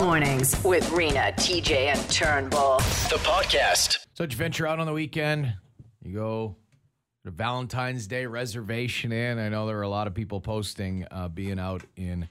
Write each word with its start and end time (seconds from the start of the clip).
Mornings 0.00 0.62
with 0.64 0.90
Rena, 0.90 1.32
TJ, 1.36 1.94
and 1.94 2.10
Turnbull. 2.10 2.78
The 2.78 3.18
podcast. 3.22 3.98
So 4.14 4.24
did 4.24 4.32
you 4.32 4.38
venture 4.38 4.66
out 4.66 4.78
on 4.78 4.86
the 4.86 4.92
weekend? 4.92 5.54
You 6.04 6.14
go 6.14 6.56
to 7.24 7.30
Valentine's 7.30 8.06
Day 8.06 8.26
reservation 8.26 9.12
in. 9.12 9.38
I 9.38 9.48
know 9.48 9.66
there 9.66 9.78
are 9.78 9.82
a 9.82 9.88
lot 9.88 10.06
of 10.06 10.14
people 10.14 10.40
posting 10.40 11.06
uh, 11.10 11.28
being 11.28 11.58
out 11.58 11.84
in 11.96 12.28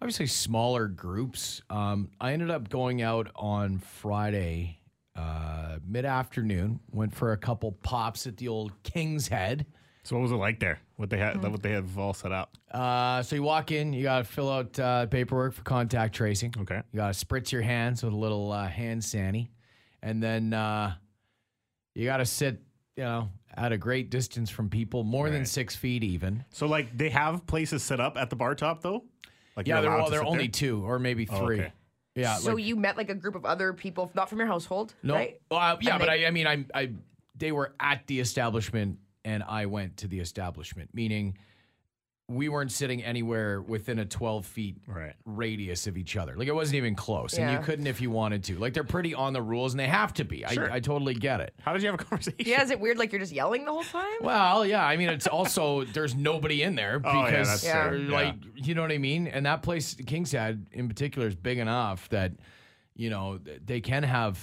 obviously 0.00 0.26
smaller 0.26 0.88
groups. 0.88 1.62
Um, 1.70 2.10
I 2.20 2.32
ended 2.32 2.50
up 2.50 2.68
going 2.68 3.02
out 3.02 3.30
on 3.36 3.78
Friday 3.78 4.80
uh, 5.14 5.78
mid 5.86 6.04
afternoon. 6.04 6.80
Went 6.90 7.14
for 7.14 7.32
a 7.32 7.36
couple 7.36 7.72
pops 7.72 8.26
at 8.26 8.36
the 8.36 8.48
old 8.48 8.82
King's 8.82 9.28
Head. 9.28 9.66
So 10.06 10.14
what 10.14 10.22
was 10.22 10.30
it 10.30 10.36
like 10.36 10.60
there? 10.60 10.78
What 10.98 11.10
they 11.10 11.18
had, 11.18 11.42
what 11.42 11.62
they 11.64 11.72
have 11.72 11.98
all 11.98 12.14
set 12.14 12.30
up? 12.30 12.56
Uh, 12.70 13.24
so 13.24 13.34
you 13.34 13.42
walk 13.42 13.72
in, 13.72 13.92
you 13.92 14.04
got 14.04 14.18
to 14.18 14.24
fill 14.24 14.48
out 14.48 14.78
uh, 14.78 15.06
paperwork 15.06 15.52
for 15.52 15.62
contact 15.62 16.14
tracing. 16.14 16.54
Okay. 16.60 16.80
You 16.92 16.98
got 16.98 17.12
to 17.12 17.26
spritz 17.26 17.50
your 17.50 17.62
hands 17.62 18.04
with 18.04 18.12
a 18.12 18.16
little 18.16 18.52
uh, 18.52 18.68
hand 18.68 19.02
sanny, 19.02 19.50
and 20.04 20.22
then 20.22 20.52
uh, 20.52 20.94
you 21.96 22.04
got 22.04 22.18
to 22.18 22.24
sit, 22.24 22.62
you 22.96 23.02
know, 23.02 23.30
at 23.56 23.72
a 23.72 23.76
great 23.78 24.08
distance 24.10 24.48
from 24.48 24.70
people, 24.70 25.02
more 25.02 25.28
than 25.28 25.44
six 25.44 25.74
feet 25.74 26.04
even. 26.04 26.44
So 26.52 26.66
like 26.68 26.96
they 26.96 27.08
have 27.10 27.44
places 27.48 27.82
set 27.82 27.98
up 27.98 28.16
at 28.16 28.30
the 28.30 28.36
bar 28.36 28.54
top 28.54 28.82
though. 28.82 29.02
Like 29.56 29.66
Yeah, 29.66 29.76
you're 29.80 29.82
there 29.82 29.90
well, 29.90 30.04
to 30.04 30.10
there 30.12 30.20
are 30.20 30.24
only 30.26 30.44
there? 30.44 30.48
two 30.52 30.84
or 30.86 31.00
maybe 31.00 31.26
Oh, 31.28 31.44
three. 31.44 31.60
okay. 31.62 31.72
Yeah. 32.14 32.36
so 32.36 32.54
like- 32.54 32.64
you 32.64 32.76
met 32.76 32.96
like 32.96 33.10
a 33.10 33.14
group 33.14 33.34
of 33.34 33.44
other 33.44 33.72
people, 33.72 34.08
not 34.14 34.28
from 34.28 34.38
your 34.38 34.46
household, 34.46 34.94
no, 35.02 35.14
right? 35.14 35.40
uh, 35.50 35.76
yeah, 35.80 35.90
And 35.94 35.98
but 35.98 36.06
they- 36.06 36.24
I, 36.24 36.28
I 36.28 36.30
mean, 36.30 36.46
I, 36.46 36.64
I, 36.72 36.90
they 37.36 37.50
were 37.50 37.74
at 37.80 38.06
the 38.06 38.20
establishment, 38.20 38.98
and 39.26 39.42
I 39.42 39.66
went 39.66 39.98
to 39.98 40.08
the 40.08 40.20
establishment, 40.20 40.88
meaning 40.94 41.36
we 42.28 42.48
weren't 42.48 42.72
sitting 42.72 43.04
anywhere 43.04 43.60
within 43.62 44.00
a 44.00 44.04
twelve 44.04 44.46
feet 44.46 44.76
Right. 44.88 45.12
radius 45.24 45.86
of 45.86 45.96
each 45.96 46.16
other. 46.16 46.34
Like 46.36 46.48
it 46.48 46.54
wasn't 46.54 46.76
even 46.76 46.96
close, 46.96 47.34
and 47.38 47.52
you 47.52 47.58
couldn't 47.60 47.86
if 47.86 48.00
you 48.00 48.10
wanted 48.10 48.42
to. 48.44 48.58
Like 48.58 48.72
they're 48.74 48.82
pretty 48.82 49.14
on 49.14 49.32
the 49.32 49.40
rules, 49.42 49.72
and 49.74 49.78
they 49.80 49.86
have 49.86 50.12
to 50.14 50.24
be. 50.24 50.44
Sure. 50.50 50.68
I, 50.72 50.76
I 50.76 50.80
totally 50.80 51.14
get 51.14 51.40
it. 51.40 51.54
How 51.60 51.72
did 51.72 51.82
you 51.82 51.90
have 51.90 52.00
a 52.00 52.04
conversation? 52.04 52.38
Yeah, 52.40 52.62
is 52.64 52.70
it 52.70 52.80
weird 52.80 52.98
like 52.98 53.12
you're 53.12 53.20
just 53.20 53.32
yelling 53.32 53.64
the 53.64 53.70
whole 53.72 53.84
time? 53.84 54.18
Well, 54.22 54.66
yeah. 54.66 54.84
I 54.84 54.96
mean, 54.96 55.08
it's 55.08 55.28
also 55.28 55.84
there's 55.84 56.16
nobody 56.16 56.62
in 56.62 56.74
there 56.74 57.00
Oh, 57.04 57.12
yeah, 57.12 57.24
because, 57.30 57.62
that's 57.62 57.64
Yeah. 57.64 57.90
like, 58.10 58.34
you 58.56 58.74
know 58.74 58.82
what 58.82 58.90
I 58.92 58.98
mean. 58.98 59.28
And 59.28 59.46
that 59.46 59.62
place, 59.62 59.94
King's 59.94 60.32
Head 60.32 60.66
in 60.72 60.88
particular, 60.88 61.28
is 61.28 61.36
big 61.36 61.58
enough 61.58 62.08
that 62.08 62.32
you 62.96 63.08
know 63.10 63.38
they 63.64 63.80
can 63.80 64.02
have 64.02 64.36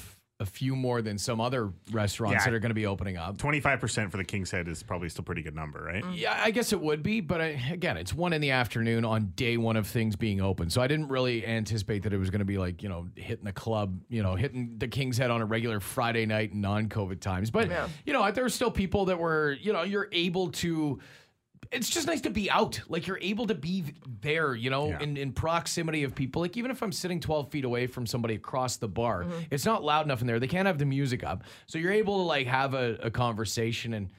a 0.43 0.45
few 0.45 0.75
more 0.75 1.01
than 1.01 1.17
some 1.17 1.41
other 1.41 1.71
restaurants 1.91 2.41
Yeah. 2.41 2.45
that 2.51 2.53
are 2.53 2.59
going 2.59 2.69
to 2.69 2.75
be 2.75 2.85
opening 2.85 3.17
up. 3.17 3.37
Twenty 3.37 3.59
five 3.61 3.79
percent 3.79 4.11
for 4.11 4.17
the 4.17 4.23
King's 4.23 4.51
Head 4.51 4.67
is 4.67 4.83
probably 4.83 5.09
still 5.09 5.21
a 5.21 5.25
pretty 5.25 5.41
good 5.41 5.55
number, 5.55 5.81
right? 5.81 6.03
Yeah, 6.13 6.39
I 6.43 6.51
guess 6.51 6.73
it 6.73 6.79
would 6.81 7.01
be, 7.01 7.21
but 7.21 7.41
I, 7.41 7.47
again, 7.71 7.97
it's 7.97 8.13
one 8.13 8.33
in 8.33 8.41
the 8.41 8.51
afternoon 8.51 9.05
on 9.05 9.31
day 9.35 9.57
one 9.57 9.77
of 9.77 9.87
things 9.87 10.15
being 10.15 10.41
open. 10.41 10.69
So 10.69 10.81
I 10.81 10.87
didn't 10.87 11.07
really 11.07 11.47
anticipate 11.47 12.03
that 12.03 12.13
it 12.13 12.17
was 12.17 12.29
going 12.29 12.39
to 12.39 12.45
be 12.45 12.57
like, 12.57 12.83
you 12.83 12.89
know, 12.89 13.07
hitting 13.15 13.45
the 13.45 13.53
club, 13.53 13.99
you 14.09 14.21
know, 14.21 14.35
hitting 14.35 14.75
the 14.77 14.87
King's 14.87 15.17
Head 15.17 15.31
on 15.31 15.41
a 15.41 15.45
regular 15.45 15.79
Friday 15.79 16.25
night 16.25 16.53
non 16.53 16.89
COVID 16.89 17.21
times. 17.21 17.49
But, 17.49 17.69
Yeah. 17.69 17.87
you 18.05 18.13
know, 18.13 18.29
there 18.31 18.43
were 18.43 18.49
still 18.49 18.71
people 18.71 19.05
that 19.05 19.17
were, 19.17 19.53
you 19.53 19.73
know, 19.73 19.83
you're 19.83 20.09
able 20.11 20.49
to. 20.51 20.99
It's 21.73 21.89
just 21.89 22.07
nice 22.07 22.21
to 22.21 22.29
be 22.29 22.49
out. 22.49 22.79
Like 22.87 23.07
you're 23.07 23.19
able 23.19 23.47
to 23.47 23.55
be 23.55 23.83
there, 24.21 24.55
you 24.55 24.69
know, 24.69 24.89
Yeah. 24.89 25.01
in, 25.01 25.17
in 25.17 25.31
proximity 25.33 26.03
of 26.03 26.13
people. 26.15 26.41
Like 26.41 26.55
even 26.55 26.71
if 26.71 26.81
I'm 26.81 26.91
sitting 26.91 27.19
12 27.19 27.49
feet 27.49 27.65
away 27.65 27.87
from 27.87 28.05
somebody 28.05 28.35
across 28.35 28.77
the 28.77 28.87
bar, 28.87 29.23
mm-hmm. 29.23 29.39
it's 29.51 29.65
not 29.65 29.83
loud 29.83 30.05
enough 30.05 30.21
in 30.21 30.27
there. 30.27 30.39
They 30.39 30.47
can't 30.47 30.67
have 30.67 30.77
the 30.77 30.85
music 30.85 31.23
up. 31.23 31.43
So 31.65 31.77
you're 31.77 31.91
able 31.91 32.17
to 32.17 32.23
like 32.23 32.47
have 32.47 32.73
a, 32.73 32.97
a 33.01 33.11
conversation 33.11 33.93
and, 33.93 34.09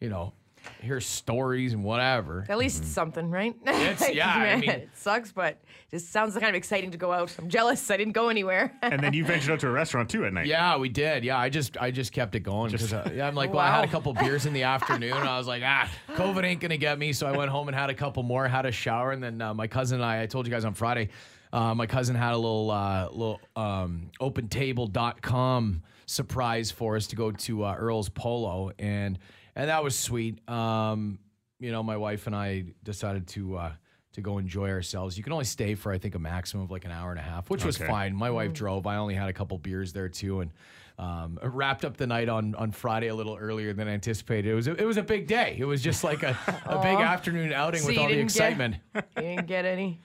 you 0.00 0.08
know, 0.08 0.32
hear 0.80 1.00
stories 1.00 1.72
and 1.72 1.82
whatever. 1.84 2.44
At 2.48 2.58
least 2.58 2.84
something, 2.84 3.30
right? 3.30 3.54
It's- 3.66 4.10
yeah, 4.14 4.32
I 4.34 4.38
Man, 4.38 4.60
mean- 4.60 4.70
it 4.70 4.88
sucks, 4.94 5.32
but 5.32 5.60
it 5.90 5.90
just 5.90 6.10
sounds 6.12 6.34
kind 6.34 6.46
of 6.48 6.54
exciting 6.54 6.90
to 6.92 6.98
go 6.98 7.12
out. 7.12 7.34
I'm 7.38 7.48
jealous. 7.48 7.90
I 7.90 7.96
didn't 7.96 8.12
go 8.12 8.28
anywhere. 8.28 8.76
and 8.82 9.00
then 9.02 9.12
you 9.12 9.24
ventured 9.24 9.52
out 9.52 9.60
to 9.60 9.68
a 9.68 9.70
restaurant 9.70 10.10
too 10.10 10.24
at 10.24 10.32
night. 10.32 10.46
Yeah, 10.46 10.76
we 10.76 10.88
did. 10.88 11.24
Yeah, 11.24 11.38
I 11.38 11.48
just 11.48 11.76
I 11.78 11.90
just 11.90 12.12
kept 12.12 12.34
it 12.34 12.40
going 12.40 12.72
because 12.72 12.90
Just- 12.90 13.06
uh, 13.06 13.10
yeah, 13.14 13.26
I'm 13.26 13.34
like, 13.34 13.50
well, 13.52 13.60
I 13.62 13.70
had 13.74 13.84
a 13.84 13.88
couple 13.88 14.12
beers 14.14 14.46
in 14.46 14.52
the 14.52 14.62
afternoon. 14.74 15.12
And 15.16 15.28
I 15.28 15.38
was 15.38 15.46
like, 15.46 15.62
ah, 15.64 15.88
COVID 16.14 16.44
ain't 16.44 16.60
gonna 16.60 16.76
get 16.76 16.98
me. 16.98 17.12
So 17.12 17.26
I 17.26 17.36
went 17.36 17.50
home 17.50 17.68
and 17.68 17.76
had 17.76 17.90
a 17.90 17.94
couple 17.94 18.22
more, 18.22 18.46
had 18.48 18.66
a 18.66 18.72
shower, 18.72 19.12
and 19.12 19.22
then 19.22 19.40
uh, 19.40 19.54
my 19.54 19.66
cousin 19.66 19.96
and 20.00 20.04
I, 20.04 20.22
I 20.22 20.26
told 20.26 20.46
you 20.46 20.52
guys 20.52 20.64
on 20.64 20.74
Friday, 20.74 21.10
uh, 21.52 21.74
my 21.74 21.86
cousin 21.86 22.16
had 22.16 22.32
a 22.32 22.36
little 22.36 22.70
uh, 22.70 23.08
little 23.10 23.40
um, 23.56 24.10
OpenTable.com 24.20 25.82
surprise 26.06 26.70
for 26.70 26.96
us 26.96 27.06
to 27.08 27.16
go 27.16 27.30
to 27.30 27.64
uh, 27.64 27.74
Earl's 27.78 28.08
Polo, 28.08 28.72
and 28.78 29.18
and 29.56 29.68
that 29.68 29.82
was 29.84 29.98
sweet. 29.98 30.46
Um, 30.48 31.18
you 31.60 31.72
know, 31.72 31.82
my 31.82 31.96
wife 31.96 32.26
and 32.26 32.34
I 32.36 32.64
decided 32.82 33.26
to. 33.28 33.56
Uh, 33.56 33.72
to 34.12 34.20
go 34.20 34.38
enjoy 34.38 34.70
ourselves. 34.70 35.18
You 35.18 35.24
can 35.24 35.32
only 35.32 35.44
stay 35.44 35.74
for 35.74 35.90
I 35.90 35.98
think 35.98 36.14
a 36.14 36.20
maximum 36.20 36.62
of 36.62 36.70
like 36.70 36.84
an 36.84 36.92
hour 36.92 37.10
and 37.10 37.18
a 37.18 37.22
half, 37.24 37.50
which 37.50 37.64
was 37.64 37.76
Okay. 37.80 37.90
fine. 37.90 38.14
My 38.14 38.30
wife 38.30 38.52
drove. 38.52 38.86
I 38.86 38.94
only 38.94 39.14
had 39.14 39.28
a 39.28 39.32
couple 39.32 39.58
beers 39.58 39.92
there 39.92 40.08
too, 40.08 40.38
and 40.38 40.52
um, 41.00 41.36
wrapped 41.42 41.84
up 41.84 41.96
the 41.96 42.06
night 42.06 42.28
on 42.28 42.54
on 42.54 42.70
Friday 42.70 43.08
a 43.08 43.14
little 43.16 43.34
earlier 43.36 43.72
than 43.72 43.88
anticipated. 43.88 44.52
It 44.52 44.54
was 44.54 44.68
a, 44.68 44.74
it 44.80 44.84
was 44.84 44.98
a 44.98 45.02
big 45.02 45.26
day. 45.26 45.56
It 45.58 45.64
was 45.64 45.82
just 45.82 46.04
like 46.04 46.22
a, 46.22 46.38
a 46.64 46.78
big 46.80 46.96
afternoon 46.96 47.52
outing 47.52 47.80
So 47.80 47.88
with 47.88 47.98
all 47.98 48.04
the 48.06 48.10
didn't 48.14 48.28
get- 48.32 48.36
excitement. 48.36 48.76
you 48.94 49.02
didn't 49.16 49.46
get 49.48 49.64
any. 49.64 50.00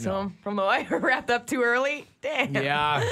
So 0.00 0.32
from 0.42 0.56
the 0.56 0.62
wire 0.62 0.98
wrapped 1.02 1.30
up 1.30 1.46
too 1.46 1.62
early. 1.62 2.06
Damn. 2.20 2.54
Yeah, 2.54 3.04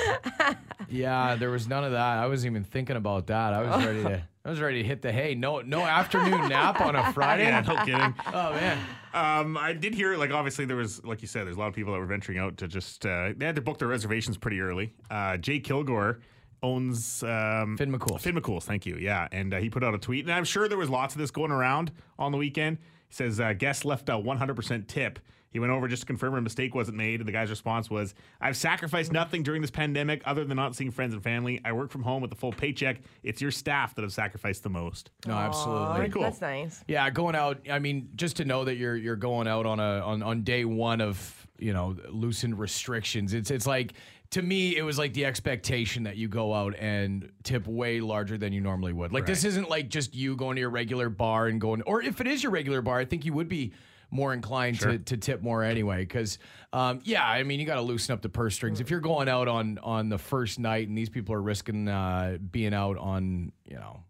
yeah. 0.88 1.36
There 1.36 1.50
was 1.50 1.68
none 1.68 1.84
of 1.84 1.92
that. 1.92 2.18
I 2.18 2.26
wasn't 2.26 2.52
even 2.52 2.64
thinking 2.64 2.96
about 2.96 3.26
that. 3.28 3.54
I 3.54 3.62
was 3.62 3.84
ready 3.84 4.02
to. 4.02 4.22
I 4.44 4.50
was 4.50 4.60
ready 4.60 4.82
to 4.82 4.88
hit 4.88 5.02
the 5.02 5.12
hay. 5.12 5.34
No, 5.34 5.60
no 5.60 5.80
afternoon 5.82 6.48
nap 6.48 6.80
on 6.80 6.96
a 6.96 7.12
Friday. 7.12 7.44
Yeah, 7.44 7.60
no 7.60 7.84
kidding. 7.84 8.14
Oh 8.32 8.52
man. 8.54 8.78
Um, 9.12 9.58
I 9.58 9.74
did 9.74 9.94
hear, 9.94 10.16
like, 10.16 10.30
obviously 10.30 10.64
there 10.64 10.76
was, 10.76 11.04
like 11.04 11.20
you 11.20 11.28
said, 11.28 11.46
there's 11.46 11.56
a 11.56 11.58
lot 11.58 11.68
of 11.68 11.74
people 11.74 11.92
that 11.92 11.98
were 11.98 12.06
venturing 12.06 12.38
out 12.38 12.56
to 12.58 12.68
just, 12.68 13.04
uh, 13.04 13.32
they 13.36 13.44
had 13.44 13.56
to 13.56 13.62
book 13.62 13.78
their 13.78 13.88
reservations 13.88 14.38
pretty 14.38 14.60
early. 14.60 14.94
Uh, 15.10 15.36
Jay 15.36 15.60
Kilgore 15.60 16.20
owns 16.62 17.22
um, 17.22 17.76
Finn 17.76 17.92
McCool. 17.92 18.20
Finn 18.20 18.34
McCool's, 18.34 18.64
thank 18.64 18.86
you. 18.86 18.96
Yeah, 18.96 19.28
and 19.32 19.52
uh, 19.52 19.58
he 19.58 19.70
put 19.70 19.84
out 19.84 19.94
a 19.94 19.98
tweet, 19.98 20.24
and 20.24 20.32
I'm 20.32 20.44
sure 20.44 20.68
there 20.68 20.78
was 20.78 20.90
lots 20.90 21.14
of 21.14 21.20
this 21.20 21.30
going 21.30 21.50
around 21.50 21.92
on 22.18 22.32
the 22.32 22.38
weekend. 22.38 22.78
He 23.08 23.14
says 23.14 23.40
uh, 23.40 23.52
guest 23.52 23.84
left 23.84 24.08
a 24.08 24.12
100% 24.12 24.86
tip. 24.86 25.18
He 25.50 25.58
went 25.58 25.72
over 25.72 25.88
just 25.88 26.02
to 26.02 26.06
confirm 26.06 26.34
a 26.34 26.40
mistake 26.42 26.74
wasn't 26.74 26.98
made, 26.98 27.20
and 27.20 27.28
the 27.28 27.32
guy's 27.32 27.48
response 27.48 27.88
was, 27.88 28.14
"I've 28.40 28.56
sacrificed 28.56 29.12
nothing 29.12 29.42
during 29.42 29.62
this 29.62 29.70
pandemic 29.70 30.20
other 30.26 30.44
than 30.44 30.56
not 30.56 30.76
seeing 30.76 30.90
friends 30.90 31.14
and 31.14 31.22
family. 31.22 31.60
I 31.64 31.72
work 31.72 31.90
from 31.90 32.02
home 32.02 32.20
with 32.20 32.30
a 32.32 32.34
full 32.34 32.52
paycheck. 32.52 33.00
It's 33.22 33.40
your 33.40 33.50
staff 33.50 33.94
that 33.94 34.02
have 34.02 34.12
sacrificed 34.12 34.62
the 34.62 34.68
most." 34.68 35.10
No, 35.26 35.34
absolutely. 35.34 35.96
Pretty 35.96 36.12
cool. 36.12 36.22
That's 36.22 36.40
nice. 36.42 36.84
Yeah, 36.86 37.08
going 37.08 37.34
out. 37.34 37.60
I 37.70 37.78
mean, 37.78 38.10
just 38.14 38.36
to 38.36 38.44
know 38.44 38.64
that 38.64 38.76
you're 38.76 38.96
you're 38.96 39.16
going 39.16 39.48
out 39.48 39.64
on 39.64 39.80
a 39.80 40.00
on, 40.00 40.22
on 40.22 40.42
day 40.42 40.66
one 40.66 41.00
of 41.00 41.46
you 41.58 41.72
know 41.72 41.96
loosened 42.10 42.58
restrictions. 42.58 43.32
It's 43.32 43.50
it's 43.50 43.66
like 43.66 43.94
to 44.30 44.42
me, 44.42 44.76
it 44.76 44.82
was 44.82 44.98
like 44.98 45.14
the 45.14 45.24
expectation 45.24 46.02
that 46.02 46.16
you 46.16 46.28
go 46.28 46.52
out 46.52 46.74
and 46.78 47.30
tip 47.44 47.66
way 47.66 48.00
larger 48.00 48.36
than 48.36 48.52
you 48.52 48.60
normally 48.60 48.92
would. 48.92 49.12
Like 49.12 49.24
this 49.24 49.44
isn't 49.44 49.70
like 49.70 49.88
just 49.88 50.14
you 50.14 50.36
going 50.36 50.56
to 50.56 50.60
your 50.60 50.70
regular 50.70 51.08
bar 51.08 51.46
and 51.46 51.60
going, 51.60 51.82
or 51.82 52.02
if 52.02 52.20
it 52.20 52.26
is 52.26 52.42
your 52.42 52.52
regular 52.52 52.82
bar, 52.82 52.98
I 52.98 53.06
think 53.06 53.24
you 53.24 53.32
would 53.32 53.48
be 53.48 53.72
more 54.10 54.32
inclined 54.32 54.80
to, 54.80 54.98
to 54.98 55.16
tip 55.16 55.42
more 55.42 55.62
anyway. 55.62 56.00
Because 56.00 56.38
um, 56.74 57.00
yeah, 57.04 57.26
I 57.26 57.42
mean, 57.42 57.58
you 57.58 57.64
got 57.64 57.76
to 57.76 57.82
loosen 57.82 58.12
up 58.12 58.20
the 58.20 58.28
purse 58.28 58.54
strings. 58.54 58.80
If 58.80 58.90
you're 58.90 59.00
going 59.00 59.28
out 59.28 59.48
on 59.48 59.78
on 59.78 60.10
the 60.10 60.18
first 60.18 60.58
night 60.58 60.88
and 60.88 60.96
these 60.96 61.08
people 61.08 61.34
are 61.34 61.42
risking 61.42 61.88
uh, 61.88 62.36
being 62.50 62.74
out 62.74 62.98
on 62.98 63.52
you 63.64 63.76
know 63.76 64.04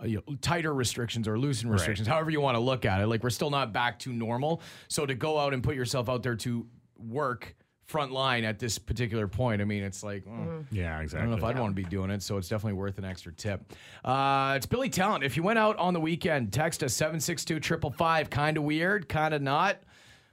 uh, 0.00 0.06
you 0.06 0.22
know, 0.28 0.36
tighter 0.40 0.72
restrictions 0.72 1.26
or 1.26 1.36
loosened 1.36 1.72
restrictions, 1.72 2.06
however 2.06 2.30
you 2.30 2.40
want 2.40 2.54
to 2.54 2.60
look 2.60 2.84
at 2.84 3.00
it. 3.00 3.08
Like 3.08 3.24
we're 3.24 3.30
still 3.30 3.50
not 3.50 3.72
back 3.72 3.98
to 4.00 4.12
normal. 4.12 4.62
So 4.86 5.04
to 5.04 5.16
go 5.16 5.36
out 5.36 5.52
and 5.52 5.64
put 5.64 5.74
yourself 5.74 6.08
out 6.08 6.22
there 6.22 6.36
to 6.36 6.66
work 6.96 7.56
front 7.88 8.12
line 8.12 8.44
at 8.44 8.58
this 8.58 8.78
particular 8.78 9.26
point, 9.26 9.62
I 9.62 9.64
mean, 9.64 9.82
it's 9.82 10.02
like, 10.04 10.24
mm, 10.26 10.64
Yeah, 10.70 10.90
I 10.92 10.94
don't 10.96 11.02
exactly. 11.04 11.30
know 11.30 11.36
if 11.36 11.42
I'd 11.44 11.58
want 11.58 11.74
to 11.74 11.82
be 11.82 11.88
doing 11.88 12.10
it. 12.10 12.22
So 12.22 12.36
it's 12.36 12.48
definitely 12.48 12.74
worth 12.78 12.98
an 12.98 13.04
extra 13.06 13.32
tip. 13.32 13.72
Uh, 14.04 14.52
it's 14.56 14.66
Billy 14.66 14.90
Talent. 14.90 15.24
If 15.24 15.36
you 15.38 15.42
went 15.42 15.58
out 15.58 15.76
on 15.78 15.94
the 15.94 16.00
weekend, 16.00 16.52
text 16.52 16.82
us 16.82 16.92
762 16.94 17.60
555. 17.60 18.28
Kind 18.30 18.58
of 18.58 18.62
weird, 18.62 19.08
kind 19.08 19.32
of 19.32 19.40
not. 19.40 19.78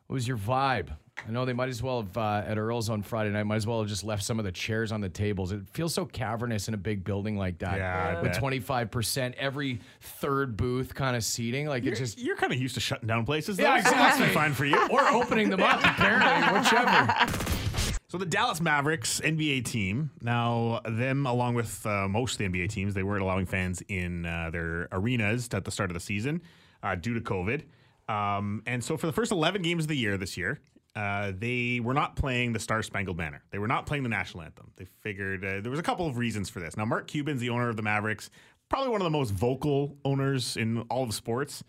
What 0.07 0.15
was 0.15 0.27
your 0.27 0.37
vibe? 0.37 0.89
I 1.27 1.31
know 1.31 1.45
they 1.45 1.53
might 1.53 1.69
as 1.69 1.81
well 1.81 2.01
have 2.01 2.17
uh, 2.17 2.43
at 2.45 2.57
Earl's 2.57 2.89
on 2.89 3.01
Friday 3.01 3.31
night. 3.31 3.43
Might 3.43 3.55
as 3.55 3.65
well 3.65 3.79
have 3.79 3.87
just 3.87 4.03
left 4.03 4.23
some 4.23 4.37
of 4.37 4.45
the 4.45 4.51
chairs 4.51 4.91
on 4.91 5.01
the 5.01 5.09
tables. 5.09 5.51
It 5.51 5.61
feels 5.71 5.93
so 5.93 6.05
cavernous 6.05 6.67
in 6.67 6.73
a 6.73 6.77
big 6.77 7.03
building 7.03 7.37
like 7.37 7.57
that. 7.59 7.77
Yeah, 7.77 8.15
I 8.17 8.21
with 8.21 8.33
bet. 8.33 8.39
twenty 8.39 8.59
five 8.59 8.91
percent 8.91 9.35
every 9.37 9.79
third 10.01 10.55
booth 10.55 10.93
kind 10.93 11.15
of 11.15 11.23
seating. 11.23 11.67
Like 11.67 11.83
You're, 11.83 11.95
just 11.95 12.19
you're 12.19 12.35
kind 12.35 12.53
of 12.53 12.59
used 12.59 12.75
to 12.75 12.81
shutting 12.81 13.07
down 13.07 13.25
places. 13.25 13.57
Yeah, 13.57 13.77
though, 13.81 13.89
so 13.89 13.95
that's 13.95 14.17
been 14.17 14.29
exactly. 14.29 14.33
fine 14.33 14.53
for 14.53 14.65
you. 14.65 14.87
or 14.91 15.07
opening 15.07 15.49
them 15.49 15.63
up. 15.63 15.79
Apparently, 15.83 16.59
whichever. 16.59 17.51
So 18.07 18.19
the 18.19 18.25
Dallas 18.25 18.61
Mavericks 18.61 19.19
NBA 19.19 19.65
team 19.65 20.09
now 20.21 20.79
them 20.87 21.25
along 21.25 21.55
with 21.55 21.85
uh, 21.85 22.07
most 22.07 22.33
of 22.33 22.37
the 22.37 22.45
NBA 22.45 22.69
teams 22.69 22.93
they 22.93 23.03
weren't 23.03 23.23
allowing 23.23 23.45
fans 23.45 23.83
in 23.89 24.25
uh, 24.25 24.51
their 24.51 24.87
arenas 24.93 25.49
at 25.51 25.65
the 25.65 25.71
start 25.71 25.89
of 25.89 25.95
the 25.95 25.99
season 25.99 26.41
uh, 26.81 26.95
due 26.95 27.13
to 27.15 27.19
COVID, 27.19 27.63
um, 28.07 28.63
and 28.67 28.81
so 28.81 28.95
for 28.95 29.07
the 29.07 29.11
first 29.11 29.33
11 29.33 29.63
games 29.63 29.83
of 29.83 29.87
the 29.89 29.97
year 29.97 30.17
this 30.17 30.37
year. 30.37 30.61
Uh, 30.95 31.33
they 31.37 31.81
were 31.83 31.93
not 31.93 32.15
playing 32.15 32.53
the 32.53 32.59
Star 32.59 32.81
Spangled 32.81 33.17
Banner. 33.17 33.43
They 33.51 33.59
were 33.59 33.67
not 33.67 33.85
playing 33.85 34.03
the 34.03 34.09
national 34.09 34.43
anthem. 34.43 34.71
They 34.77 34.85
figured 35.01 35.43
uh, 35.43 35.59
there 35.61 35.69
was 35.69 35.79
a 35.79 35.83
couple 35.83 36.07
of 36.07 36.17
reasons 36.17 36.49
for 36.49 36.59
this. 36.61 36.77
Now, 36.77 36.85
Mark 36.85 37.07
Cuban's 37.07 37.41
the 37.41 37.49
owner 37.49 37.69
of 37.69 37.75
the 37.75 37.81
Mavericks, 37.81 38.29
probably 38.69 38.89
one 38.89 39.01
of 39.01 39.05
the 39.05 39.17
most 39.17 39.31
vocal 39.31 39.97
owners 40.05 40.55
in 40.57 40.81
all 40.89 41.03
of 41.03 41.13
sports. 41.13 41.63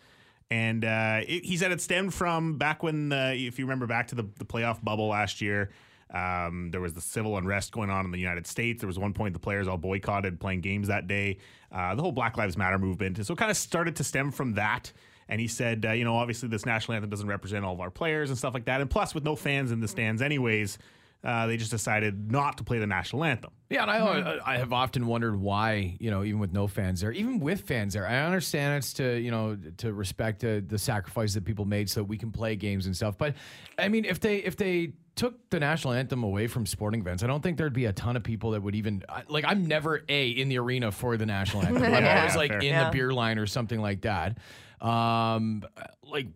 And 0.50 0.84
uh, 0.84 1.20
it, 1.26 1.44
he 1.44 1.56
said 1.56 1.73
it 1.73 1.81
stemmed 1.81 2.14
from 2.14 2.56
back 2.56 2.82
when, 2.82 3.12
uh, 3.12 3.32
if 3.34 3.58
you 3.58 3.64
remember 3.64 3.87
back 3.87 4.08
to 4.08 4.14
the, 4.14 4.28
the 4.38 4.44
playoff 4.44 4.82
bubble 4.84 5.08
last 5.08 5.40
year, 5.40 5.70
Um, 6.08 6.70
there 6.70 6.81
was 6.81 6.93
the 6.93 7.00
civil 7.00 7.37
unrest 7.37 7.73
going 7.73 7.90
on 7.90 8.05
in 8.05 8.12
the 8.12 8.20
United 8.20 8.46
States. 8.46 8.81
There 8.81 8.87
was 8.87 8.96
one 8.96 9.12
point 9.12 9.34
the 9.34 9.40
players 9.40 9.67
all 9.67 9.76
boycotted 9.76 10.38
playing 10.38 10.61
games 10.61 10.87
that 10.87 11.08
day. 11.08 11.38
Uh, 11.73 11.96
the 11.96 12.02
whole 12.02 12.12
Black 12.12 12.37
Lives 12.37 12.56
Matter 12.56 12.78
movement. 12.78 13.19
So 13.26 13.34
it 13.34 13.38
kind 13.38 13.50
of 13.50 13.56
started 13.56 13.96
to 13.96 14.05
stem 14.05 14.31
from 14.31 14.55
that. 14.55 14.93
And 15.28 15.40
he 15.40 15.49
said, 15.49 15.84
uh, 15.84 15.93
you 15.93 16.05
know, 16.05 16.17
obviously 16.17 16.49
this 16.49 16.64
national 16.67 16.94
anthem 16.94 17.11
doesn't 17.11 17.26
represent 17.28 17.64
all 17.64 17.75
of 17.75 17.81
our 17.81 17.90
players 17.90 18.31
and 18.31 18.38
stuff 18.38 18.55
like 18.55 18.67
that. 18.67 18.81
And 18.81 18.88
plus, 18.88 19.14
with 19.14 19.25
no 19.25 19.34
fans 19.37 19.73
in 19.73 19.81
the 19.81 19.88
stands, 19.88 20.23
anyways, 20.23 20.78
uh, 21.25 21.46
they 21.49 21.56
just 21.56 21.73
decided 21.73 22.31
not 22.31 22.58
to 22.58 22.62
play 22.64 22.78
the 22.78 22.87
national 22.87 23.25
anthem. 23.25 23.50
Yeah, 23.69 23.82
and 23.82 23.90
I 23.90 24.38
I 24.46 24.58
have 24.58 24.73
often 24.73 25.08
wondered 25.08 25.34
why 25.34 25.96
you 25.99 26.08
know 26.12 26.23
even 26.23 26.38
with 26.38 26.52
no 26.52 26.69
fans 26.69 27.00
there, 27.00 27.11
even 27.11 27.40
with 27.40 27.62
fans 27.62 27.94
there, 27.94 28.06
I 28.06 28.20
understand 28.25 28.76
it's 28.78 28.93
to 28.94 29.17
you 29.19 29.32
know 29.32 29.58
to 29.78 29.93
respect 29.93 30.44
uh, 30.44 30.61
the 30.64 30.78
sacrifice 30.78 31.34
that 31.34 31.44
people 31.44 31.64
made 31.64 31.90
so 31.90 32.00
that 32.00 32.05
we 32.05 32.17
can 32.19 32.31
play 32.31 32.55
games 32.55 32.87
and 32.87 32.94
stuff. 32.94 33.19
But 33.19 33.34
I 33.76 33.88
mean, 33.88 34.05
if 34.05 34.20
they 34.20 34.37
if 34.37 34.56
they 34.56 34.93
took 35.17 35.50
the 35.50 35.58
national 35.58 35.94
anthem 35.94 36.23
away 36.23 36.46
from 36.46 36.64
sporting 36.67 37.00
events, 37.00 37.25
I 37.25 37.26
don't 37.26 37.43
think 37.43 37.56
there'd 37.58 37.73
be 37.73 37.87
a 37.87 37.93
ton 37.93 38.14
of 38.14 38.23
people 38.23 38.52
that 38.52 38.62
would 38.62 38.76
even 38.76 39.02
like. 39.28 39.44
I'm 39.49 39.67
never 39.67 40.05
a 40.08 40.28
in 40.28 40.49
the 40.49 40.58
arena 40.58 40.93
for 40.93 41.17
the 41.17 41.26
national 41.26 41.64
anthem. 41.64 41.82
I'm 41.93 42.05
Yeah. 42.05 42.20
always 42.20 42.37
like 42.37 42.50
Fair. 42.52 42.58
in 42.61 42.67
Yeah. 42.67 42.84
the 42.84 42.90
beer 42.90 43.12
line 43.12 43.38
or 43.38 43.46
something 43.46 43.81
like 43.81 44.02
that. 44.02 44.38
Um, 44.81 45.64
like 46.02 46.26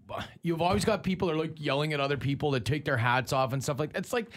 you've 0.43 0.63
always 0.63 0.85
got 0.85 1.03
people 1.03 1.29
that 1.29 1.35
are 1.35 1.39
like 1.39 1.61
yelling 1.61 1.93
at 1.93 2.01
other 2.01 2.17
people 2.17 2.53
that 2.53 2.65
take 2.65 2.85
their 2.85 2.97
hats 2.97 3.33
off 3.33 3.53
and 3.53 3.63
stuff 3.63 3.79
like 3.79 3.91
it's 3.95 4.13
like. 4.13 4.31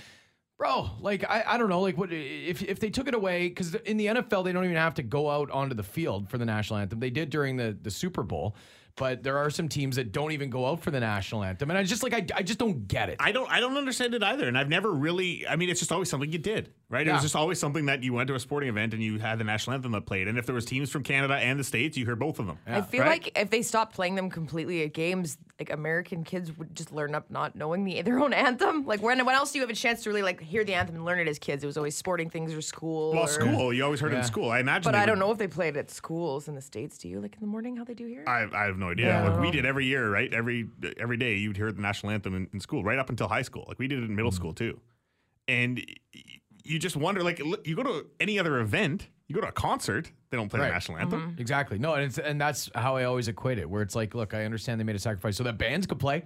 Bro, 0.56 0.92
like 1.02 1.26
I, 1.28 1.44
I 1.46 1.58
don't 1.58 1.68
know, 1.68 1.82
like 1.82 1.98
what 1.98 2.14
if 2.14 2.62
if 2.62 2.80
they 2.80 2.92
took 2.92 3.08
it 3.08 3.16
away 3.16 3.50
because 3.50 3.74
in 3.74 3.98
the 3.98 4.06
NFL 4.06 4.46
they 4.46 4.54
don't 4.54 4.64
even 4.64 4.78
have 4.78 4.94
to 4.94 5.04
go 5.04 5.30
out 5.30 5.50
onto 5.50 5.74
the 5.74 5.84
field 5.84 6.30
for 6.30 6.38
the 6.38 6.46
national 6.46 6.80
anthem. 6.80 7.00
They 7.00 7.10
did 7.10 7.32
during 7.32 7.58
the 7.58 7.76
the 7.82 7.90
Super 7.90 8.22
Bowl, 8.22 8.56
but 8.96 9.24
there 9.24 9.40
are 9.40 9.50
some 9.50 9.68
teams 9.68 9.96
that 9.96 10.12
don't 10.12 10.32
even 10.32 10.52
go 10.52 10.68
out 10.68 10.82
for 10.82 10.92
the 10.92 11.00
national 11.00 11.44
anthem, 11.44 11.72
and 11.72 11.78
I 11.78 11.84
just 11.84 12.04
like 12.04 12.14
I, 12.14 12.26
I 12.36 12.44
just 12.44 12.60
don't 12.60 12.88
get 12.88 13.10
it. 13.10 13.18
I 13.20 13.32
don't 13.32 13.50
I 13.50 13.60
don't 13.60 13.76
understand 13.76 14.14
it 14.14 14.22
either. 14.22 14.48
And 14.48 14.58
I've 14.58 14.70
never 14.70 14.92
really 14.92 15.46
I 15.48 15.56
mean 15.56 15.70
it's 15.70 15.80
just 15.80 15.92
always 15.92 16.10
something 16.10 16.32
you 16.32 16.38
did, 16.38 16.72
right? 16.94 17.08
It 17.08 17.12
was 17.12 17.22
just 17.24 17.36
always 17.36 17.60
something 17.60 17.88
that 17.88 18.04
you 18.04 18.14
went 18.14 18.28
to 18.30 18.36
a 18.36 18.40
sporting 18.40 18.70
event 18.70 18.94
and 18.94 19.04
you 19.04 19.18
had 19.20 19.40
the 19.40 19.44
national 19.44 19.74
anthem 19.74 19.92
that 19.94 20.06
played. 20.06 20.28
And 20.28 20.38
if 20.38 20.46
there 20.46 20.56
was 20.56 20.64
teams 20.66 20.90
from 20.90 21.04
Canada 21.04 21.36
and 21.36 21.60
the 21.60 21.64
States, 21.64 21.98
you 21.98 22.06
heard 22.06 22.20
both 22.20 22.40
of 22.40 22.46
them. 22.48 22.58
I 22.68 22.82
feel 22.82 23.02
Right? 23.02 23.10
like 23.26 23.38
if 23.38 23.50
they 23.50 23.62
stopped 23.64 23.94
playing 23.96 24.16
them 24.16 24.30
completely 24.30 24.84
at 24.84 24.94
games, 24.94 25.38
like 25.60 25.72
American 25.72 26.24
kids 26.24 26.56
would 26.58 26.76
just 26.76 26.92
learn 26.94 27.16
up 27.16 27.30
not 27.30 27.56
knowing 27.56 27.84
the, 27.84 28.02
their 28.04 28.20
own 28.20 28.32
anthem. 28.34 28.86
Like 28.86 29.02
when 29.02 29.24
when 29.26 29.36
else 29.36 29.52
do 29.52 29.58
you 29.60 29.64
have 29.64 29.70
a 29.70 29.74
chance 29.76 30.04
to 30.04 30.10
really 30.10 30.22
like 30.24 30.40
hear 30.42 30.64
the 30.64 30.74
anthem 30.76 30.96
and 30.96 31.06
learn 31.06 31.20
it 31.20 31.28
as 31.28 31.40
kids? 31.40 31.64
It 31.64 31.68
was 31.68 31.78
always 31.78 31.96
sporting 31.98 32.30
things 32.30 32.54
or 32.54 32.62
school. 32.62 33.12
Well, 33.14 33.24
or- 33.24 33.28
school, 33.28 33.74
you 33.74 33.84
always 33.84 34.00
heard 34.00 34.14
it 34.14 34.18
in 34.18 34.24
school. 34.24 34.50
I 34.52 34.60
imagine 34.60 34.84
But 34.92 34.96
I 34.96 35.02
would- 35.02 35.08
don't 35.08 35.20
know 35.20 35.32
if 35.32 35.38
they 35.38 35.48
played 35.48 35.76
it 35.76 35.80
at 35.80 35.92
schools 35.92 36.48
in 36.48 36.56
the 36.56 36.62
states. 36.62 36.98
Do 37.00 37.10
you 37.10 37.20
like 37.20 37.34
in 37.34 37.40
the 37.42 37.48
morning 37.48 37.76
how 37.78 37.84
they 37.84 37.94
do 37.96 38.06
here? 38.06 38.24
I, 38.28 38.46
I 38.54 38.66
have 38.66 38.78
no 38.78 38.90
idea. 38.92 39.08
Yeah. 39.08 39.30
Like 39.30 39.40
we 39.42 39.52
did 39.52 39.66
every 39.66 39.86
year, 39.86 40.10
right? 40.12 40.32
Every 40.34 40.68
every 40.98 41.18
day 41.18 41.36
you'd 41.38 41.58
hear 41.58 41.72
the 41.72 41.82
national 41.82 42.12
anthem 42.12 42.36
in, 42.36 42.48
in 42.54 42.60
school, 42.60 42.84
right 42.84 43.00
up 43.00 43.10
until 43.10 43.28
high 43.28 43.42
school. 43.42 43.66
Like 43.68 43.80
we 43.80 43.88
did 43.88 44.00
it 44.00 44.04
in 44.06 44.16
middle 44.16 44.32
Mm. 44.32 44.36
school 44.36 44.54
too. 44.54 44.80
And 45.48 45.84
y- 46.16 46.22
you 46.64 46.80
just 46.80 46.96
wonder, 46.96 47.24
like, 47.24 47.40
you 47.66 47.76
go 47.76 47.84
to 47.84 48.06
any 48.20 48.40
other 48.40 48.60
event, 48.60 49.08
you 49.28 49.36
go 49.36 49.42
to 49.42 49.48
a 49.48 49.52
concert, 49.52 50.12
they 50.30 50.38
don't 50.38 50.50
play 50.50 50.60
Right. 50.60 50.68
the 50.68 50.74
national 50.74 50.98
anthem. 50.98 51.22
Mm-hmm. 51.32 51.42
Exactly. 51.42 51.78
No, 51.78 51.94
and 51.94 52.04
it's, 52.06 52.18
and 52.18 52.40
that's 52.40 52.70
how 52.76 52.96
I 52.96 53.04
always 53.04 53.28
equate 53.28 53.60
it. 53.60 53.70
Where 53.70 53.82
it's 53.82 53.96
like, 53.96 54.16
look, 54.16 54.34
I 54.34 54.46
understand 54.46 54.80
they 54.80 54.84
made 54.86 54.96
a 54.96 55.00
sacrifice 55.00 55.38
so 55.38 55.44
that 55.44 55.58
bands 55.58 55.86
could 55.88 56.00
play. 56.00 56.24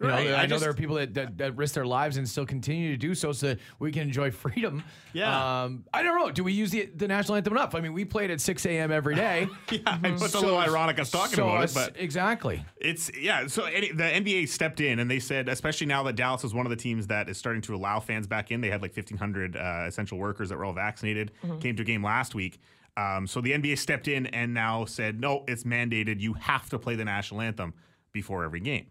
You 0.00 0.06
know, 0.06 0.14
Right, 0.14 0.30
I, 0.30 0.42
I 0.42 0.46
know 0.46 0.58
there 0.58 0.70
are 0.70 0.74
people 0.74 0.96
that, 0.96 1.12
that, 1.14 1.36
that 1.38 1.56
risk 1.56 1.74
their 1.74 1.84
lives 1.84 2.16
and 2.16 2.26
still 2.26 2.46
continue 2.46 2.90
to 2.90 2.96
do 2.96 3.14
so, 3.14 3.32
so 3.32 3.48
that 3.48 3.58
we 3.78 3.92
can 3.92 4.02
enjoy 4.02 4.30
freedom. 4.30 4.82
Yeah. 5.12 5.62
Um, 5.62 5.84
I 5.92 6.02
don't 6.02 6.18
know. 6.18 6.30
Do 6.30 6.42
we 6.42 6.52
use 6.52 6.70
the, 6.70 6.86
the 6.86 7.06
national 7.06 7.36
anthem 7.36 7.52
enough? 7.52 7.74
I 7.74 7.80
mean, 7.80 7.92
we 7.92 8.06
played 8.06 8.30
at 8.30 8.40
6 8.40 8.64
a.m. 8.66 8.90
every 8.90 9.14
day. 9.14 9.48
Yeah, 9.70 9.98
know 10.02 10.14
it's 10.14 10.34
a 10.34 10.40
little 10.40 10.58
ironic 10.58 10.98
us 10.98 11.10
talking 11.10 11.36
so 11.36 11.48
about 11.48 11.64
it, 11.64 11.74
but 11.74 11.94
exactly. 11.96 12.64
It's 12.76 13.10
yeah. 13.16 13.46
So 13.46 13.64
any, 13.64 13.92
the 13.92 14.02
NBA 14.02 14.48
stepped 14.48 14.80
in 14.80 14.98
and 14.98 15.08
they 15.08 15.20
said, 15.20 15.48
especially 15.48 15.86
now 15.86 16.02
that 16.04 16.16
Dallas 16.16 16.42
is 16.42 16.52
one 16.52 16.66
of 16.66 16.70
the 16.70 16.76
teams 16.76 17.06
that 17.06 17.28
is 17.28 17.38
starting 17.38 17.62
to 17.62 17.74
allow 17.74 18.00
fans 18.00 18.26
back 18.26 18.50
in. 18.50 18.60
They 18.60 18.70
had 18.70 18.82
like 18.82 18.96
1,500 18.96 19.56
uh, 19.56 19.84
essential 19.86 20.18
workers 20.18 20.48
that 20.48 20.58
were 20.58 20.64
all 20.64 20.72
vaccinated. 20.72 21.30
Came 21.60 21.76
to 21.76 21.82
a 21.82 21.84
game 21.84 22.02
last 22.02 22.34
week. 22.34 22.58
Um, 22.96 23.26
so 23.26 23.40
the 23.40 23.52
NBA 23.52 23.78
stepped 23.78 24.08
in 24.08 24.26
and 24.26 24.52
now 24.52 24.84
said, 24.84 25.20
no, 25.20 25.44
it's 25.46 25.64
mandated. 25.64 26.20
You 26.20 26.34
have 26.34 26.68
to 26.70 26.78
play 26.78 26.96
the 26.96 27.04
national 27.04 27.40
anthem 27.40 27.74
before 28.12 28.44
every 28.44 28.60
game. 28.60 28.86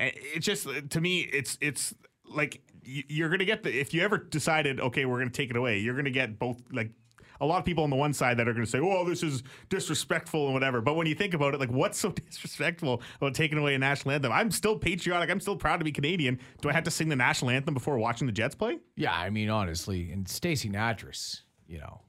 And 0.00 0.12
it's 0.16 0.46
just 0.46 0.66
to 0.90 1.00
me, 1.00 1.20
it's 1.20 1.56
it's 1.60 1.94
like 2.24 2.62
you're 2.82 3.28
gonna 3.28 3.44
get 3.44 3.62
the 3.62 3.78
if 3.78 3.94
you 3.94 4.02
ever 4.02 4.18
decided, 4.18 4.80
okay, 4.80 5.04
we're 5.04 5.18
gonna 5.18 5.30
take 5.30 5.50
it 5.50 5.56
away, 5.56 5.78
you're 5.78 5.94
gonna 5.94 6.10
get 6.10 6.38
both 6.40 6.60
like. 6.72 6.90
A 7.42 7.46
lot 7.46 7.58
of 7.58 7.64
people 7.64 7.84
on 7.84 7.88
the 7.88 7.96
one 7.96 8.12
side 8.12 8.36
that 8.36 8.46
are 8.48 8.52
going 8.52 8.66
to 8.66 8.70
say, 8.70 8.80
"Oh, 8.80 9.02
this 9.08 9.22
is 9.22 9.42
disrespectful 9.70 10.44
and 10.44 10.52
whatever." 10.52 10.82
But 10.82 10.94
when 10.96 11.06
you 11.06 11.14
think 11.14 11.32
about 11.32 11.54
it, 11.54 11.58
like, 11.60 11.70
what's 11.70 11.98
so 11.98 12.10
disrespectful 12.30 13.00
about 13.16 13.32
taking 13.34 13.56
away 13.56 13.74
a 13.74 13.78
national 13.78 14.12
anthem? 14.12 14.30
I'm 14.30 14.50
still 14.50 14.76
patriotic. 14.78 15.30
I'm 15.30 15.40
still 15.40 15.56
proud 15.56 15.78
to 15.78 15.84
be 15.86 15.90
Canadian. 15.90 16.38
Do 16.60 16.68
I 16.68 16.74
have 16.74 16.84
to 16.84 16.90
sing 16.90 17.08
the 17.08 17.16
national 17.16 17.50
anthem 17.52 17.72
before 17.72 17.96
watching 17.98 18.26
the 18.26 18.32
Jets 18.34 18.54
play? 18.54 18.78
Yeah, 18.94 19.14
I 19.14 19.30
mean, 19.30 19.48
honestly, 19.48 20.10
and 20.12 20.28
Stacey 20.28 20.68
Nattrass, 20.68 21.40
you 21.66 21.78
know, 21.78 22.02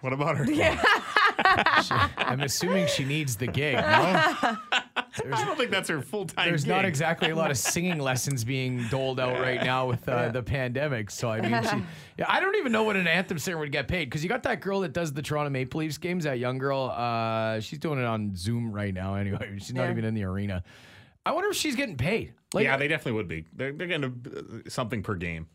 What 0.00 0.14
about 0.14 0.38
her? 0.38 0.46
I'm 1.44 2.40
assuming 2.40 2.86
she 2.86 3.04
needs 3.04 3.36
the 3.36 3.46
gig. 3.46 3.74
No? 3.76 3.82
I 3.82 5.44
don't 5.44 5.56
think 5.58 5.70
that's 5.70 5.88
her 5.88 6.00
full 6.02 6.26
time. 6.26 6.48
There's 6.48 6.66
not 6.66 6.84
exactly 6.84 7.30
a 7.30 7.36
lot 7.36 7.50
of 7.50 7.58
singing 7.58 7.98
lessons 7.98 8.44
being 8.44 8.86
doled 8.88 9.18
out 9.20 9.40
right 9.40 9.62
now 9.62 9.86
with 9.88 10.08
uh, 10.08 10.28
the 10.28 10.42
pandemic. 10.42 11.10
So 11.10 11.30
I 11.30 11.40
mean, 11.40 11.62
she, 11.62 11.76
yeah, 12.18 12.26
I 12.28 12.40
don't 12.40 12.56
even 12.56 12.72
know 12.72 12.84
what 12.84 12.96
an 12.96 13.06
anthem 13.06 13.38
singer 13.38 13.58
would 13.58 13.72
get 13.72 13.88
paid 13.88 14.04
because 14.06 14.22
you 14.22 14.28
got 14.28 14.42
that 14.44 14.60
girl 14.60 14.80
that 14.80 14.92
does 14.92 15.12
the 15.12 15.22
Toronto 15.22 15.50
Maple 15.50 15.80
Leafs 15.80 15.98
games. 15.98 16.24
That 16.24 16.38
young 16.38 16.58
girl, 16.58 16.92
uh, 16.96 17.60
she's 17.60 17.78
doing 17.78 17.98
it 17.98 18.04
on 18.04 18.34
Zoom 18.36 18.72
right 18.72 18.94
now. 18.94 19.14
Anyway, 19.14 19.54
she's 19.58 19.74
not 19.74 19.84
Yeah. 19.84 19.90
even 19.92 20.04
in 20.04 20.14
the 20.14 20.24
arena. 20.24 20.62
I 21.26 21.32
wonder 21.32 21.50
if 21.50 21.56
she's 21.56 21.76
getting 21.76 21.96
paid. 21.96 22.32
Like, 22.54 22.64
yeah, 22.64 22.76
they 22.76 22.88
definitely 22.88 23.12
would 23.12 23.28
be. 23.28 23.44
They're, 23.52 23.72
they're 23.72 23.86
getting 23.86 24.04
uh, 24.64 24.68
something 24.70 25.02
per 25.02 25.14
game. 25.16 25.46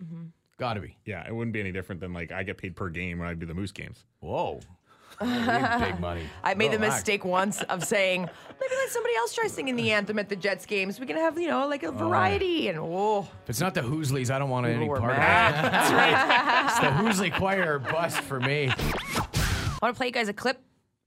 gotta 0.58 0.80
be. 0.80 0.96
Yeah, 1.06 1.26
it 1.28 1.34
wouldn't 1.34 1.54
be 1.54 1.60
any 1.60 1.72
different 1.72 2.02
than 2.02 2.14
like 2.14 2.32
I 2.32 2.44
get 2.44 2.58
paid 2.58 2.76
per 2.76 2.90
game 2.90 3.20
when 3.20 3.28
I 3.28 3.34
do 3.34 3.46
the 3.46 3.54
Moose 3.56 3.72
games. 3.72 4.06
Whoa, 4.20 4.60
big 5.20 6.00
money. 6.00 6.24
I 6.44 6.54
made 6.56 6.72
the 6.72 6.80
mistake 6.80 7.26
once 7.26 7.62
of 7.64 7.84
saying, 7.84 8.22
maybe 8.22 8.76
let 8.76 8.90
somebody 8.90 9.16
else 9.16 9.34
try 9.34 9.48
singing 9.48 9.76
the 9.76 9.92
anthem 9.92 10.20
at 10.20 10.30
the 10.30 10.36
Jets 10.36 10.66
games. 10.66 11.00
We 11.00 11.06
can 11.06 11.18
have, 11.18 11.40
you 11.40 11.48
know, 11.48 11.68
like 11.68 11.84
a 11.84 11.88
oh, 11.88 11.92
variety. 11.92 12.68
And 12.68 12.82
whoa, 12.82 13.28
If 13.44 13.50
it's 13.50 13.60
not 13.60 13.74
the 13.74 13.82
Hoosleys, 13.82 14.30
I 14.30 14.40
don't 14.40 14.50
want 14.50 14.68
any 14.68 14.88
were 14.88 15.00
part 15.00 15.12
of 15.12 15.18
it. 15.18 15.22
That's 15.72 15.92
right. 15.92 16.66
it's 16.66 16.80
the 16.80 16.88
Hoosley 16.88 17.36
choir 17.36 17.80
bust 17.80 18.22
for 18.22 18.40
me. 18.40 18.70
I 18.70 19.78
want 19.82 19.96
to 19.96 19.98
play 19.98 20.08
you 20.08 20.14
guys 20.14 20.28
a 20.28 20.34
clip. 20.34 20.62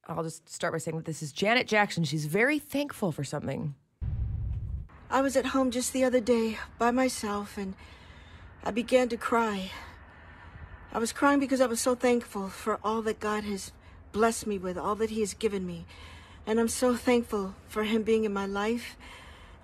I'll 0.06 0.22
just 0.22 0.48
start 0.48 0.72
by 0.72 0.78
saying 0.78 0.96
that 0.96 1.04
this 1.04 1.22
is 1.22 1.32
Janet 1.32 1.66
Jackson. 1.66 2.04
She's 2.04 2.24
very 2.26 2.58
thankful 2.58 3.12
for 3.12 3.24
something. 3.24 3.74
I 5.10 5.20
was 5.20 5.36
at 5.36 5.46
home 5.46 5.70
just 5.70 5.92
the 5.92 6.04
other 6.04 6.20
day 6.20 6.58
by 6.78 6.90
myself 6.90 7.56
and 7.56 7.74
I 8.64 8.70
began 8.70 9.08
to 9.10 9.16
cry. 9.16 9.70
I 10.92 10.98
was 10.98 11.12
crying 11.12 11.40
because 11.40 11.60
I 11.60 11.66
was 11.66 11.80
so 11.80 11.94
thankful 11.94 12.48
for 12.48 12.78
all 12.82 13.02
that 13.02 13.20
God 13.20 13.44
has 13.44 13.72
blessed 14.12 14.46
me 14.46 14.58
with, 14.58 14.78
all 14.78 14.94
that 14.96 15.10
He 15.10 15.20
has 15.20 15.34
given 15.34 15.66
me. 15.66 15.86
And 16.46 16.58
I'm 16.58 16.68
so 16.68 16.94
thankful 16.94 17.54
for 17.68 17.84
Him 17.84 18.02
being 18.02 18.24
in 18.24 18.32
my 18.32 18.46
life. 18.46 18.96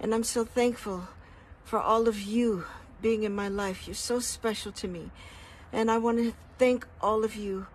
And 0.00 0.14
I'm 0.14 0.24
so 0.24 0.44
thankful 0.44 1.08
for 1.64 1.80
all 1.80 2.08
of 2.08 2.20
you 2.20 2.64
being 3.00 3.22
in 3.24 3.34
my 3.34 3.48
life. 3.48 3.86
You're 3.86 3.94
so 3.94 4.18
special 4.18 4.72
to 4.72 4.88
me. 4.88 5.10
And 5.72 5.90
I 5.90 5.98
want 5.98 6.18
to 6.18 6.34
thank 6.58 6.86
all 7.00 7.24
of 7.24 7.34
you 7.34 7.66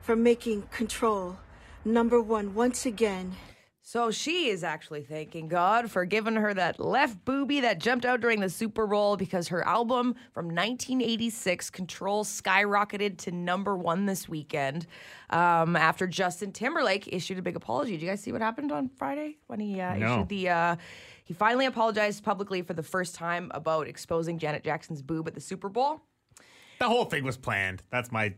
for 0.00 0.16
making 0.16 0.62
control 0.70 1.38
number 1.84 2.20
one 2.20 2.54
once 2.54 2.84
again. 2.84 3.36
So 3.86 4.10
she 4.10 4.48
is 4.48 4.64
actually 4.64 5.02
thanking 5.02 5.46
God 5.46 5.90
for 5.90 6.06
giving 6.06 6.36
her 6.36 6.54
that 6.54 6.80
left 6.80 7.22
boobie 7.26 7.60
that 7.60 7.78
jumped 7.78 8.06
out 8.06 8.22
during 8.22 8.40
the 8.40 8.48
Super 8.48 8.86
Bowl 8.86 9.18
because 9.18 9.48
her 9.48 9.62
album 9.68 10.14
from 10.32 10.46
1986, 10.46 11.68
Control, 11.68 12.24
skyrocketed 12.24 13.18
to 13.18 13.30
number 13.30 13.76
one 13.76 14.06
this 14.06 14.26
weekend 14.26 14.86
um, 15.28 15.76
after 15.76 16.06
Justin 16.06 16.50
Timberlake 16.50 17.12
issued 17.12 17.36
a 17.36 17.42
big 17.42 17.56
apology. 17.56 17.92
Did 17.92 18.00
you 18.00 18.08
guys 18.08 18.22
see 18.22 18.32
what 18.32 18.40
happened 18.40 18.72
on 18.72 18.88
Friday 18.88 19.36
when 19.48 19.60
he 19.60 19.78
uh, 19.78 19.96
No. 19.96 20.14
issued 20.14 20.28
the? 20.30 20.48
Uh, 20.48 20.76
he 21.26 21.34
finally 21.34 21.66
apologized 21.66 22.24
publicly 22.24 22.62
for 22.62 22.72
the 22.72 22.82
first 22.82 23.14
time 23.14 23.50
about 23.54 23.86
exposing 23.86 24.38
Janet 24.38 24.64
Jackson's 24.64 25.02
boob 25.02 25.28
at 25.28 25.34
the 25.34 25.42
Super 25.42 25.68
Bowl. 25.68 26.00
The 26.78 26.88
whole 26.88 27.04
thing 27.04 27.22
was 27.22 27.36
planned. 27.36 27.82
That's 27.90 28.10
my 28.10 28.32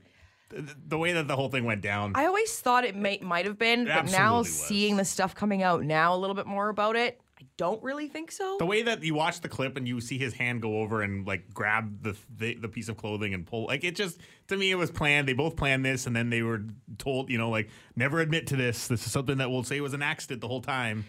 the, 0.48 0.74
the 0.88 0.98
way 0.98 1.12
that 1.12 1.28
the 1.28 1.36
whole 1.36 1.48
thing 1.48 1.64
went 1.64 1.80
down. 1.82 2.12
I 2.14 2.26
always 2.26 2.58
thought 2.60 2.84
it 2.84 2.94
may, 2.96 3.18
might 3.22 3.46
have 3.46 3.58
been, 3.58 3.84
but 3.84 4.10
now 4.10 4.38
was. 4.38 4.52
seeing 4.52 4.96
the 4.96 5.04
stuff 5.04 5.34
coming 5.34 5.62
out 5.62 5.82
now 5.82 6.14
a 6.14 6.18
little 6.18 6.36
bit 6.36 6.46
more 6.46 6.68
about 6.68 6.96
it, 6.96 7.20
I 7.38 7.44
don't 7.58 7.82
really 7.82 8.08
think 8.08 8.30
so. 8.30 8.56
the 8.58 8.64
way 8.64 8.82
that 8.82 9.02
you 9.02 9.14
watch 9.14 9.40
the 9.42 9.48
clip 9.48 9.76
and 9.76 9.86
you 9.86 10.00
see 10.00 10.16
his 10.16 10.32
hand 10.32 10.62
go 10.62 10.80
over 10.80 11.02
and 11.02 11.26
like 11.26 11.52
grab 11.52 12.02
the, 12.02 12.16
the 12.34 12.54
the 12.54 12.68
piece 12.68 12.88
of 12.88 12.96
clothing 12.96 13.34
and 13.34 13.44
pull 13.46 13.66
like 13.66 13.84
it 13.84 13.94
just 13.94 14.18
to 14.48 14.56
me 14.56 14.70
it 14.70 14.76
was 14.76 14.90
planned 14.90 15.28
they 15.28 15.34
both 15.34 15.54
planned 15.54 15.84
this 15.84 16.06
and 16.06 16.16
then 16.16 16.30
they 16.30 16.40
were 16.40 16.62
told 16.96 17.28
you 17.28 17.36
know 17.36 17.50
like 17.50 17.68
never 17.94 18.20
admit 18.20 18.46
to 18.46 18.56
this 18.56 18.88
this 18.88 19.04
is 19.04 19.12
something 19.12 19.36
that 19.36 19.50
we'll 19.50 19.62
say 19.64 19.78
was 19.82 19.92
an 19.92 20.00
accident 20.02 20.40
the 20.40 20.48
whole 20.48 20.62
time 20.62 21.04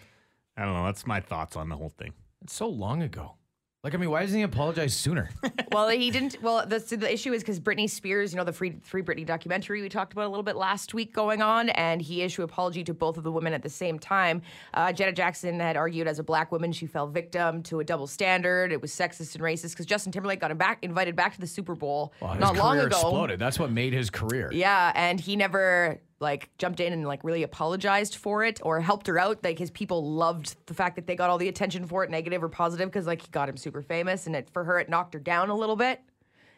i 0.58 0.66
don't 0.66 0.74
know 0.74 0.84
that's 0.86 1.08
my 1.08 1.22
thoughts 1.22 1.56
on 1.56 1.70
the 1.70 1.78
whole 1.78 1.94
thing 1.98 2.12
It's 2.42 2.54
so 2.56 2.68
long 2.68 3.02
ago. 3.02 3.36
Like, 3.84 3.94
I 3.94 3.98
mean, 3.98 4.10
why 4.10 4.22
doesn't 4.22 4.36
he 4.36 4.44
apologize 4.44 4.96
sooner? 4.96 5.30
well, 5.72 5.88
he 5.88 6.10
didn't. 6.10 6.42
Well, 6.42 6.66
the, 6.66 6.80
the 6.80 7.14
issue 7.14 7.32
is 7.32 7.44
because 7.44 7.60
Britney 7.60 7.88
Spears, 7.88 8.34
you 8.34 8.38
know, 8.38 8.44
the 8.44 8.52
Free 8.52 8.76
Free 8.84 9.04
Britney 9.04 9.26
documentary 9.26 9.82
we 9.84 9.88
talked 9.88 10.14
about 10.14 10.26
a 10.26 10.30
little 10.30 10.44
bit 10.44 10.56
last 10.56 10.96
week 10.96 11.14
going 11.14 11.44
on, 11.44 11.70
and 11.70 12.02
he 12.02 12.24
issued 12.24 12.44
apology 12.44 12.84
to 12.86 12.94
both 12.94 13.18
of 13.18 13.24
the 13.24 13.32
women 13.32 13.54
at 13.54 13.62
the 13.62 13.70
same 13.70 14.00
time. 14.00 14.42
Uh, 14.74 14.92
Janet 14.92 15.16
Jackson 15.16 15.60
had 15.60 15.78
argued 15.78 16.08
as 16.08 16.18
a 16.18 16.24
black 16.24 16.52
woman 16.52 16.72
she 16.72 16.88
fell 16.88 17.08
victim 17.08 17.62
to 17.64 17.80
a 17.80 17.84
double 17.84 18.08
standard. 18.08 18.72
It 18.72 18.82
was 18.82 18.92
sexist 18.92 19.36
and 19.36 19.44
racist 19.44 19.72
because 19.72 19.86
Justin 19.86 20.12
Timberlake 20.12 20.42
got 20.42 20.50
him 20.52 20.58
back 20.58 20.80
invited 20.82 21.16
back 21.16 21.36
to 21.36 21.40
the 21.40 21.48
Super 21.48 21.76
Bowl 21.76 22.14
Well, 22.20 22.32
his 22.32 22.42
not 22.42 22.56
long 22.56 22.80
ago. 22.80 22.88
exploded. 22.88 23.40
That's 23.40 23.60
what 23.60 23.72
made 23.72 23.94
his 23.94 24.10
career. 24.10 24.50
Yeah, 24.52 24.92
and 24.96 25.20
he 25.20 25.36
never 25.36 26.02
like 26.20 26.50
jumped 26.58 26.80
in 26.80 26.94
and 26.94 27.06
like 27.06 27.24
really 27.24 27.44
apologized 27.44 28.16
for 28.16 28.44
it 28.44 28.60
or 28.64 28.82
helped 28.82 29.06
her 29.08 29.20
out. 29.20 29.44
Like 29.44 29.60
his 29.60 29.70
people 29.72 30.04
loved 30.14 30.56
the 30.66 30.74
fact 30.74 30.96
that 30.96 31.06
they 31.08 31.16
got 31.16 31.30
all 31.30 31.38
the 31.38 31.48
attention 31.48 31.86
for 31.86 32.04
it, 32.04 32.10
negative 32.10 32.44
or 32.44 32.50
positive, 32.50 32.90
because 32.90 33.06
like 33.06 33.22
he 33.22 33.28
got 33.30 33.48
him 33.50 33.58
super 33.58 33.82
famous, 33.82 34.26
and 34.28 34.36
it 34.36 34.50
for 34.52 34.64
her 34.64 34.80
it 34.80 34.90
knocked 34.90 35.14
her 35.14 35.20
down 35.20 35.50
a 35.50 35.56
little 35.56 35.76
bit. 35.76 36.02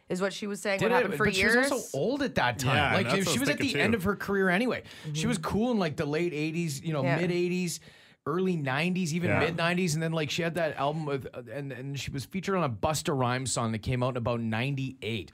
Is 0.07 0.21
what 0.21 0.33
she 0.33 0.47
was 0.47 0.59
saying. 0.59 0.79
Did 0.79 0.85
what 0.85 0.91
it? 0.91 0.95
happened 1.03 1.17
for 1.17 1.25
but 1.25 1.35
years? 1.35 1.53
she 1.53 1.59
was 1.59 1.71
also 1.71 1.97
old 1.97 2.23
at 2.23 2.33
that 2.35 2.57
time. 2.57 2.75
Yeah, 2.77 2.93
like 2.95 3.05
that's 3.07 3.17
what 3.19 3.27
I 3.27 3.31
she 3.33 3.39
was 3.39 3.41
was 3.41 3.49
at 3.49 3.57
the 3.59 3.63
thinking 3.65 3.81
end 3.81 3.93
of 3.93 4.03
her 4.05 4.15
career 4.15 4.49
anyway. 4.49 4.83
She 5.13 5.27
was 5.27 5.37
cool 5.37 5.69
in 5.71 5.77
like 5.77 5.97
the 5.97 6.05
late 6.07 6.33
'80s, 6.33 6.83
you 6.83 6.93
know, 6.93 7.03
Yeah. 7.03 7.17
mid 7.17 7.29
'80s, 7.29 7.79
early 8.25 8.57
'90s, 8.57 9.11
even 9.13 9.29
Yeah. 9.29 9.39
mid 9.39 9.55
'90s, 9.57 9.93
and 9.93 10.01
then 10.01 10.11
like 10.13 10.31
she 10.31 10.41
had 10.41 10.55
that 10.55 10.77
album 10.77 11.05
with, 11.05 11.27
uh, 11.31 11.43
and 11.53 11.71
and 11.71 11.99
she 11.99 12.09
was 12.09 12.25
featured 12.25 12.55
on 12.55 12.63
a 12.63 12.69
Busta 12.69 13.15
Rhymes 13.15 13.51
song 13.51 13.71
that 13.73 13.83
came 13.83 14.01
out 14.01 14.11
in 14.11 14.17
about 14.17 14.39
'98. 14.39 15.31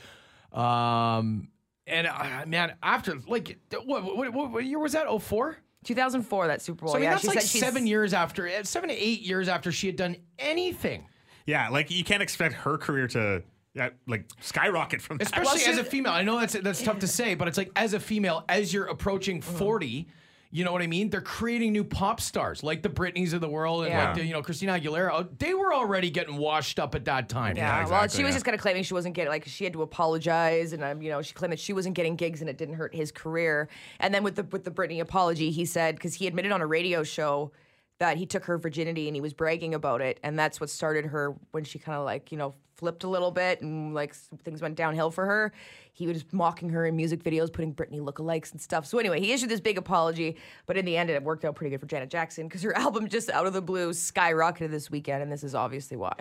Um, 0.52 1.48
and 1.88 2.08
uh, 2.08 2.46
man, 2.48 2.74
after 2.82 3.16
like 3.28 3.60
what, 3.86 4.34
what, 4.34 4.52
what, 4.52 4.66
year 4.66 4.80
was 4.80 4.94
that? 4.94 5.08
04? 5.08 5.58
2004, 5.84 6.48
that 6.48 6.62
Super 6.62 6.86
Bowl. 6.86 6.94
So 6.94 6.98
I 6.98 7.00
mean, 7.00 7.04
yeah, 7.04 7.12
that's 7.12 7.22
she 7.22 7.28
like 7.28 7.42
said 7.42 7.48
she's- 7.50 7.64
seven 7.64 7.86
years 7.86 8.14
after, 8.14 8.48
eh, 8.48 8.64
seven 8.64 8.90
to 8.90 8.96
eight 8.96 9.22
years 9.22 9.48
after 9.48 9.72
she 9.72 9.88
had 9.88 9.96
done 9.96 10.16
anything. 10.40 11.08
Yeah, 11.46 11.70
like 11.70 11.92
you 11.92 12.04
can't 12.04 12.24
expect 12.24 12.56
her 12.56 12.78
career 12.80 13.08
to 13.10 13.44
uh, 13.80 13.90
like 14.08 14.26
skyrocket 14.42 15.02
from 15.02 15.18
that. 15.18 15.28
Especially 15.28 15.64
as 15.66 15.78
a 15.78 15.84
female. 15.84 16.12
I 16.12 16.24
know 16.24 16.40
that's 16.40 16.54
that's 16.54 16.82
tough 16.82 17.00
to 17.00 17.08
say, 17.08 17.36
but 17.36 17.48
it's 17.48 17.58
like 17.58 17.72
as 17.76 17.94
a 17.94 18.00
female, 18.00 18.44
as 18.50 18.74
you're 18.74 18.86
approaching 18.86 19.42
mm-hmm. 19.42 19.58
40 19.58 20.08
you 20.52 20.64
know 20.64 20.72
what 20.72 20.82
I 20.82 20.88
mean? 20.88 21.10
They're 21.10 21.20
creating 21.22 21.74
new 21.74 21.84
pop 21.84 22.22
stars 22.22 22.64
like 22.64 22.82
the 22.82 22.90
Britneys 22.90 23.34
of 23.34 23.42
the 23.42 23.50
world 23.50 23.84
and 23.84 23.92
Yeah. 23.92 24.06
like 24.06 24.16
the, 24.16 24.26
you 24.26 24.32
know 24.34 24.42
Christina 24.42 24.80
Aguilera. 24.80 25.10
Oh, 25.12 25.28
They 25.38 25.54
were 25.54 25.74
already 25.74 26.10
getting 26.10 26.38
washed 26.38 26.80
up 26.80 26.96
at 26.96 27.06
that 27.06 27.28
time. 27.28 27.58
Yeah, 27.58 27.74
well, 27.74 27.82
exactly, 28.04 28.18
she 28.18 28.24
was 28.24 28.30
yeah. 28.32 28.36
just 28.36 28.46
kind 28.46 28.56
of 28.56 28.62
claiming 28.62 28.84
she 28.84 28.94
wasn't 28.94 29.16
getting 29.16 29.30
like 29.32 29.46
she 29.46 29.64
had 29.66 29.74
to 29.74 29.82
apologize, 29.82 30.72
and 30.74 30.84
um, 30.84 31.02
you 31.02 31.10
know 31.10 31.22
she 31.22 31.34
claimed 31.34 31.52
that 31.52 31.60
she 31.60 31.74
wasn't 31.74 31.96
getting 31.96 32.16
gigs 32.16 32.42
and 32.42 32.50
it 32.50 32.58
didn't 32.58 32.76
hurt 32.76 32.96
his 32.96 33.12
career. 33.12 33.68
And 34.00 34.14
then 34.14 34.24
with 34.24 34.36
the 34.36 34.44
with 34.44 34.64
the 34.64 34.72
Britney 34.72 35.02
apology, 35.02 35.52
he 35.52 35.66
said 35.66 35.96
because 35.96 36.14
he 36.16 36.28
admitted 36.28 36.52
on 36.52 36.62
a 36.62 36.68
radio 36.68 37.04
show 37.04 37.52
that 38.00 38.18
he 38.18 38.26
took 38.26 38.46
her 38.46 38.58
virginity 38.58 39.08
and 39.08 39.16
he 39.16 39.22
was 39.22 39.34
bragging 39.34 39.74
about 39.74 40.02
it, 40.02 40.20
and 40.24 40.38
that's 40.38 40.60
what 40.60 40.70
started 40.70 41.06
her 41.06 41.36
when 41.52 41.64
she 41.64 41.80
kind 41.80 41.98
of 41.98 42.04
like 42.06 42.32
you 42.32 42.38
know 42.38 42.54
flipped 42.76 43.06
a 43.06 43.08
little 43.08 43.32
bit 43.32 43.62
and 43.62 43.94
like 43.94 44.14
things 44.44 44.62
went 44.62 44.76
downhill 44.76 45.10
for 45.10 45.26
her. 45.26 45.54
He 45.94 46.08
was 46.08 46.26
mocking 46.34 46.70
her 46.72 46.86
in 46.86 46.96
music 46.98 47.24
videos, 47.24 47.52
putting 47.52 47.74
Britney 47.74 48.02
lookalikes 48.02 48.52
and 48.52 48.60
stuff. 48.60 48.86
So 48.86 48.98
anyway, 49.00 49.22
he 49.22 49.32
issued 49.32 49.48
this 49.48 49.62
big 49.62 49.78
apology, 49.78 50.36
but 50.66 50.76
in 50.76 50.84
the 50.84 50.98
end, 50.98 51.10
it 51.10 51.24
worked 51.24 51.46
out 51.46 51.56
pretty 51.56 51.70
good 51.70 51.80
for 51.80 51.86
Janet 51.86 52.10
Jackson 52.10 52.48
because 52.50 52.62
her 52.64 52.76
album 52.78 53.08
just 53.08 53.30
out 53.30 53.48
of 53.48 53.54
the 53.54 53.62
blue 53.62 53.92
skyrocketed 53.92 54.72
this 54.72 54.92
weekend, 54.92 55.24
and 55.24 55.32
this 55.32 55.44
is 55.44 55.56
obviously 55.56 55.96
why. 55.98 56.16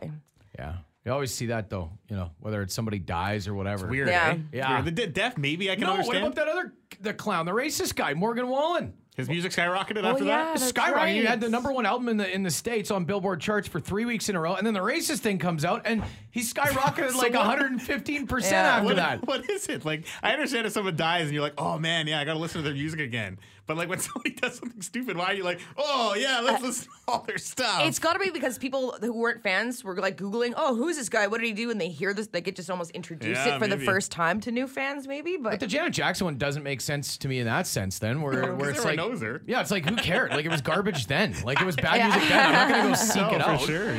yeah. 0.58 0.76
You 1.04 1.12
always 1.12 1.34
see 1.34 1.46
that 1.46 1.68
though. 1.68 1.90
You 2.08 2.16
know 2.16 2.30
whether 2.40 2.62
it's 2.62 2.72
somebody 2.72 2.98
dies 2.98 3.46
or 3.46 3.52
whatever. 3.52 3.86
Weird, 3.88 4.08
Yeah. 4.08 4.30
eh? 4.30 4.38
Yeah. 4.54 4.72
Weird. 4.74 4.84
The 4.86 4.90
de- 4.92 5.06
deaf, 5.08 5.36
maybe 5.36 5.70
I 5.70 5.74
can 5.74 5.82
No, 5.82 5.88
what 5.90 5.98
understand. 5.98 6.24
about 6.24 6.34
that 6.36 6.48
other 6.48 6.72
the 7.00 7.12
clown, 7.12 7.44
the 7.44 7.52
racist 7.52 7.94
guy, 7.94 8.14
Morgan 8.14 8.48
Wallen? 8.48 8.94
His 9.16 9.28
music 9.28 9.52
skyrocketed 9.52 10.02
after 10.02 10.24
Oh, 10.24 10.26
yeah. 10.26 10.44
that. 10.44 10.58
That's 10.58 10.72
Skyrocketed. 10.72 11.12
He 11.12 11.24
had 11.24 11.40
the 11.40 11.48
number 11.48 11.70
one 11.72 11.86
album 11.86 12.08
in 12.08 12.16
the 12.16 12.28
in 12.34 12.42
the 12.42 12.50
states 12.50 12.90
on 12.90 13.04
Billboard 13.04 13.40
charts 13.40 13.68
for 13.68 13.78
three 13.78 14.04
weeks 14.04 14.28
in 14.28 14.34
a 14.34 14.40
row, 14.40 14.54
and 14.56 14.66
then 14.66 14.74
the 14.74 14.80
racist 14.80 15.18
thing 15.20 15.38
comes 15.38 15.64
out, 15.64 15.82
and 15.84 16.02
he 16.32 16.40
skyrocketed 16.40 17.10
So 17.12 17.18
like 17.18 17.32
what- 17.32 17.46
115 17.46 18.26
percent 18.26 18.52
Yeah. 18.52 18.72
after 18.76 18.84
What, 18.86 18.96
that. 18.96 19.26
what 19.26 19.48
is 19.48 19.68
it 19.68 19.84
like? 19.84 20.04
I 20.22 20.32
understand 20.32 20.66
if 20.66 20.72
someone 20.72 20.96
dies 20.96 21.26
and 21.26 21.32
you're 21.32 21.42
like, 21.42 21.54
oh 21.58 21.78
man, 21.78 22.08
yeah, 22.08 22.18
I 22.18 22.24
gotta 22.24 22.40
listen 22.40 22.60
to 22.60 22.64
their 22.64 22.74
music 22.74 22.98
again. 22.98 23.38
But 23.66 23.76
like 23.78 23.88
when 23.88 23.98
somebody 24.00 24.34
does 24.34 24.58
something 24.58 24.82
stupid, 24.82 25.16
why 25.16 25.26
are 25.26 25.34
you 25.34 25.42
like, 25.44 25.60
oh 25.78 26.14
yeah, 26.18 26.40
let's 26.40 26.62
uh, 26.62 26.66
listen 26.66 26.84
to 26.84 26.90
all 27.08 27.20
their 27.26 27.38
stuff? 27.38 27.82
It's 27.84 27.98
got 27.98 28.12
to 28.12 28.18
be 28.18 28.30
because 28.30 28.58
people 28.58 28.96
who 29.00 29.12
weren't 29.12 29.42
fans 29.42 29.82
were 29.82 29.96
like 29.96 30.16
Googling, 30.18 30.52
oh, 30.56 30.74
who's 30.74 30.96
this 30.96 31.08
guy? 31.08 31.26
What 31.28 31.40
did 31.40 31.46
he 31.46 31.52
do? 31.54 31.70
And 31.70 31.80
they 31.80 31.88
hear 31.88 32.12
this, 32.12 32.26
they 32.26 32.40
get 32.42 32.56
just 32.56 32.68
almost 32.70 32.90
introduce 32.90 33.38
Yeah, 33.38 33.56
it 33.56 33.58
for 33.58 33.66
the 33.66 33.78
first 33.78 34.12
time 34.12 34.40
to 34.40 34.50
new 34.50 34.66
fans, 34.66 35.08
maybe. 35.08 35.36
But, 35.38 35.52
But 35.52 35.60
the 35.60 35.66
Janet 35.66 35.94
Jackson 35.94 36.26
one 36.26 36.36
doesn't 36.36 36.62
make 36.62 36.80
sense 36.82 37.16
to 37.18 37.28
me 37.28 37.38
in 37.38 37.46
that 37.46 37.66
sense. 37.66 37.98
Then 37.98 38.20
where 38.20 38.54
where 38.56 38.70
it's 38.70 38.84
like 38.84 38.96
knows 38.96 39.22
her. 39.22 39.40
yeah, 39.46 39.60
it's 39.60 39.70
like 39.70 39.88
who 39.88 39.96
cared? 39.96 40.30
Like 40.32 40.44
it 40.44 40.50
was 40.50 40.60
garbage 40.60 41.06
then. 41.08 41.34
Like 41.44 41.60
it 41.60 41.64
was 41.64 41.76
bad 41.76 42.02
music 42.04 42.28
then. 42.28 42.46
I'm 42.46 42.52
not 42.52 42.68
gonna 42.68 42.88
go 42.90 42.94
seek 42.94 43.16
No, 43.22 43.28
it 43.30 43.42
for 43.42 43.48
out. 43.50 43.60
sure. 43.60 43.98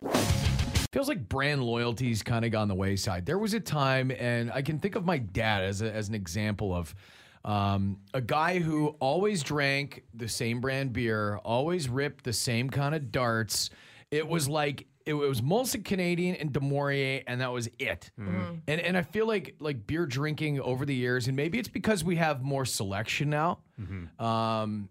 Feels 0.91 1.07
like 1.09 1.27
brand 1.27 1.61
loyalty's 1.63 2.23
kind 2.23 2.45
of 2.45 2.51
gone 2.51 2.67
the 2.69 2.75
wayside. 2.75 3.25
There 3.25 3.37
was 3.37 3.53
a 3.53 3.59
time, 3.59 4.11
and 4.11 4.49
I 4.51 4.61
can 4.61 4.79
think 4.79 4.95
of 4.95 5.03
my 5.03 5.17
dad 5.17 5.63
as 5.63 5.81
a, 5.81 5.91
as 5.91 6.07
an 6.07 6.15
example 6.15 6.73
of 6.73 6.95
um, 7.45 7.99
a 8.13 8.21
guy 8.21 8.59
who 8.59 8.95
always 8.99 9.43
drank 9.43 10.03
the 10.13 10.27
same 10.27 10.59
brand 10.59 10.91
beer, 10.93 11.37
always 11.37 11.87
ripped 11.87 12.23
the 12.23 12.33
same 12.33 12.69
kind 12.69 12.93
of 12.95 13.11
darts. 13.11 13.69
It 14.11 14.27
was 14.27 14.49
like 14.49 14.87
it 15.05 15.13
was 15.13 15.43
mostly 15.43 15.81
Canadian 15.81 16.35
and 16.37 16.51
du 16.51 16.59
Maurier, 16.59 17.21
and 17.27 17.39
that 17.41 17.51
was 17.51 17.69
it. 17.77 18.09
And 18.67 18.81
and 18.81 18.97
I 18.97 19.03
feel 19.03 19.27
like 19.27 19.55
like 19.59 19.85
beer 19.85 20.07
drinking 20.07 20.59
over 20.59 20.85
the 20.85 20.95
years, 20.95 21.27
and 21.27 21.35
maybe 21.37 21.59
it's 21.59 21.69
because 21.69 22.03
we 22.03 22.15
have 22.15 22.41
more 22.41 22.65
selection 22.65 23.29
now. 23.29 23.59
Um, 24.19 24.89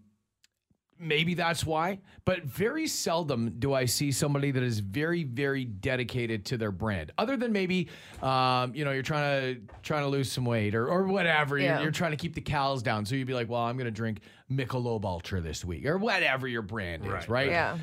maybe 0.99 1.35
that's 1.35 1.65
why 1.67 1.99
but 2.25 2.43
very 2.45 2.87
seldom 2.87 3.51
do 3.59 3.75
i 3.75 3.85
see 3.85 4.13
somebody 4.13 4.51
that 4.51 4.63
is 4.63 4.79
very 4.79 5.25
very 5.25 5.65
dedicated 5.65 6.45
to 6.45 6.57
their 6.57 6.71
brand 6.71 7.11
other 7.19 7.37
than 7.37 7.53
maybe 7.53 7.89
um, 8.23 8.75
you 8.75 8.85
know 8.85 8.93
you're 8.93 9.03
trying 9.03 9.55
to 9.57 9.61
trying 9.83 10.03
to 10.03 10.09
lose 10.09 10.31
some 10.31 10.45
weight 10.45 10.75
or, 10.75 10.87
or 10.89 11.05
whatever 11.09 11.59
you're, 11.59 11.83
you're 11.83 11.91
trying 11.91 12.13
to 12.13 12.17
keep 12.17 12.35
the 12.35 12.41
cows 12.41 12.83
down. 12.83 13.05
So 13.05 13.15
you'd 13.17 13.27
be 13.27 13.35
like 13.35 13.49
well 13.51 13.63
i'm 13.63 13.77
going 13.77 13.87
to 13.87 13.91
drink 13.91 14.21
michelob 14.51 15.05
ultra 15.05 15.41
this 15.41 15.65
week 15.65 15.85
or 15.87 15.99
whatever 15.99 16.47
your 16.47 16.63
brand 16.63 17.05
is 17.05 17.11
right, 17.11 17.29
Right, 17.29 17.49
Yeah. 17.49 17.77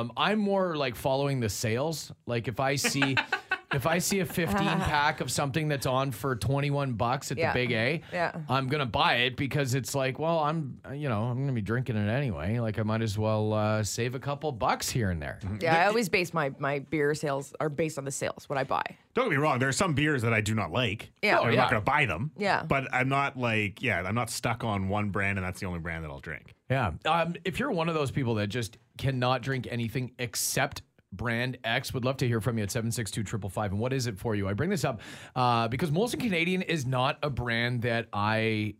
um, 0.00 0.12
i'm 0.16 0.38
more 0.38 0.76
like 0.76 0.94
following 0.96 1.40
the 1.40 1.48
sales. 1.48 2.10
Like 2.26 2.48
if 2.48 2.58
i 2.60 2.76
see 2.76 3.16
if 3.72 3.86
i 3.86 3.98
see 3.98 4.20
a 4.20 4.24
15 4.24 4.56
pack 4.56 5.20
of 5.20 5.30
something 5.30 5.66
that's 5.68 5.86
on 5.86 6.12
for 6.12 6.36
21 6.36 6.92
bucks 6.92 7.32
at 7.32 7.38
Yeah. 7.38 7.52
the 7.52 7.58
big 7.58 7.72
a 7.72 8.02
Yeah. 8.12 8.32
I'm 8.48 8.68
gonna 8.68 8.86
buy 8.86 9.14
it 9.16 9.36
because 9.36 9.74
it's 9.74 9.94
like, 9.94 10.18
well, 10.18 10.38
I'm, 10.38 10.80
you 10.94 11.08
know, 11.08 11.24
I'm 11.24 11.38
gonna 11.40 11.52
be 11.52 11.60
drinking 11.62 11.96
it 11.96 12.08
anyway. 12.08 12.58
Like, 12.60 12.78
I 12.78 12.82
might 12.82 13.02
as 13.02 13.18
well 13.18 13.52
uh, 13.52 13.82
save 13.82 14.14
a 14.14 14.18
couple 14.20 14.52
bucks 14.52 14.88
here 14.88 15.10
and 15.10 15.20
there. 15.20 15.38
yeah, 15.60 15.82
I 15.84 15.86
always 15.88 16.08
base 16.08 16.32
my, 16.32 16.52
my 16.58 16.78
beer 16.78 17.14
sales 17.14 17.52
are 17.60 17.68
based 17.68 17.98
on 17.98 18.04
the 18.04 18.10
sales, 18.10 18.48
what 18.48 18.58
I 18.58 18.64
buy. 18.64 18.82
Don't 19.14 19.24
get 19.26 19.30
me 19.32 19.36
wrong. 19.38 19.58
There 19.58 19.68
are 19.68 19.72
some 19.72 19.94
beers 19.94 20.22
that 20.22 20.32
I 20.34 20.40
do 20.40 20.54
not 20.54 20.70
like. 20.70 21.10
Yeah. 21.22 21.38
Oh, 21.40 21.44
I'm 21.44 21.52
yeah. 21.54 21.60
not 21.62 21.70
going 21.70 21.80
to 21.82 21.84
buy 21.90 22.04
them. 22.04 22.30
Yeah. 22.36 22.62
But 22.64 22.92
I'm 22.92 23.08
not 23.08 23.36
like, 23.36 23.82
yeah, 23.82 24.02
I'm 24.02 24.14
not 24.14 24.28
stuck 24.30 24.62
on 24.62 24.88
one 24.90 25.08
brand 25.10 25.38
and 25.38 25.46
that's 25.46 25.58
the 25.58 25.66
only 25.66 25.78
brand 25.80 26.04
that 26.04 26.10
I'll 26.10 26.20
drink. 26.20 26.54
Yeah. 26.70 26.92
Um, 27.06 27.34
if 27.44 27.58
you're 27.58 27.70
one 27.72 27.88
of 27.88 27.94
those 27.94 28.10
people 28.10 28.34
that 28.36 28.48
just 28.48 28.76
cannot 28.98 29.40
drink 29.42 29.66
anything 29.70 30.12
except 30.18 30.82
brand 31.16 31.58
X, 31.64 31.94
would 31.94 32.04
love 32.04 32.16
to 32.18 32.26
hear 32.26 32.40
from 32.40 32.58
you 32.58 32.64
at 32.64 32.70
762 32.70 33.22
555. 33.24 33.72
And 33.72 33.80
what 33.80 33.92
is 33.92 34.06
it 34.06 34.18
for 34.18 34.34
you? 34.34 34.48
I 34.48 34.52
bring 34.52 34.70
this 34.70 34.84
up 34.84 35.00
uh, 35.34 35.68
because 35.68 35.90
Molson 35.90 36.20
Canadian 36.20 36.62
is 36.62 36.86
not 36.86 37.18
a 37.22 37.30
brand 37.30 37.82
that 37.82 38.08
I 38.12 38.74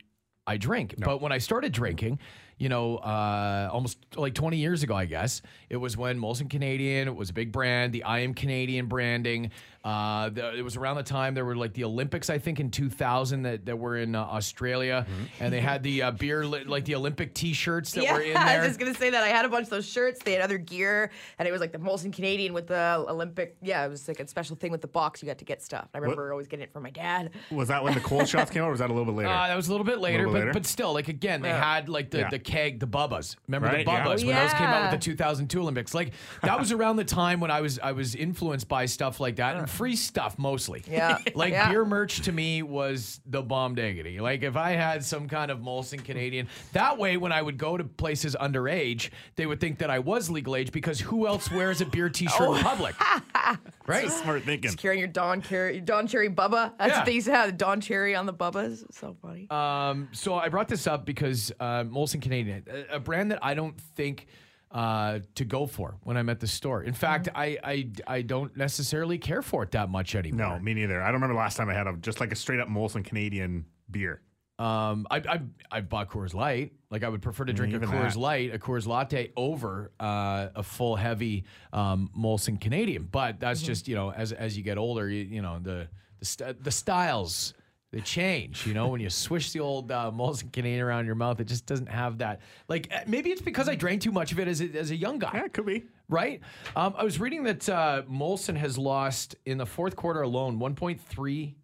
I 0.47 0.57
drink. 0.57 0.95
But 0.99 1.21
when 1.21 1.33
I 1.33 1.39
started 1.39 1.73
drinking, 1.73 2.21
you 2.59 2.69
know, 2.69 2.97
uh, 2.99 3.69
almost 3.73 3.99
like 4.17 4.35
20 4.35 4.57
years 4.57 4.83
ago, 4.83 4.95
I 4.95 5.05
guess, 5.05 5.43
it 5.69 5.77
was 5.77 5.97
when 5.97 6.19
Molson 6.19 6.49
Canadian, 6.49 7.09
it 7.09 7.15
was 7.15 7.31
a 7.31 7.33
big 7.33 7.53
brand, 7.53 7.93
the 7.93 8.05
I 8.05 8.21
Am 8.21 8.33
Canadian 8.33 8.87
branding. 8.87 9.51
Uh, 9.87 10.31
the, 10.31 10.57
it 10.59 10.63
was 10.63 10.77
around 10.77 10.97
the 10.97 11.03
time 11.05 11.33
there 11.35 11.45
were 11.45 11.55
like 11.55 11.73
the 11.73 11.85
Olympics, 11.85 12.29
I 12.29 12.39
think, 12.39 12.59
in 12.59 12.73
2000 12.73 13.43
that, 13.43 13.67
that 13.67 13.79
were 13.79 13.97
in 13.97 14.17
uh, 14.17 14.21
Australia. 14.25 15.07
And 15.39 15.53
they 15.53 15.61
had 15.61 15.85
the 15.85 16.03
uh, 16.03 16.11
beer, 16.11 16.45
li- 16.45 16.65
like 16.65 16.85
the 16.87 16.97
Olympic 16.97 17.35
t 17.35 17.53
shirts 17.53 17.93
that 17.93 18.03
yeah, 18.03 18.15
were 18.15 18.21
in 18.23 18.35
there. 18.35 18.43
I 18.43 18.59
was 18.59 18.67
just 18.69 18.81
gonna 18.81 18.95
say 18.95 19.11
that 19.11 19.23
I 19.23 19.29
had 19.29 19.45
a 19.45 19.49
bunch 19.49 19.65
of 19.65 19.71
those 19.71 19.89
shirts. 19.89 20.21
They 20.25 20.33
had 20.33 20.43
other 20.43 20.59
gear, 20.59 21.11
and 21.39 21.47
it 21.47 21.53
was 21.53 21.61
like 21.61 21.71
the 21.71 21.79
Molson 21.79 22.13
Canadian 22.13 22.53
with 22.53 22.67
the 22.67 23.05
Olympic. 23.09 23.57
Yeah, 23.63 23.85
it 23.87 23.89
was 23.89 24.09
like 24.09 24.19
a 24.19 24.27
special 24.27 24.57
thing 24.57 24.73
with 24.73 24.81
the 24.81 24.89
box. 24.89 25.23
You 25.23 25.27
got 25.27 25.39
to 25.39 25.45
get 25.45 25.63
stuff. 25.63 25.89
I 25.95 25.99
remember 25.99 26.33
always 26.33 26.49
getting 26.49 26.65
it 26.65 26.73
from 26.73 26.83
my 26.83 26.91
dad. 26.91 27.31
Was 27.53 27.69
that 27.69 27.85
when 27.85 27.95
the 27.95 28.01
cold 28.01 28.29
shots 28.29 28.51
came 28.51 28.63
out 28.63 28.69
or 28.69 28.71
was 28.73 28.81
that 28.81 28.91
a 28.91 28.93
little 28.93 29.07
bit 29.07 29.15
later? 29.19 29.29
Uh, 29.31 29.47
that 29.47 29.57
was 29.57 29.69
a 29.69 29.71
little 29.71 29.87
bit 29.87 30.01
later, 30.01 30.25
bit 30.25 30.33
but 30.33 30.39
later? 30.41 30.53
but 30.53 30.67
still, 30.67 30.93
like 30.95 31.07
again, 31.07 31.43
they 31.43 31.51
had 31.51 31.89
like 31.89 32.11
the, 32.11 32.19
Yeah. 32.19 32.31
the 32.31 32.41
keg, 32.41 32.81
the 32.81 32.89
Bubbas. 32.89 33.37
Remember 33.47 33.69
Right, 33.69 33.87
the. 33.87 33.93
Bubbas 33.93 34.25
Oh, 34.25 34.27
when 34.27 34.35
those 34.35 34.53
came 34.55 34.63
out 34.67 34.91
with 34.91 35.01
the 35.01 35.05
2002 35.05 35.61
Olympics? 35.61 35.95
Like 35.95 36.11
that 36.43 36.59
was 36.59 36.73
around 36.77 36.97
the 36.97 37.05
time 37.05 37.39
when 37.39 37.53
I 37.53 37.61
was 37.61 37.79
I 37.79 37.93
was 37.93 38.17
influenced 38.17 38.67
by 38.69 38.87
stuff 38.87 39.21
like 39.21 39.37
that 39.37 39.57
and 39.57 39.69
free 39.77 39.97
stuff 39.97 40.39
mostly. 40.39 40.83
Yeah. 40.91 41.19
like 41.35 41.53
Yeah. 41.53 41.71
beer 41.71 41.85
merch 41.85 42.23
to 42.23 42.33
me 42.33 42.63
was 42.63 43.21
the 43.27 43.43
bomb 43.43 43.75
diggity. 43.75 44.21
Like 44.21 44.43
if 44.43 44.57
I 44.57 44.71
had 44.73 45.05
some 45.05 45.29
kind 45.29 45.51
of 45.51 45.59
Molson 45.61 46.03
Canadian, 46.05 46.49
that 46.73 46.99
way 46.99 47.17
when 47.17 47.33
I 47.33 47.43
would 47.43 47.59
go 47.59 47.77
to 47.77 47.85
places 47.85 48.35
underage, 48.41 49.11
they 49.37 49.47
would 49.47 49.61
think 49.61 49.79
that 49.79 49.91
I 49.91 49.99
was 49.99 50.31
legal 50.31 50.57
age 50.57 50.73
because 50.73 51.01
who 51.01 51.27
else 51.27 51.51
wears 51.51 51.81
a 51.81 51.87
beer 51.87 52.09
T-shirt 52.17 52.41
Oh. 52.41 52.55
in 52.55 52.63
public? 52.63 52.95
right? 53.87 54.11
Smart 54.11 54.43
thinking. 54.45 54.73
Carrying 54.75 54.99
your 55.01 55.09
Don 55.09 55.43
Cherry, 55.43 55.81
Don 55.81 56.07
Cherry 56.07 56.29
Bubba. 56.31 56.73
That's 56.79 56.91
Yeah. 56.91 56.97
what 56.99 57.07
they 57.07 57.13
used 57.13 57.27
to 57.27 57.33
have. 57.35 57.57
Don 57.57 57.81
Cherry 57.81 58.15
on 58.17 58.27
the 58.27 58.35
Bubbas. 58.35 58.85
So 58.93 59.17
funny. 59.23 59.49
Um, 59.51 60.09
so 60.13 60.35
I 60.35 60.49
brought 60.49 60.69
this 60.69 60.87
up 60.87 61.05
because 61.05 61.53
uh, 61.61 61.85
Molson 61.85 62.21
Canadian, 62.21 62.65
a, 62.91 62.97
a 62.97 63.01
brand 63.01 63.31
that 63.31 63.39
I 63.45 63.55
don't 63.55 63.79
think 63.97 64.27
uh, 64.71 65.21
to 65.35 65.45
go 65.45 65.67
for 65.67 65.97
when 66.03 66.17
I'm 66.17 66.29
at 66.29 66.41
the 66.41 66.47
store. 66.47 66.83
In 66.83 66.95
fact, 66.95 67.29
I, 67.35 67.59
I 67.63 67.91
I 68.07 68.23
don't 68.23 68.57
necessarily 68.57 69.19
care 69.19 69.43
for 69.43 69.63
it 69.63 69.71
that 69.73 69.89
much 69.89 70.15
anymore. 70.15 70.57
No, 70.57 70.59
me 70.61 70.75
neither. 70.75 71.01
I 71.01 71.07
don't 71.07 71.15
remember 71.15 71.35
the 71.35 71.41
last 71.41 71.57
time 71.57 71.69
I 71.71 71.75
had 71.75 71.87
a 71.87 71.95
just 71.95 72.21
like 72.21 72.33
a 72.33 72.37
straight 72.37 72.61
up 72.61 72.69
Molson 72.69 73.05
Canadian 73.05 73.67
beer. 73.91 74.21
Um, 74.59 75.07
I, 75.11 75.17
I 75.19 75.41
I 75.71 75.81
bought 75.83 76.11
Coors 76.11 76.35
Light. 76.35 76.73
Like 76.91 77.05
I 77.05 77.09
would 77.09 77.21
prefer 77.23 77.45
to 77.45 77.53
drink 77.53 77.75
a 77.75 77.79
Coors 77.81 78.15
that. 78.15 78.17
Light, 78.17 78.55
a 78.55 78.59
Coors 78.59 78.87
Latte 78.87 79.31
over 79.37 79.93
uh, 80.01 80.49
a 80.55 80.63
full 80.63 80.97
heavy 80.97 81.45
um, 81.73 82.11
Molson 82.17 82.61
Canadian. 82.61 83.09
But 83.11 83.39
that's 83.39 83.61
just 83.61 83.87
you 83.87 83.95
know 83.95 84.13
as 84.13 84.33
as 84.33 84.57
you 84.57 84.63
get 84.63 84.79
older, 84.79 85.09
you, 85.09 85.25
you 85.25 85.43
know 85.43 85.59
the 85.61 85.89
the, 86.21 86.25
st- 86.25 86.65
the 86.65 86.71
styles 86.71 87.53
they 87.93 88.01
change. 88.01 88.67
You 88.67 88.75
know 88.75 88.89
when 88.89 89.01
you 89.01 89.09
swish 89.11 89.53
the 89.53 89.61
old 89.61 89.91
uh, 89.93 90.11
Molson 90.15 90.53
Canadian 90.53 90.81
around 90.83 91.07
your 91.07 91.15
mouth, 91.15 91.41
it 91.41 91.47
just 91.47 91.67
doesn't 91.67 91.89
have 91.89 92.19
that. 92.19 92.41
Like 92.69 92.89
uh, 92.93 93.01
maybe 93.07 93.31
it's 93.31 93.41
because 93.41 93.69
I 93.69 93.75
drank 93.75 94.03
too 94.03 94.13
much 94.13 94.33
of 94.33 94.39
it 94.41 94.49
as 94.49 94.61
a, 94.61 94.71
as 94.77 94.91
a 94.91 94.97
young 94.97 95.19
guy 95.19 95.31
Yeah, 95.35 95.45
it 95.45 95.53
could 95.53 95.67
be. 95.67 95.85
right? 96.09 96.41
Um, 96.75 96.95
I 96.97 97.05
was 97.05 97.21
reading 97.21 97.45
that 97.45 97.69
uh, 97.69 98.03
Molson 98.11 98.57
has 98.57 98.77
lost 98.77 99.37
in 99.47 99.59
the 99.59 99.67
fourth 99.67 99.95
quarter 99.97 100.23
alone 100.23 100.59
1.3 100.59 101.55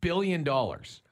billion 0.00 0.44
dollars, 0.44 1.02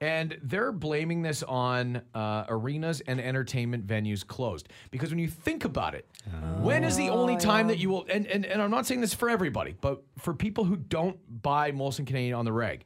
and 0.00 0.36
they're 0.42 0.72
blaming 0.72 1.22
this 1.22 1.42
on 1.42 2.02
uh, 2.14 2.44
arenas 2.48 3.00
and 3.06 3.20
entertainment 3.20 3.86
venues 3.86 4.26
closed. 4.26 4.68
Because 4.90 5.10
when 5.10 5.18
you 5.18 5.28
think 5.28 5.64
about 5.64 5.94
it, 5.94 6.06
when 6.60 6.82
is 6.84 6.96
the 6.96 7.08
only 7.10 7.36
time 7.36 7.68
that 7.68 7.78
you 7.78 7.90
will? 7.90 8.06
And, 8.10 8.26
and 8.26 8.44
and 8.44 8.60
I'm 8.60 8.70
not 8.70 8.86
saying 8.86 9.00
this 9.00 9.14
for 9.14 9.28
everybody, 9.30 9.74
but 9.80 10.02
for 10.18 10.34
people 10.34 10.64
who 10.64 10.76
don't 10.76 11.18
buy 11.42 11.72
Molson 11.72 12.06
Canadian 12.06 12.34
on 12.34 12.44
the 12.44 12.52
reg, 12.52 12.84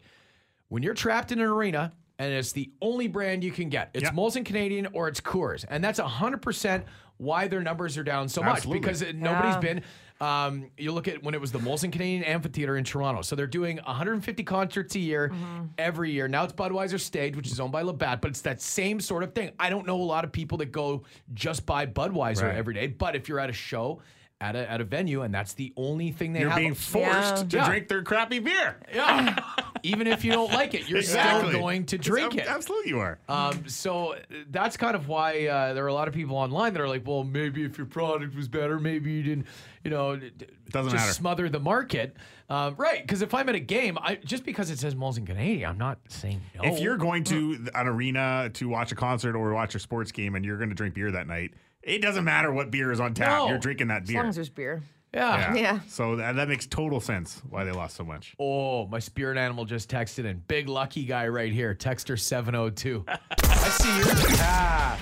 when 0.70 0.82
you're 0.82 0.94
trapped 0.94 1.30
in 1.30 1.38
an 1.40 1.46
arena 1.46 1.92
and 2.18 2.32
it's 2.32 2.52
the 2.52 2.70
only 2.80 3.06
brand 3.08 3.44
you 3.44 3.52
can 3.52 3.68
get, 3.68 3.90
it's 3.94 4.04
Yeah. 4.04 4.10
Molson 4.12 4.44
Canadian 4.44 4.88
or 4.94 5.06
it's 5.08 5.20
Coors, 5.20 5.64
and 5.68 5.84
that's 5.84 5.98
hundred 5.98 6.40
percent 6.42 6.84
why 7.18 7.46
their 7.48 7.60
numbers 7.62 7.98
are 7.98 8.02
down 8.02 8.28
so 8.30 8.42
Absolutely. 8.42 8.80
much 8.80 8.98
because 9.00 9.14
nobody's 9.14 9.54
Yeah. 9.56 9.60
been. 9.60 9.82
Um, 10.22 10.66
you 10.76 10.92
look 10.92 11.08
at 11.08 11.22
when 11.22 11.34
it 11.34 11.40
was 11.40 11.50
the 11.50 11.58
Molson 11.58 11.90
Canadian 11.90 12.22
Amphitheater 12.24 12.76
in 12.76 12.84
Toronto, 12.84 13.22
so 13.22 13.34
they're 13.36 13.46
doing 13.46 13.78
150 13.86 14.42
concerts 14.44 14.94
a 14.94 14.98
year 14.98 15.32
every 15.78 16.10
year. 16.10 16.28
Now 16.28 16.44
it's 16.44 16.52
Budweiser 16.52 17.00
Stage, 17.00 17.36
which 17.36 17.46
is 17.50 17.58
owned 17.58 17.72
by 17.72 17.80
Labatt, 17.82 18.20
but 18.20 18.30
it's 18.30 18.42
that 18.42 18.60
same 18.60 19.00
sort 19.00 19.22
of 19.22 19.34
thing. 19.34 19.52
I 19.58 19.70
don't 19.70 19.86
know 19.86 19.96
a 19.96 20.04
lot 20.04 20.24
of 20.24 20.32
people 20.32 20.58
that 20.58 20.72
go 20.72 21.04
just 21.32 21.64
buy 21.64 21.86
Budweiser 21.86 22.42
Right. 22.42 22.54
every 22.54 22.74
day, 22.74 22.86
but 22.88 23.16
if 23.16 23.28
you're 23.30 23.40
at 23.40 23.48
a 23.50 23.54
show. 23.54 24.00
At 24.42 24.56
a, 24.56 24.70
at 24.70 24.80
a 24.80 24.84
venue, 24.84 25.20
and 25.20 25.34
that's 25.34 25.52
the 25.52 25.70
only 25.76 26.12
thing 26.12 26.32
they 26.32 26.40
You're 26.40 26.48
have. 26.48 26.58
being 26.58 26.72
forced 26.72 27.04
Yeah. 27.04 27.42
to 27.50 27.56
Yeah. 27.58 27.68
drink 27.68 27.88
their 27.88 28.02
crappy 28.02 28.38
beer. 28.38 28.76
Yeah. 28.94 29.36
Even 29.82 30.06
if 30.06 30.24
you 30.24 30.32
don't 30.32 30.52
like 30.52 30.74
it, 30.74 30.88
you're 30.88 30.98
Exactly. 30.98 31.50
still 31.50 31.60
going 31.60 31.86
to 31.86 31.98
drink 31.98 32.34
Ab- 32.34 32.38
it. 32.40 32.46
Absolutely, 32.48 32.90
you 32.90 32.98
are. 32.98 33.18
Um, 33.28 33.68
so 33.68 34.16
that's 34.50 34.76
kind 34.76 34.94
of 34.94 35.08
why 35.08 35.46
uh, 35.46 35.74
there 35.74 35.84
are 35.84 35.88
a 35.88 35.94
lot 35.94 36.08
of 36.08 36.14
people 36.14 36.36
online 36.36 36.72
that 36.74 36.80
are 36.82 36.88
like, 36.88 37.06
well, 37.06 37.24
maybe 37.24 37.64
if 37.64 37.76
your 37.78 37.86
product 37.86 38.34
was 38.34 38.48
better, 38.48 38.78
maybe 38.78 39.10
you 39.12 39.22
didn't, 39.22 39.46
you 39.84 39.90
know, 39.90 40.16
d- 40.16 40.30
d- 40.36 40.46
Doesn't 40.70 40.92
just 40.92 41.02
matter. 41.04 41.12
smother 41.14 41.48
the 41.48 41.60
market. 41.60 42.16
Um, 42.48 42.74
right. 42.76 43.00
Because 43.00 43.22
if 43.22 43.32
I'm 43.34 43.48
at 43.48 43.54
a 43.54 43.60
game, 43.60 43.96
I, 44.00 44.16
just 44.16 44.44
because 44.44 44.70
it 44.70 44.78
says 44.78 44.94
Molson 44.94 45.24
Canadian, 45.26 45.70
I'm 45.70 45.78
not 45.78 45.98
saying 46.08 46.40
no. 46.56 46.62
If 46.64 46.80
you're 46.80 46.96
going 46.96 47.24
to 47.24 47.66
an 47.74 47.86
arena 47.86 48.50
to 48.54 48.68
watch 48.68 48.90
a 48.92 48.96
concert 48.96 49.36
or 49.36 49.52
watch 49.54 49.74
a 49.74 49.78
sports 49.78 50.10
game 50.12 50.34
and 50.34 50.44
you're 50.44 50.56
going 50.58 50.70
to 50.70 50.74
drink 50.74 50.94
beer 50.94 51.10
that 51.12 51.26
night, 51.28 51.54
it 51.82 52.02
doesn't 52.02 52.24
matter 52.24 52.52
what 52.52 52.70
beer 52.70 52.90
is 52.92 53.00
on 53.00 53.14
tap. 53.14 53.30
No. 53.30 53.48
You're 53.48 53.58
drinking 53.58 53.88
that 53.88 54.04
beer. 54.06 54.18
As 54.18 54.22
long 54.22 54.28
as 54.28 54.34
there's 54.34 54.48
beer. 54.50 54.82
Yeah. 55.12 55.54
Yeah. 55.54 55.80
So 55.88 56.16
that, 56.16 56.36
that 56.36 56.48
makes 56.48 56.66
total 56.66 57.00
sense 57.00 57.42
why 57.50 57.64
they 57.64 57.72
lost 57.72 57.96
so 57.96 58.04
much. 58.04 58.34
Oh, 58.38 58.86
my 58.86 58.98
spirit 58.98 59.36
animal 59.38 59.64
just 59.64 59.90
texted 59.90 60.24
in. 60.24 60.42
Big 60.48 60.68
lucky 60.68 61.04
guy 61.04 61.28
right 61.28 61.52
here. 61.52 61.74
Texter 61.74 62.18
702. 62.18 63.04
I 63.08 63.68
see 63.70 63.96
you. 63.98 64.04
Ah. 64.40 64.98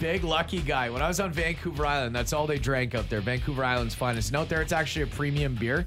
Big 0.00 0.22
lucky 0.24 0.60
guy. 0.60 0.90
When 0.90 1.02
I 1.02 1.08
was 1.08 1.18
on 1.20 1.32
Vancouver 1.32 1.84
Island, 1.84 2.14
that's 2.14 2.32
all 2.32 2.46
they 2.46 2.58
drank 2.58 2.94
out 2.94 3.10
there. 3.10 3.20
Vancouver 3.20 3.64
Island's 3.64 3.94
finest. 3.94 4.28
And 4.28 4.36
out 4.36 4.48
there, 4.48 4.62
it's 4.62 4.72
actually 4.72 5.02
a 5.02 5.06
premium 5.08 5.54
beer. 5.56 5.86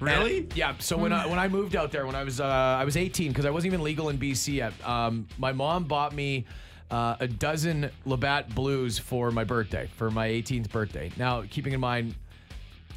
Really? 0.00 0.38
And- 0.38 0.56
yeah. 0.56 0.74
So 0.78 0.96
when 0.96 1.12
I 1.12 1.26
when 1.26 1.38
I 1.38 1.48
moved 1.48 1.76
out 1.76 1.92
there 1.92 2.06
when 2.06 2.16
I 2.16 2.24
was 2.24 2.40
uh, 2.40 2.44
I 2.46 2.84
was 2.84 2.96
18 2.96 3.28
because 3.30 3.44
I 3.44 3.50
wasn't 3.50 3.72
even 3.72 3.84
legal 3.84 4.08
in 4.08 4.18
BC 4.18 4.54
yet. 4.54 4.72
Um, 4.86 5.28
my 5.38 5.52
mom 5.52 5.84
bought 5.84 6.14
me 6.14 6.46
uh, 6.90 7.16
a 7.20 7.28
dozen 7.28 7.90
Labatt 8.04 8.54
Blues 8.54 8.98
for 8.98 9.30
my 9.30 9.44
birthday 9.44 9.88
for 9.96 10.10
my 10.10 10.28
18th 10.28 10.70
birthday. 10.70 11.12
Now, 11.16 11.44
keeping 11.48 11.72
in 11.72 11.80
mind. 11.80 12.14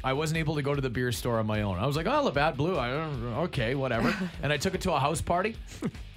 I 0.04 0.12
wasn't 0.12 0.38
able 0.38 0.54
to 0.56 0.62
go 0.62 0.74
to 0.74 0.80
the 0.80 0.90
beer 0.90 1.12
store 1.12 1.38
on 1.38 1.46
my 1.46 1.62
own. 1.62 1.78
I 1.78 1.86
was 1.86 1.96
like, 1.96 2.06
"Oh, 2.06 2.22
Labatt 2.24 2.56
Blue. 2.56 2.78
I 2.78 2.90
don't, 2.90 3.24
okay, 3.44 3.74
whatever." 3.74 4.14
and 4.42 4.52
I 4.52 4.56
took 4.56 4.74
it 4.74 4.80
to 4.82 4.92
a 4.92 4.98
house 4.98 5.20
party. 5.20 5.56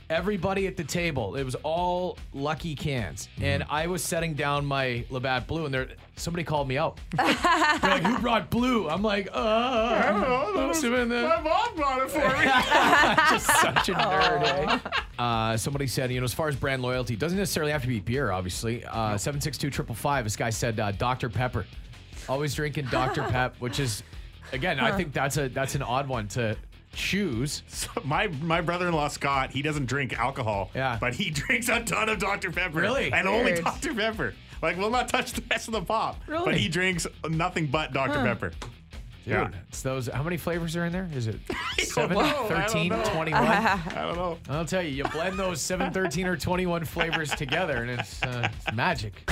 Everybody 0.10 0.66
at 0.66 0.76
the 0.76 0.84
table, 0.84 1.36
it 1.36 1.44
was 1.44 1.54
all 1.62 2.18
lucky 2.34 2.74
cans, 2.74 3.30
and 3.42 3.64
I 3.70 3.86
was 3.86 4.04
setting 4.04 4.34
down 4.34 4.66
my 4.66 5.06
Labatt 5.12 5.46
Blue, 5.46 5.66
and 5.66 5.74
there 5.74 5.88
somebody 6.16 6.44
called 6.44 6.68
me 6.68 6.80
out. 6.80 7.00
They're 7.16 7.26
like, 7.28 8.02
"Who 8.04 8.18
brought 8.18 8.50
blue?" 8.50 8.90
I'm 8.90 9.04
like, 9.04 9.28
"Uh, 9.32 9.38
I 9.38 10.10
don't 10.10 10.22
know. 10.22 10.54
That 10.58 10.68
was- 10.68 10.84
My 10.84 11.42
mom 11.42 11.76
brought 11.76 12.02
it 12.02 12.10
for 12.10 12.20
me. 12.20 12.46
just 13.30 13.46
such 13.62 13.90
a 13.90 13.94
nerd, 13.94 14.44
eh? 14.44 14.80
Uh, 15.22 15.58
somebody 15.58 15.86
said, 15.86 16.12
you 16.12 16.20
know, 16.20 16.24
as 16.24 16.34
far 16.34 16.48
as 16.48 16.56
brand 16.56 16.82
loyalty, 16.82 17.16
doesn't 17.16 17.38
necessarily 17.38 17.72
have 17.72 17.82
to 17.84 17.88
be 17.88 18.00
beer, 18.00 18.32
obviously. 18.32 18.84
Uh, 18.86 19.16
762 19.18 19.70
555, 19.70 20.24
this 20.24 20.36
guy 20.36 20.50
said 20.50 20.80
uh, 20.80 20.92
Dr. 20.94 21.30
Pepper. 21.30 21.66
Always 22.30 22.54
drinking 22.54 22.86
Dr. 22.92 23.24
Pep, 23.30 23.56
which 23.60 23.80
is, 23.80 24.04
again, 24.54 24.80
I 24.80 24.96
think 24.96 25.12
that's 25.14 25.38
a 25.38 25.50
that's 25.50 25.76
an 25.76 25.82
odd 25.82 26.08
one 26.08 26.28
to 26.30 26.56
choose. 26.94 27.64
So 27.68 27.90
my 28.04 28.28
my 28.42 28.62
brother-in-law 28.62 29.08
Scott, 29.10 29.52
he 29.52 29.62
doesn't 29.62 29.86
drink 29.88 30.18
alcohol, 30.18 30.72
Yeah. 30.76 30.98
but 31.02 31.14
he 31.14 31.30
drinks 31.32 31.70
a 31.70 31.84
ton 31.84 32.10
of 32.10 32.20
Dr 32.20 32.52
Pepper. 32.52 32.80
Really? 32.80 33.12
and 33.12 33.28
only 33.28 33.54
Weird. 33.54 33.64
Dr 33.66 33.94
Pepper. 33.94 34.34
Like, 34.62 34.78
we'll 34.78 34.90
not 34.90 35.08
touch 35.08 35.32
the 35.34 35.44
rest 35.50 35.68
of 35.70 35.74
the 35.74 35.82
pop. 35.82 36.20
Really? 36.28 36.46
But 36.46 36.58
he 36.58 36.68
drinks 36.68 37.08
nothing 37.30 37.68
but 37.68 37.94
Dr 37.94 38.22
Pepper. 38.24 38.50
Dude, 38.50 38.70
Yeah. 39.26 39.50
it's 39.70 39.82
those. 39.82 40.08
How 40.08 40.22
many 40.24 40.36
flavors 40.38 40.76
are 40.76 40.84
in 40.86 40.92
there? 40.92 41.08
Is 41.16 41.28
it 41.28 41.40
7, 41.80 42.18
know. 42.18 42.24
I 42.26 42.32
don't 42.34 42.48
13, 42.50 42.90
know. 42.90 43.04
21? 43.06 43.42
I 43.42 43.80
don't 43.96 44.16
know. 44.18 44.38
I'll 44.50 44.66
tell 44.66 44.82
you, 44.82 44.90
you 44.90 45.04
blend 45.06 45.40
those 45.40 45.62
7, 45.62 45.94
13, 45.94 46.28
or 46.28 46.36
21 46.36 46.84
flavors 46.86 47.30
together, 47.32 47.78
and 47.84 47.92
it's, 47.92 48.22
uh, 48.24 48.50
it's 48.54 48.76
magic. 48.76 49.24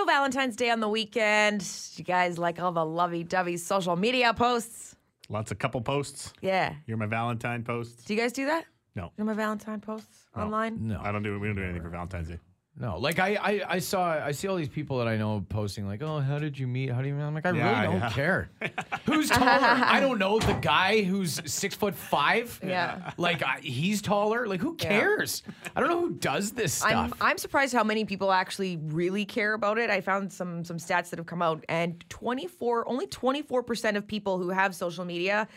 So 0.00 0.06
Valentine's 0.06 0.56
Day 0.56 0.70
on 0.70 0.80
the 0.80 0.88
weekend. 0.88 1.62
You 1.96 2.04
guys 2.04 2.38
like 2.38 2.58
all 2.58 2.72
the 2.72 2.86
lovey-dovey 2.86 3.58
social 3.58 3.96
media 3.96 4.32
posts? 4.32 4.96
Lots 5.28 5.50
of 5.50 5.58
couple 5.58 5.82
posts. 5.82 6.32
Yeah. 6.40 6.72
You're 6.86 6.96
my 6.96 7.04
Valentine 7.04 7.62
posts. 7.64 8.06
Do 8.06 8.14
you 8.14 8.18
guys 8.18 8.32
do 8.32 8.46
that? 8.46 8.64
No, 8.96 9.12
Do 9.18 9.24
my 9.24 9.34
Valentine 9.34 9.78
posts 9.78 10.24
online? 10.34 10.88
No. 10.88 11.02
I 11.02 11.12
don't 11.12 11.22
do. 11.22 11.38
We 11.38 11.48
don't 11.48 11.56
do 11.56 11.62
anything 11.62 11.82
for 11.82 11.90
Valentine's 11.90 12.28
Day. 12.28 12.38
No, 12.80 12.96
like 12.98 13.18
I, 13.18 13.34
I, 13.34 13.60
I 13.74 13.78
saw, 13.78 14.10
I 14.10 14.32
see 14.32 14.48
all 14.48 14.56
these 14.56 14.70
people 14.70 14.96
that 14.98 15.06
I 15.06 15.18
know 15.18 15.44
posting 15.50 15.86
like, 15.86 16.00
"Oh, 16.02 16.18
how 16.18 16.38
did 16.38 16.58
you 16.58 16.66
meet? 16.66 16.90
How 16.90 17.02
do 17.02 17.08
you?" 17.08 17.14
meet? 17.14 17.22
I'm 17.22 17.34
like, 17.34 17.44
I 17.44 17.50
Yeah, 17.52 17.70
really 17.82 17.92
don't 17.92 18.00
yeah. 18.00 18.10
care. 18.10 18.50
who's 19.04 19.28
taller? 19.30 19.50
I 19.50 20.00
don't 20.00 20.18
know. 20.18 20.38
The 20.38 20.54
guy 20.54 21.02
who's 21.02 21.42
six 21.44 21.74
foot 21.74 21.94
five. 21.94 22.58
Yeah. 22.64 23.12
Like 23.18 23.42
I, 23.42 23.58
he's 23.60 24.00
taller. 24.00 24.46
Like 24.46 24.60
who 24.62 24.76
Yeah. 24.80 24.88
cares? 24.88 25.42
I 25.76 25.80
don't 25.80 25.90
know 25.90 26.00
who 26.00 26.12
does 26.12 26.52
this 26.52 26.72
stuff. 26.72 26.90
I'm 26.90 27.12
I'm 27.20 27.36
surprised 27.36 27.74
how 27.74 27.84
many 27.84 28.06
people 28.06 28.32
actually 28.32 28.78
really 28.78 29.26
care 29.26 29.52
about 29.52 29.76
it. 29.76 29.90
I 29.90 30.00
found 30.00 30.32
some 30.32 30.64
some 30.64 30.78
stats 30.78 31.10
that 31.10 31.18
have 31.18 31.26
come 31.26 31.42
out, 31.42 31.62
and 31.68 32.02
24 32.08 32.88
only 32.88 33.06
24 33.06 33.62
percent 33.62 33.98
of 33.98 34.06
people 34.06 34.38
who 34.38 34.48
have 34.48 34.74
social 34.74 35.04
media 35.04 35.48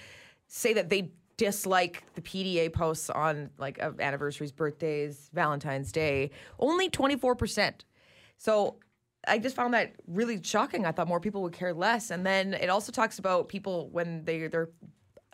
say 0.49 0.73
that 0.73 0.89
they 0.89 1.11
dislike 1.37 2.03
the 2.15 2.21
PDA 2.21 2.71
posts 2.71 3.09
on 3.09 3.49
like 3.57 3.79
of 3.79 3.99
anniversaries, 3.99 4.51
birthdays, 4.51 5.29
Valentine's 5.33 5.91
Day. 5.91 6.31
Only 6.59 6.89
24 6.89 7.35
percent. 7.35 7.85
So 8.37 8.77
I 9.27 9.39
just 9.39 9.55
found 9.55 9.73
that 9.73 9.93
really 10.07 10.41
shocking. 10.43 10.85
I 10.85 10.91
thought 10.91 11.07
more 11.07 11.19
people 11.19 11.41
would 11.43 11.53
care 11.53 11.73
less. 11.73 12.11
And 12.11 12.25
then 12.25 12.53
it 12.53 12.69
also 12.69 12.91
talks 12.91 13.19
about 13.19 13.47
people 13.47 13.89
when 13.89 14.25
they 14.25 14.47
their 14.47 14.69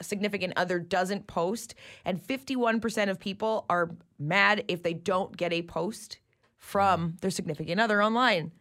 significant 0.01 0.53
other 0.55 0.79
doesn't 0.79 1.27
post, 1.27 1.75
and 2.05 2.21
51% 2.21 3.09
of 3.09 3.19
people 3.19 3.65
are 3.69 3.91
mad 4.17 4.63
if 4.67 4.83
they 4.83 4.93
don't 4.93 5.35
get 5.35 5.51
a 5.51 5.61
post 5.63 6.19
from 6.57 7.17
their 7.21 7.31
significant 7.31 7.79
other 7.79 8.01
online. 8.03 8.51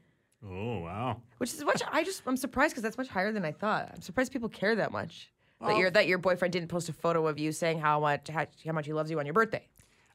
Oh 0.44 0.78
wow. 0.78 1.20
Which 1.38 1.52
is 1.52 1.64
much. 1.64 1.82
I 1.90 2.04
just 2.04 2.22
I'm 2.26 2.36
surprised 2.36 2.72
because 2.72 2.82
that's 2.82 2.98
much 2.98 3.08
higher 3.08 3.32
than 3.32 3.44
I 3.44 3.52
thought. 3.52 3.90
I'm 3.94 4.02
surprised 4.02 4.32
people 4.32 4.48
care 4.48 4.76
that 4.76 4.92
much. 4.92 5.32
That 5.60 5.76
your 5.76 5.90
that 5.90 6.06
your 6.06 6.18
boyfriend 6.18 6.52
didn't 6.52 6.68
post 6.68 6.88
a 6.88 6.92
photo 6.92 7.26
of 7.26 7.38
you 7.38 7.50
saying 7.52 7.80
how 7.80 8.00
much 8.00 8.28
how, 8.28 8.46
how 8.64 8.72
much 8.72 8.86
he 8.86 8.92
loves 8.92 9.10
you 9.10 9.18
on 9.18 9.26
your 9.26 9.34
birthday. 9.34 9.66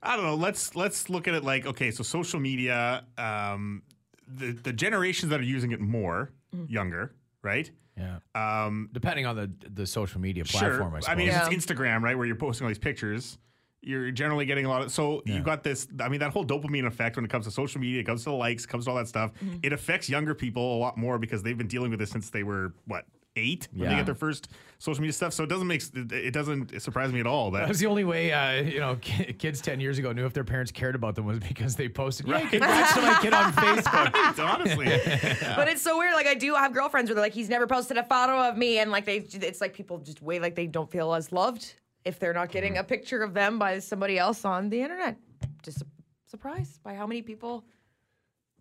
I 0.01 0.15
don't 0.15 0.25
know. 0.25 0.35
Let's 0.35 0.75
let's 0.75 1.09
look 1.09 1.27
at 1.27 1.33
it 1.33 1.43
like 1.43 1.65
okay. 1.65 1.91
So 1.91 2.03
social 2.03 2.39
media, 2.39 3.03
um, 3.17 3.83
the 4.27 4.51
the 4.51 4.73
generations 4.73 5.29
that 5.31 5.39
are 5.39 5.43
using 5.43 5.71
it 5.71 5.79
more 5.81 6.31
younger, 6.67 7.13
right? 7.41 7.69
yeah. 7.97 8.17
Um, 8.35 8.89
Depending 8.91 9.25
on 9.25 9.35
the 9.35 9.51
the 9.69 9.85
social 9.85 10.19
media 10.21 10.45
platform, 10.45 10.93
I 10.93 10.97
sure. 10.97 11.01
suppose. 11.01 11.09
I, 11.11 11.15
mean, 11.15 11.27
Yeah. 11.27 11.47
it's 11.47 11.65
Instagram, 11.65 12.01
right, 12.01 12.17
where 12.17 12.25
you're 12.25 12.35
posting 12.35 12.65
all 12.65 12.69
these 12.69 12.79
pictures, 12.79 13.37
you're 13.81 14.11
generally 14.11 14.45
getting 14.45 14.65
a 14.65 14.69
lot 14.69 14.81
of. 14.81 14.91
So 14.91 15.21
you 15.25 15.41
got 15.41 15.63
this. 15.63 15.87
I 15.99 16.09
mean, 16.09 16.19
that 16.21 16.31
whole 16.31 16.45
dopamine 16.45 16.85
effect 16.87 17.15
when 17.17 17.25
it 17.25 17.31
comes 17.31 17.45
to 17.45 17.51
social 17.51 17.81
media, 17.81 17.99
it 17.99 18.05
comes 18.05 18.23
to 18.23 18.29
the 18.29 18.35
likes, 18.35 18.65
comes 18.65 18.85
to 18.85 18.91
all 18.91 18.97
that 18.97 19.07
stuff. 19.07 19.31
Mm-hmm. 19.35 19.57
It 19.63 19.73
affects 19.73 20.09
younger 20.09 20.33
people 20.33 20.77
a 20.77 20.79
lot 20.79 20.97
more 20.97 21.19
because 21.19 21.43
they've 21.43 21.57
been 21.57 21.67
dealing 21.67 21.91
with 21.91 21.99
this 21.99 22.09
since 22.11 22.29
they 22.29 22.43
were 22.43 22.73
what 22.85 23.05
eight 23.35 23.67
when 23.73 23.89
they 23.89 23.95
get 23.95 24.05
their 24.05 24.15
first 24.15 24.49
social 24.77 25.01
media 25.01 25.13
stuff. 25.13 25.33
So 25.33 25.43
it 25.43 25.47
doesn't 25.49 25.67
make 25.67 25.81
it 25.93 26.11
it 26.11 26.31
doesn't 26.33 26.79
surprise 26.81 27.11
me 27.11 27.19
at 27.19 27.27
all 27.27 27.51
that 27.51 27.61
That 27.61 27.69
was 27.69 27.79
the 27.79 27.87
only 27.87 28.03
way, 28.03 28.31
uh, 28.31 28.61
you 28.61 28.79
know, 28.79 28.95
kids 28.97 29.61
10 29.61 29.79
years 29.79 29.97
ago 29.97 30.11
knew 30.11 30.25
if 30.25 30.33
their 30.33 30.43
parents 30.43 30.71
cared 30.71 30.95
about 30.95 31.15
them 31.15 31.25
was 31.25 31.39
because 31.39 31.75
they 31.75 31.89
posted, 31.89 32.27
yeah, 32.27 32.47
congrats 32.49 32.93
to 32.93 33.01
my 33.01 33.17
kid 33.21 33.33
on 33.33 33.51
Facebook. 33.53 34.39
honestly. 34.47 34.85
But 35.55 35.67
it's 35.67 35.81
so 35.81 35.97
weird. 35.97 36.13
Like 36.13 36.27
I 36.27 36.35
do 36.35 36.53
have 36.55 36.73
girlfriends 36.73 37.09
where 37.09 37.15
they're 37.15 37.23
like, 37.23 37.33
he's 37.33 37.49
never 37.49 37.67
posted 37.67 37.97
a 37.97 38.03
photo 38.03 38.47
of 38.49 38.57
me, 38.57 38.79
and 38.79 38.91
like 38.91 39.05
they, 39.05 39.17
it's 39.17 39.61
like 39.61 39.73
people 39.73 39.97
just 39.99 40.21
wait 40.21 40.41
like 40.41 40.55
they 40.55 40.67
don't 40.67 40.89
feel 40.91 41.13
as 41.13 41.31
loved 41.31 41.73
if 42.05 42.19
they're 42.19 42.33
not 42.33 42.51
getting 42.51 42.77
a 42.77 42.83
picture 42.83 43.23
of 43.23 43.33
them 43.33 43.57
by 43.57 43.79
somebody 43.79 44.17
else 44.19 44.45
on 44.45 44.69
the 44.69 44.81
internet. 44.81 45.17
Just 45.63 45.79
su- 45.79 45.85
surprised 46.27 46.83
by 46.83 46.93
how 46.95 47.07
many 47.07 47.21
people 47.21 47.63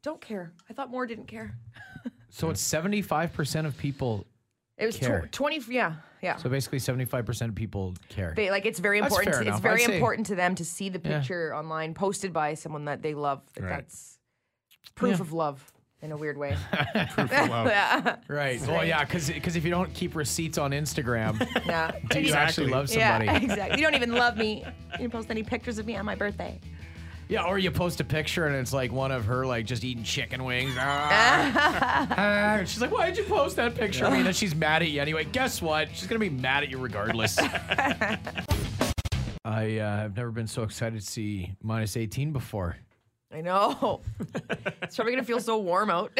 don't 0.02 0.20
care. 0.20 0.52
I 0.70 0.72
thought 0.72 0.90
more 0.90 1.06
didn't 1.06 1.26
care. 1.26 1.56
So 2.30 2.48
it's 2.50 2.62
75% 2.62 3.66
of 3.66 3.76
people. 3.76 4.26
It 4.78 4.87
was 4.87 4.96
Care. 4.96 5.26
tw- 5.26 5.32
twenty. 5.32 5.61
Yeah, 5.68 5.94
yeah. 6.22 6.37
So 6.37 6.48
basically 6.48 6.78
75% 6.78 7.48
of 7.48 7.54
people 7.54 7.94
care. 8.08 8.32
They, 8.35 8.50
like 8.50 8.64
it's 8.66 8.78
very 8.80 9.00
That's 9.00 9.12
important. 9.12 9.35
fair 9.35 9.42
It's 9.42 9.48
enough. 9.48 9.62
very 9.62 9.82
I'd 9.82 9.87
say- 9.87 9.94
important 9.96 10.26
to 10.28 10.35
them 10.35 10.54
to 10.56 10.64
see 10.64 10.88
the 10.88 11.00
Yeah. 11.04 11.18
picture 11.18 11.54
online 11.54 11.94
posted 11.94 12.32
by 12.32 12.54
someone 12.54 12.87
that 12.87 13.02
they 13.02 13.14
love. 13.14 13.42
That 13.54 13.62
Right. 13.64 13.70
That's 13.76 14.18
proof 14.94 15.16
Yeah. 15.18 15.22
of 15.22 15.32
love 15.32 15.72
in 16.00 16.11
a 16.11 16.16
weird 16.16 16.37
way. 16.38 16.56
Wow. 17.16 18.18
Right. 18.28 18.61
Well, 18.66 18.85
yeah, 18.85 19.04
because 19.04 19.28
if 19.30 19.64
you 19.64 19.70
don't 19.70 19.92
keep 19.94 20.16
receipts 20.16 20.58
on 20.58 20.72
Instagram, 20.72 21.38
yeah. 21.66 21.92
do 22.11 22.20
you 22.20 22.32
actually 22.32 22.64
Exactly. 22.64 22.66
love 22.68 22.88
somebody? 22.88 23.24
Yeah, 23.26 23.37
exactly. 23.37 23.78
You 23.80 23.85
don't 23.87 23.94
even 23.94 24.12
love 24.12 24.37
me. 24.37 24.64
You 24.92 24.98
didn't 24.98 25.12
post 25.12 25.30
any 25.30 25.42
pictures 25.42 25.78
of 25.78 25.87
me 25.87 25.96
on 25.96 26.04
my 26.04 26.14
birthday. 26.14 26.58
Yeah, 27.32 27.44
or 27.44 27.58
you 27.58 27.70
post 27.70 27.98
a 27.98 28.04
picture 28.04 28.46
and 28.46 28.54
it's 28.54 28.74
like 28.74 28.92
one 28.92 29.10
of 29.10 29.24
her 29.24 29.46
like 29.46 29.64
just 29.64 29.84
eating 29.84 30.04
chicken 30.04 30.44
wings. 30.44 30.74
Ah. 30.76 32.06
Ah. 32.10 32.60
she's 32.66 32.82
like, 32.82 32.90
"Why 32.90 33.06
did 33.06 33.16
you 33.16 33.24
post 33.24 33.56
that 33.56 33.74
picture?" 33.74 34.04
of 34.04 34.12
me?" 34.12 34.18
And 34.18 34.26
then 34.26 34.34
she's 34.34 34.54
mad 34.54 34.82
at 34.82 34.90
you 34.90 35.00
anyway. 35.00 35.24
Guess 35.24 35.62
what? 35.62 35.88
She's 35.94 36.06
gonna 36.06 36.18
be 36.18 36.28
mad 36.28 36.62
at 36.62 36.68
you 36.68 36.76
regardless. 36.76 37.38
I 39.46 39.78
uh, 39.78 39.96
have 39.96 40.14
never 40.14 40.30
been 40.30 40.46
so 40.46 40.62
excited 40.62 41.00
to 41.00 41.06
see 41.06 41.54
minus 41.62 41.96
18 41.96 42.32
before. 42.32 42.76
I 43.32 43.40
know. 43.40 44.02
it's 44.82 44.96
probably 44.96 45.14
gonna 45.14 45.24
feel 45.24 45.40
so 45.40 45.56
warm 45.56 45.88
out. 45.88 46.12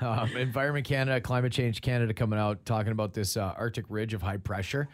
Um, 0.00 0.34
Environment 0.38 0.86
Canada, 0.86 1.20
Climate 1.20 1.52
Change 1.52 1.82
Canada 1.82 2.14
coming 2.14 2.38
out 2.38 2.64
talking 2.64 2.92
about 2.92 3.12
this 3.12 3.36
uh, 3.36 3.52
Arctic 3.58 3.84
ridge 3.90 4.14
of 4.14 4.22
high 4.22 4.38
pressure. 4.38 4.88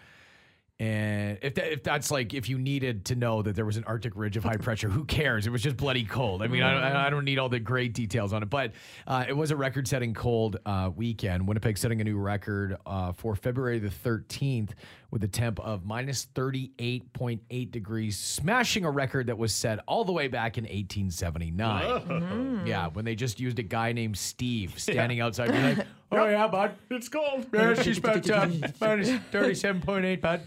And 0.79 1.39
if 1.41 1.55
that, 1.55 1.73
if 1.73 1.83
that's 1.83 2.11
like 2.11 2.35
if 2.35 2.51
you 2.51 2.59
needed 2.59 3.07
to 3.07 3.15
know 3.15 3.41
that 3.41 3.57
there 3.57 3.65
was 3.65 3.79
an 3.79 3.85
Arctic 3.85 4.15
ridge 4.15 4.37
of 4.37 4.45
high 4.45 4.59
pressure, 4.59 4.91
who 4.91 5.07
cares? 5.07 5.47
It 5.47 5.51
was 5.51 5.63
just 5.63 5.79
bloody 5.79 6.05
cold. 6.05 6.43
I 6.43 6.49
mean, 6.49 6.63
I, 6.63 7.07
I 7.07 7.09
don't 7.09 7.25
need 7.25 7.39
all 7.39 7.49
the 7.49 7.59
great 7.59 7.95
details 7.95 8.35
on 8.35 8.43
it, 8.43 8.51
but 8.51 8.73
uh, 9.07 9.25
it 9.27 9.33
was 9.33 9.51
a 9.51 9.57
record-setting 9.57 10.13
cold 10.13 10.59
uh, 10.67 10.91
weekend. 10.95 11.49
Winnipeg 11.49 11.79
setting 11.79 12.03
a 12.03 12.05
new 12.05 12.19
record 12.19 12.77
uh, 12.85 13.13
for 13.13 13.35
February 13.35 13.79
the 13.79 13.89
13th 13.89 14.73
with 15.11 15.25
a 15.25 15.29
temp 15.29 15.59
of 15.61 15.87
minus 15.87 16.27
38.8 16.35 17.71
degrees, 17.71 18.19
smashing 18.19 18.85
a 18.85 18.91
record 18.91 19.29
that 19.29 19.39
was 19.39 19.55
set 19.55 19.79
all 19.87 20.05
the 20.05 20.13
way 20.13 20.29
back 20.29 20.59
in 20.59 20.65
1879. 20.65 22.57
Yeah, 22.67 22.89
when 22.89 23.05
they 23.05 23.15
just 23.15 23.39
used 23.39 23.59
a 23.59 23.63
guy 23.63 23.93
named 23.93 24.19
Steve 24.19 24.79
standing 24.79 25.21
outside, 25.21 25.53
being 25.53 25.77
like, 25.77 25.87
"Oh 26.13 26.29
yeah, 26.29 26.49
bud, 26.49 26.73
it's 26.91 27.09
cold. 27.09 27.47
yeah, 27.53 27.75
she's 27.75 27.99
about 27.99 28.29
uh, 28.29 28.49
minus 28.81 29.11
37.8, 29.33 30.21
bud. 30.21 30.41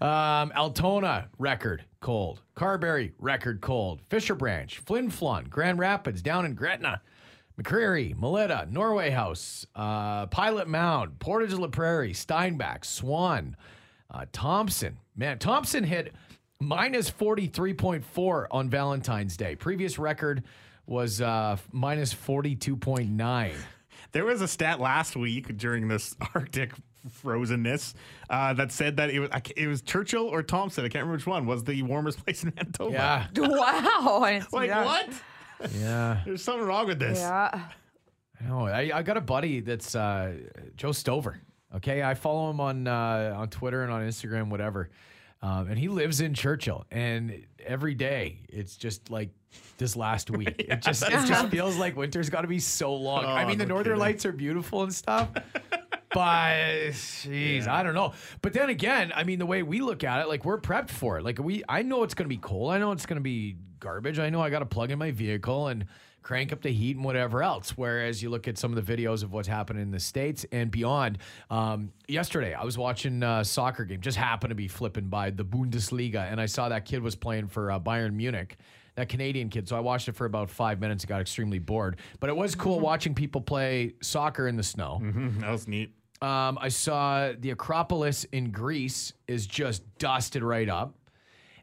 Um, 0.00 0.52
Altona, 0.56 1.28
record 1.38 1.84
cold. 2.00 2.42
Carberry, 2.54 3.12
record 3.18 3.60
cold. 3.60 4.00
Fisher 4.08 4.34
Branch, 4.34 4.78
Flin 4.78 5.10
Flon, 5.10 5.48
Grand 5.50 5.78
Rapids, 5.78 6.22
down 6.22 6.46
in 6.46 6.54
Gretna. 6.54 7.02
McCreary, 7.60 8.16
Melita, 8.16 8.68
Norway 8.70 9.10
House, 9.10 9.66
uh, 9.74 10.26
Pilot 10.26 10.68
Mound, 10.68 11.18
Portage 11.18 11.52
La 11.54 11.66
Prairie, 11.66 12.12
Steinbach, 12.12 12.84
Swan, 12.84 13.56
uh, 14.12 14.26
Thompson. 14.32 14.98
Man, 15.16 15.38
Thompson 15.40 15.82
hit 15.82 16.14
minus 16.60 17.10
43.4 17.10 18.46
on 18.52 18.70
Valentine's 18.70 19.36
Day. 19.36 19.56
Previous 19.56 19.98
record 19.98 20.44
was 20.86 21.20
uh, 21.20 21.56
minus 21.72 22.14
42.9. 22.14 23.52
There 24.12 24.24
was 24.24 24.40
a 24.40 24.48
stat 24.48 24.78
last 24.80 25.16
week 25.16 25.56
during 25.56 25.88
this 25.88 26.14
Arctic 26.34 26.72
frozenness 27.22 27.94
uh, 28.30 28.52
that 28.54 28.72
said 28.72 28.96
that 28.96 29.10
it 29.10 29.20
was 29.20 29.30
it 29.56 29.66
was 29.66 29.82
Churchill 29.82 30.26
or 30.26 30.42
Thompson. 30.42 30.84
I 30.84 30.88
can't 30.88 31.02
remember 31.04 31.16
which 31.16 31.26
one 31.26 31.46
was 31.46 31.64
the 31.64 31.82
warmest 31.82 32.18
place 32.24 32.42
in 32.42 32.52
Manitoba. 32.56 32.92
Yeah, 32.92 33.26
wow. 33.36 34.20
I 34.22 34.38
didn't 34.40 34.52
Like 34.52 34.70
that. 34.70 34.84
what? 34.86 35.08
yeah. 35.74 36.20
There's 36.26 36.42
something 36.42 36.66
wrong 36.66 36.86
with 36.86 36.98
this. 36.98 37.18
Yeah. 37.18 37.68
No, 38.46 38.66
I, 38.66 38.90
I 38.94 39.02
got 39.02 39.16
a 39.16 39.20
buddy 39.20 39.60
that's 39.60 39.94
uh, 39.96 40.34
Joe 40.76 40.92
Stover. 40.92 41.40
Okay, 41.76 42.02
I 42.02 42.14
follow 42.14 42.50
him 42.50 42.60
on 42.60 42.86
uh, 42.86 43.34
on 43.36 43.48
Twitter 43.48 43.82
and 43.82 43.92
on 43.92 44.02
Instagram, 44.02 44.48
whatever. 44.48 44.90
Um, 45.42 45.68
and 45.68 45.78
he 45.78 45.88
lives 45.88 46.20
in 46.20 46.34
Churchill, 46.34 46.84
and 46.90 47.44
every 47.64 47.94
day 47.94 48.40
it's 48.48 48.76
just 48.76 49.10
like 49.10 49.30
this 49.76 49.94
last 49.96 50.30
week. 50.30 50.54
It 50.58 50.82
just 50.82 51.02
it 51.02 51.10
just 51.26 51.48
feels 51.48 51.76
like 51.76 51.96
winter's 51.96 52.30
got 52.30 52.42
to 52.42 52.48
be 52.48 52.58
so 52.58 52.94
long. 52.94 53.24
I 53.24 53.44
Oh, 53.44 53.46
mean, 53.48 53.58
the 53.58 53.64
no 53.66 53.74
Northern 53.74 53.92
kidding. 53.94 54.00
Lights 54.00 54.24
are 54.26 54.32
beautiful 54.32 54.82
and 54.82 54.92
stuff. 54.94 55.28
But 56.14 56.92
jeez, 56.92 57.66
I 57.66 57.82
don't 57.82 57.94
know. 57.94 58.12
But 58.42 58.52
then 58.52 58.70
again, 58.70 59.12
I 59.14 59.24
mean, 59.24 59.38
the 59.38 59.46
way 59.46 59.62
we 59.62 59.80
look 59.80 60.04
at 60.04 60.20
it, 60.22 60.28
like 60.28 60.44
we're 60.44 60.58
prepped 60.60 60.90
for 60.90 61.18
it. 61.18 61.24
Like 61.24 61.38
we, 61.38 61.62
I 61.68 61.82
know 61.82 62.02
it's 62.02 62.14
going 62.14 62.24
to 62.26 62.34
be 62.34 62.38
cold. 62.40 62.72
I 62.72 62.78
know 62.78 62.92
it's 62.92 63.06
going 63.06 63.16
to 63.18 63.22
be 63.22 63.56
garbage. 63.80 64.18
I 64.18 64.30
know 64.30 64.40
I 64.40 64.50
got 64.50 64.60
to 64.60 64.66
plug 64.66 64.90
in 64.90 64.98
my 64.98 65.10
vehicle 65.10 65.68
and 65.68 65.84
crank 66.22 66.52
up 66.52 66.60
the 66.62 66.70
heat 66.70 66.96
and 66.96 67.04
whatever 67.04 67.42
else. 67.42 67.70
Whereas 67.76 68.22
you 68.22 68.30
look 68.30 68.48
at 68.48 68.58
some 68.58 68.76
of 68.76 68.84
the 68.84 68.96
videos 68.96 69.22
of 69.22 69.32
what's 69.32 69.48
happening 69.48 69.82
in 69.82 69.90
the 69.90 70.00
states 70.00 70.44
and 70.50 70.70
beyond. 70.70 71.18
Um, 71.50 71.92
yesterday, 72.06 72.54
I 72.54 72.64
was 72.64 72.76
watching 72.76 73.22
a 73.22 73.44
soccer 73.44 73.84
game. 73.84 74.00
Just 74.00 74.18
happened 74.18 74.50
to 74.50 74.54
be 74.54 74.68
flipping 74.68 75.08
by 75.08 75.30
the 75.30 75.44
Bundesliga, 75.44 76.30
and 76.30 76.40
I 76.40 76.46
saw 76.46 76.68
that 76.70 76.84
kid 76.84 77.02
was 77.02 77.14
playing 77.14 77.48
for 77.48 77.70
uh, 77.70 77.78
Bayern 77.80 78.14
Munich 78.14 78.56
that 78.96 79.08
Canadian 79.08 79.48
kid. 79.48 79.68
So 79.68 79.76
I 79.76 79.80
watched 79.80 80.08
it 80.08 80.16
for 80.16 80.24
about 80.24 80.50
five 80.50 80.80
minutes 80.80 81.04
and 81.04 81.08
got 81.08 81.20
extremely 81.20 81.60
bored. 81.60 81.98
But 82.18 82.30
it 82.30 82.36
was 82.36 82.56
cool 82.56 82.80
watching 82.80 83.14
people 83.14 83.40
play 83.40 83.94
soccer 84.02 84.48
in 84.48 84.56
the 84.56 84.62
snow. 84.64 85.00
Mhm, 85.00 85.40
that 85.40 85.50
was 85.52 85.68
neat. 85.68 85.92
Um, 86.20 86.58
I 86.60 86.68
saw 86.68 87.32
the 87.38 87.50
Acropolis 87.50 88.24
in 88.24 88.50
Greece 88.50 89.12
is 89.26 89.46
just 89.46 89.82
dusted 89.98 90.42
right 90.42 90.68
up. 90.68 90.94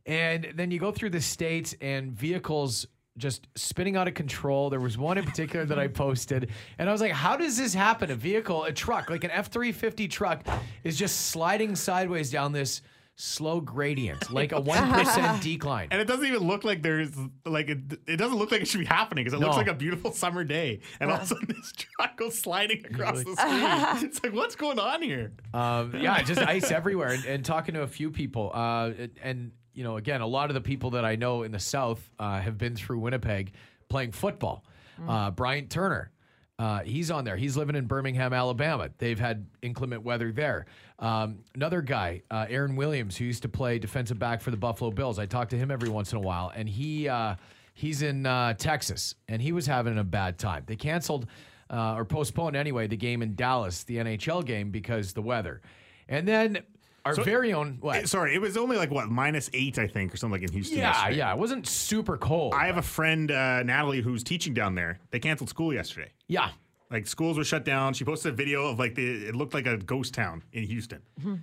And 0.05 0.53
then 0.55 0.71
you 0.71 0.79
go 0.79 0.91
through 0.91 1.09
the 1.09 1.21
states 1.21 1.75
and 1.81 2.11
vehicles 2.11 2.87
just 3.17 3.47
spinning 3.55 3.95
out 3.95 4.07
of 4.07 4.13
control. 4.13 4.69
There 4.69 4.79
was 4.79 4.97
one 4.97 5.17
in 5.17 5.25
particular 5.25 5.65
that 5.65 5.79
I 5.79 5.87
posted, 6.03 6.51
and 6.77 6.89
I 6.89 6.91
was 6.91 7.01
like, 7.01 7.11
how 7.11 7.37
does 7.37 7.57
this 7.57 7.73
happen? 7.73 8.11
A 8.11 8.15
vehicle, 8.15 8.65
a 8.65 8.73
truck, 8.73 9.09
like 9.09 9.23
an 9.23 9.31
F 9.31 9.47
350 9.47 10.07
truck, 10.07 10.45
is 10.83 10.97
just 10.97 11.27
sliding 11.27 11.75
sideways 11.75 12.29
down 12.29 12.51
this 12.51 12.81
slow 13.15 13.61
gradient, 13.61 14.31
like 14.33 14.51
a 14.51 14.61
1% 14.61 15.41
decline. 15.43 15.87
And 15.91 16.01
it 16.01 16.05
doesn't 16.05 16.25
even 16.25 16.45
look 16.45 16.63
like 16.63 16.81
there's 16.81 17.11
like 17.45 17.69
it, 17.69 17.79
it 18.07 18.17
doesn't 18.17 18.37
look 18.37 18.51
like 18.51 18.61
it 18.61 18.67
should 18.67 18.81
be 18.81 18.85
happening 18.85 19.23
because 19.23 19.39
it 19.39 19.43
looks 19.43 19.57
like 19.57 19.67
a 19.67 19.73
beautiful 19.73 20.11
summer 20.11 20.43
day, 20.43 20.81
and 20.99 21.09
all 21.09 21.17
of 21.17 21.23
a 21.23 21.25
sudden 21.25 21.47
this 21.47 21.71
truck 21.73 22.17
goes 22.17 22.37
sliding 22.37 22.85
across 22.85 23.23
the 23.23 23.35
street. 23.35 24.05
It's 24.05 24.23
like 24.23 24.33
what's 24.33 24.55
going 24.55 24.79
on 24.79 25.01
here? 25.01 25.31
Um, 25.53 25.95
yeah, 25.95 26.21
just 26.21 26.41
ice 26.41 26.71
everywhere. 26.71 27.09
And, 27.09 27.25
and 27.25 27.45
talking 27.45 27.75
to 27.75 27.81
a 27.81 27.87
few 27.87 28.11
people, 28.11 28.51
uh, 28.53 28.91
and 29.21 29.51
you 29.73 29.83
know, 29.83 29.97
again, 29.97 30.21
a 30.21 30.27
lot 30.27 30.49
of 30.49 30.53
the 30.53 30.61
people 30.61 30.91
that 30.91 31.05
I 31.05 31.15
know 31.15 31.43
in 31.43 31.51
the 31.51 31.59
South 31.59 32.09
uh, 32.19 32.39
have 32.39 32.57
been 32.57 32.75
through 32.75 32.99
Winnipeg 32.99 33.53
playing 33.89 34.11
football. 34.11 34.65
Uh, 35.07 35.29
Bryant 35.29 35.69
Turner, 35.69 36.09
uh, 36.57 36.79
he's 36.79 37.11
on 37.11 37.25
there. 37.25 37.35
He's 37.35 37.57
living 37.57 37.75
in 37.75 37.85
Birmingham, 37.85 38.31
Alabama. 38.31 38.89
They've 38.97 39.19
had 39.19 39.45
inclement 39.61 40.03
weather 40.03 40.31
there. 40.31 40.65
Um, 40.99 41.39
another 41.53 41.81
guy, 41.81 42.21
uh, 42.31 42.45
Aaron 42.49 42.77
Williams, 42.77 43.17
who 43.17 43.25
used 43.25 43.41
to 43.41 43.49
play 43.49 43.77
defensive 43.77 44.17
back 44.17 44.39
for 44.41 44.51
the 44.51 44.57
Buffalo 44.57 44.91
Bills. 44.91 45.19
I 45.19 45.25
talk 45.25 45.49
to 45.49 45.57
him 45.57 45.69
every 45.69 45.89
once 45.89 46.13
in 46.13 46.17
a 46.17 46.21
while, 46.21 46.53
and 46.55 46.69
he 46.69 47.09
uh, 47.09 47.35
he's 47.73 48.01
in 48.01 48.25
uh, 48.25 48.53
Texas, 48.53 49.15
and 49.27 49.41
he 49.41 49.51
was 49.51 49.67
having 49.67 49.97
a 49.97 50.03
bad 50.03 50.37
time. 50.37 50.63
They 50.65 50.77
canceled 50.77 51.27
uh, 51.69 51.95
or 51.95 52.05
postponed 52.05 52.55
anyway 52.55 52.87
the 52.87 52.97
game 52.97 53.21
in 53.21 53.35
Dallas, 53.35 53.83
the 53.83 53.97
NHL 53.97 54.45
game, 54.45 54.71
because 54.71 55.11
the 55.13 55.21
weather. 55.21 55.61
And 56.07 56.25
then 56.27 56.59
our 57.05 57.15
very 57.15 57.53
own 57.53 57.77
what? 57.81 57.97
Eh, 57.97 58.05
Sorry, 58.05 58.33
it 58.35 58.41
was 58.41 58.57
only 58.57 58.77
like 58.77 58.91
what 58.91 59.09
minus 59.09 59.49
eight, 59.53 59.77
I 59.79 59.87
think, 59.87 60.13
or 60.13 60.17
something 60.17 60.39
like 60.41 60.47
in 60.49 60.53
Houston. 60.53 60.77
yeah, 60.79 60.91
yesterday. 60.93 61.17
yeah, 61.17 61.31
it 61.33 61.37
wasn't 61.37 61.67
super 61.67 62.17
cold. 62.17 62.53
I 62.53 62.65
have 62.67 62.77
a 62.77 62.81
friend, 62.81 63.31
uh, 63.31 63.63
Natalie, 63.63 64.01
who's 64.01 64.23
teaching 64.23 64.53
down 64.53 64.75
there. 64.75 64.99
They 65.11 65.19
canceled 65.19 65.49
school 65.49 65.73
yesterday. 65.73 66.11
yeah. 66.27 66.49
Like 66.91 67.07
schools 67.07 67.35
were 67.37 67.43
shut 67.43 67.65
down. 67.65 67.95
She 67.95 68.05
posted 68.05 68.31
a 68.33 68.35
video 68.35 68.67
of 68.67 68.77
like 68.77 68.93
the 68.93 69.25
it 69.27 69.35
looked 69.35 69.55
like 69.55 69.65
a 69.65 69.75
ghost 69.75 70.13
town 70.13 70.43
in 70.53 70.63
Houston. 70.65 71.01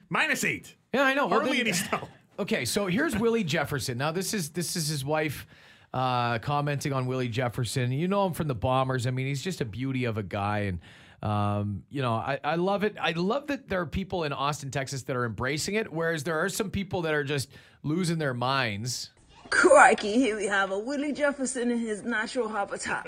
Minus 0.09 0.44
eight. 0.44 0.77
Yeah, 0.94 1.03
I 1.03 1.14
know. 1.14 1.27
Well, 1.27 1.40
Hardly 1.40 1.59
then- 1.59 1.66
any 1.68 1.72
snow. 1.77 2.09
Okay, 2.38 2.64
so 2.64 2.87
here's 2.87 3.14
Willie 3.18 3.44
Jefferson. 3.44 3.98
Now 3.98 4.11
this 4.12 4.33
is 4.33 4.51
this 4.51 4.75
is 4.77 4.88
his 4.88 5.05
wife 5.05 5.46
uh, 5.92 6.38
commenting 6.38 6.92
on 6.92 7.07
Willie 7.07 7.29
Jefferson. 7.29 7.92
You 7.92 8.09
know 8.09 8.25
him 8.27 8.33
from 8.33 8.48
the 8.48 8.55
Bombers. 8.55 9.07
I 9.07 9.11
mean, 9.11 9.27
he's 9.27 9.42
just 9.42 9.61
a 9.61 9.64
beauty 9.66 10.05
of 10.07 10.16
a 10.16 10.22
guy, 10.22 10.61
and 10.61 10.79
um, 11.22 11.85
you 11.88 12.02
know, 12.02 12.14
I, 12.14 12.40
I 12.42 12.56
love 12.56 12.82
it. 12.82 12.96
I 13.00 13.12
love 13.12 13.46
that 13.46 13.68
there 13.68 13.80
are 13.80 13.87
people 13.87 14.24
in 14.24 14.32
Austin, 14.32 14.70
Texas, 14.70 15.02
that 15.04 15.16
are 15.16 15.24
embracing 15.24 15.76
it, 15.76 15.92
whereas 15.92 16.24
there 16.24 16.38
are 16.42 16.48
some 16.48 16.70
people 16.70 17.02
that 17.02 17.14
are 17.14 17.24
just 17.24 17.48
losing 17.82 18.18
their 18.18 18.35
minds. 18.35 19.11
Crikey, 19.50 20.14
here 20.14 20.37
we 20.37 20.46
have 20.46 20.70
a 20.70 20.78
Willie 20.78 21.12
Jefferson 21.12 21.70
in 21.70 21.78
his 21.78 22.02
natural 22.02 22.48
habitat. 22.48 23.06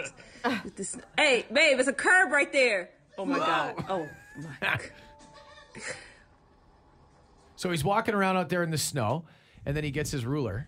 With 0.63 0.77
this, 0.77 0.97
hey, 1.17 1.47
babe, 1.53 1.79
it's 1.79 1.89
a 1.89 1.93
curb 1.93 2.31
right 2.31 2.53
there. 2.53 2.91
Oh 3.17 3.25
my 3.25 3.39
God. 3.39 3.85
Oh 3.89 4.09
my 4.37 4.57
God. 4.61 4.81
So 7.57 7.71
he's 7.71 7.85
walking 7.85 8.15
around 8.15 8.37
out 8.37 8.51
there 8.51 8.63
in 8.63 8.71
the 8.71 8.77
snow, 8.77 9.25
and 9.65 9.75
then 9.75 9.85
he 9.85 9.91
gets 9.91 10.11
his 10.11 10.27
ruler. 10.27 10.67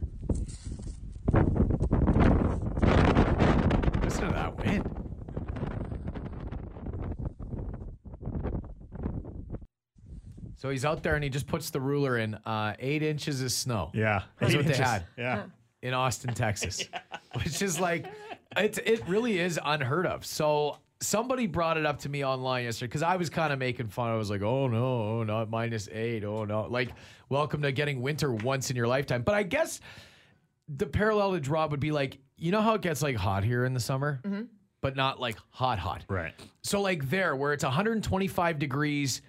Listen 4.02 4.28
to 4.28 4.32
that 4.32 4.56
wind. 4.56 4.96
So 10.66 10.70
he's 10.70 10.84
out 10.84 11.04
there 11.04 11.14
and 11.14 11.22
he 11.22 11.30
just 11.30 11.46
puts 11.46 11.70
the 11.70 11.80
ruler 11.80 12.18
in 12.18 12.34
uh, 12.44 12.74
eight 12.80 13.04
inches 13.04 13.40
of 13.40 13.52
snow. 13.52 13.92
Yeah. 13.94 14.22
That's 14.40 14.52
Eight 14.52 14.56
what 14.56 14.66
they 14.66 14.74
had 14.76 15.04
Yeah. 15.16 15.44
in 15.80 15.94
Austin, 15.94 16.34
Texas, 16.34 16.82
which 17.34 17.62
is 17.62 17.78
like, 17.78 18.06
it, 18.56 18.76
it 18.84 19.06
really 19.06 19.38
is 19.38 19.60
unheard 19.64 20.06
of. 20.08 20.26
So 20.26 20.78
somebody 20.98 21.46
brought 21.46 21.76
it 21.78 21.86
up 21.86 22.00
to 22.00 22.08
me 22.08 22.24
online 22.24 22.64
yesterday 22.64 22.88
because 22.88 23.04
I 23.04 23.14
was 23.14 23.30
kind 23.30 23.52
of 23.52 23.60
making 23.60 23.86
fun. 23.86 24.10
I 24.10 24.16
was 24.16 24.28
like, 24.28 24.42
oh 24.42 24.66
no, 24.66 25.22
not 25.22 25.50
minus 25.50 25.88
eight. 25.92 26.24
Oh 26.24 26.44
no. 26.44 26.62
Like, 26.68 26.88
welcome 27.28 27.62
to 27.62 27.70
getting 27.70 28.02
winter 28.02 28.32
once 28.32 28.68
in 28.68 28.74
your 28.74 28.88
lifetime. 28.88 29.22
But 29.22 29.36
I 29.36 29.44
guess 29.44 29.78
the 30.68 30.86
parallel 30.86 31.34
to 31.34 31.38
draw 31.40 31.68
would 31.68 31.78
be 31.78 31.92
like, 31.92 32.18
you 32.36 32.50
know 32.50 32.60
how 32.60 32.74
it 32.74 32.82
gets 32.82 33.02
like 33.02 33.14
hot 33.14 33.44
here 33.44 33.64
in 33.66 33.72
the 33.72 33.78
summer, 33.78 34.20
but 34.80 34.96
not 34.96 35.20
like 35.20 35.36
hot, 35.50 35.78
hot. 35.78 36.04
Right. 36.08 36.34
So 36.64 36.80
like 36.80 37.08
there, 37.08 37.36
where 37.36 37.52
it's 37.52 37.62
125 37.62 38.58
degrees 38.58 39.22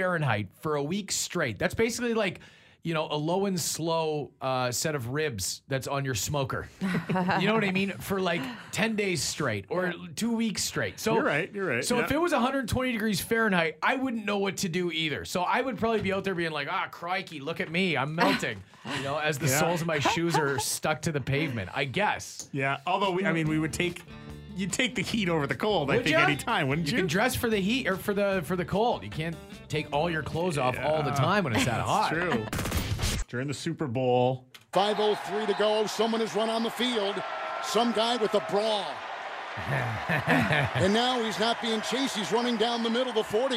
Fahrenheit 0.00 0.48
for 0.60 0.76
a 0.76 0.82
week 0.82 1.10
straight. 1.10 1.58
That's 1.58 1.74
basically 1.74 2.12
like, 2.12 2.40
you 2.82 2.92
know, 2.94 3.08
a 3.10 3.16
low 3.16 3.46
and 3.46 3.58
slow 3.58 4.30
uh, 4.42 4.70
set 4.70 4.94
of 4.94 5.08
ribs 5.08 5.62
that's 5.68 5.88
on 5.88 6.04
your 6.04 6.14
smoker. 6.14 6.68
you 7.40 7.46
know 7.48 7.54
what 7.54 7.64
I 7.64 7.72
mean? 7.72 7.92
For 7.98 8.20
like 8.20 8.42
10 8.72 8.94
days 8.94 9.22
straight 9.22 9.64
or 9.70 9.94
two 10.14 10.30
weeks 10.36 10.62
straight. 10.62 11.00
So 11.00 11.14
You're 11.14 11.24
right, 11.24 11.50
you're 11.52 11.66
right, 11.66 11.84
So 11.84 11.98
if 12.00 12.12
it 12.12 12.20
was 12.20 12.32
120 12.32 12.92
degrees 12.92 13.20
Fahrenheit, 13.22 13.78
I 13.82 13.96
wouldn't 13.96 14.24
know 14.26 14.38
what 14.38 14.58
to 14.58 14.68
do 14.68 14.92
either. 14.92 15.24
So 15.24 15.42
I 15.42 15.62
would 15.62 15.78
probably 15.78 16.02
be 16.02 16.12
out 16.12 16.22
there 16.24 16.34
being 16.34 16.52
like, 16.52 16.68
ah, 16.70 16.88
crikey, 16.90 17.40
look 17.40 17.60
at 17.60 17.70
me, 17.72 17.96
I'm 17.96 18.14
melting. 18.14 18.62
you 18.98 19.02
know, 19.02 19.16
as 19.18 19.38
the 19.38 19.46
Yeah. 19.48 19.60
soles 19.60 19.80
of 19.80 19.86
my 19.86 19.98
shoes 19.98 20.36
are 20.36 20.58
stuck 20.58 21.02
to 21.02 21.10
the 21.12 21.20
pavement. 21.22 21.70
I 21.74 21.86
guess. 21.86 22.48
Yeah. 22.52 22.76
Although 22.86 23.12
we, 23.12 23.24
I 23.24 23.32
mean, 23.32 23.48
we 23.48 23.58
would 23.58 23.72
take 23.72 24.02
you'd 24.56 24.72
take 24.72 24.94
the 24.94 25.02
heat 25.02 25.28
over 25.28 25.46
the 25.46 25.54
cold. 25.54 25.90
I 25.90 25.96
think 25.96 26.10
ya? 26.10 26.20
any 26.24 26.36
time, 26.36 26.68
wouldn't 26.68 26.86
You 26.88 26.92
you? 26.92 26.98
can 26.98 27.06
dress 27.06 27.34
for 27.36 27.48
the 27.50 27.58
heat 27.58 27.86
or 27.86 27.96
for 27.96 28.14
the 28.14 28.42
for 28.44 28.56
the 28.56 28.64
cold. 28.64 29.02
You 29.04 29.10
can't 29.10 29.36
take 29.68 29.92
all 29.92 30.10
your 30.10 30.22
clothes 30.22 30.58
off 30.58 30.76
all 30.82 31.02
the 31.02 31.10
time 31.12 31.44
when 31.44 31.54
it's 31.54 31.64
that 31.64 31.80
hot. 31.80 32.10
True. 32.12 32.44
During 33.28 33.48
the 33.48 33.54
Super 33.54 33.86
Bowl, 33.86 34.44
5.03 34.72 35.46
to 35.48 35.54
go. 35.54 35.86
Someone 35.86 36.20
has 36.20 36.34
run 36.34 36.48
on 36.48 36.62
the 36.62 36.70
field. 36.70 37.20
Some 37.64 37.92
guy 37.92 38.16
with 38.16 38.34
a 38.34 38.40
bra. 38.50 38.84
and 40.74 40.92
now 40.92 41.20
he's 41.22 41.40
not 41.40 41.60
being 41.62 41.80
chased. 41.80 42.16
He's 42.16 42.30
running 42.30 42.56
down 42.56 42.82
the 42.82 42.90
middle 42.90 43.08
of 43.08 43.14
the 43.14 43.24
40. 43.24 43.56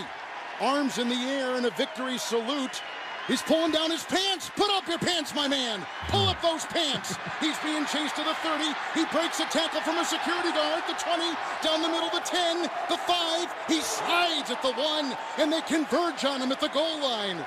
Arms 0.61 0.97
in 0.97 1.07
the 1.09 1.15
air 1.15 1.55
in 1.55 1.65
a 1.65 1.69
victory 1.71 2.17
salute. 2.17 2.81
He's 3.29 3.43
pulling 3.43 3.71
down 3.71 3.91
his 3.91 4.03
pants. 4.05 4.49
Put 4.55 4.71
up 4.71 4.87
your 4.87 4.97
pants, 4.97 5.35
my 5.35 5.47
man. 5.47 5.85
Pull 6.07 6.27
up 6.27 6.41
those 6.41 6.65
pants. 6.65 7.15
He's 7.39 7.57
being 7.59 7.85
chased 7.85 8.15
to 8.15 8.23
the 8.23 8.33
30. 8.41 8.73
He 8.95 9.05
breaks 9.13 9.39
a 9.39 9.45
tackle 9.45 9.81
from 9.81 9.99
a 9.99 10.03
security 10.03 10.51
guard. 10.51 10.81
The 10.87 10.93
20, 10.93 11.37
down 11.61 11.83
the 11.83 11.89
middle, 11.89 12.09
the 12.09 12.25
10, 12.25 12.63
the 12.89 12.97
5. 12.97 13.55
He 13.67 13.81
slides 13.81 14.49
at 14.49 14.63
the 14.63 14.73
1, 14.73 15.15
and 15.37 15.53
they 15.53 15.61
converge 15.61 16.25
on 16.25 16.41
him 16.41 16.51
at 16.51 16.59
the 16.59 16.69
goal 16.69 16.99
line. 17.01 17.45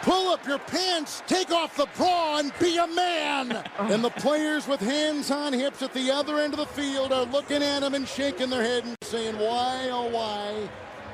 Pull 0.00 0.32
up 0.32 0.46
your 0.46 0.58
pants, 0.58 1.22
take 1.26 1.50
off 1.50 1.76
the 1.76 1.88
bra, 1.98 2.38
and 2.38 2.50
be 2.58 2.78
a 2.78 2.86
man. 2.86 3.62
and 3.78 4.02
the 4.02 4.10
players 4.10 4.66
with 4.66 4.80
hands 4.80 5.30
on 5.30 5.52
hips 5.52 5.82
at 5.82 5.92
the 5.92 6.10
other 6.10 6.38
end 6.38 6.54
of 6.54 6.60
the 6.60 6.66
field 6.66 7.12
are 7.12 7.26
looking 7.26 7.62
at 7.62 7.82
him 7.82 7.92
and 7.92 8.08
shaking 8.08 8.48
their 8.48 8.62
head 8.62 8.84
and 8.84 8.96
saying, 9.02 9.38
Why, 9.38 9.90
oh, 9.90 10.08
why 10.08 10.68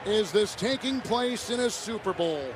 is 0.04 0.30
this 0.30 0.54
taking 0.54 1.00
place 1.00 1.50
in 1.50 1.58
a 1.58 1.70
Super 1.70 2.12
Bowl? 2.12 2.52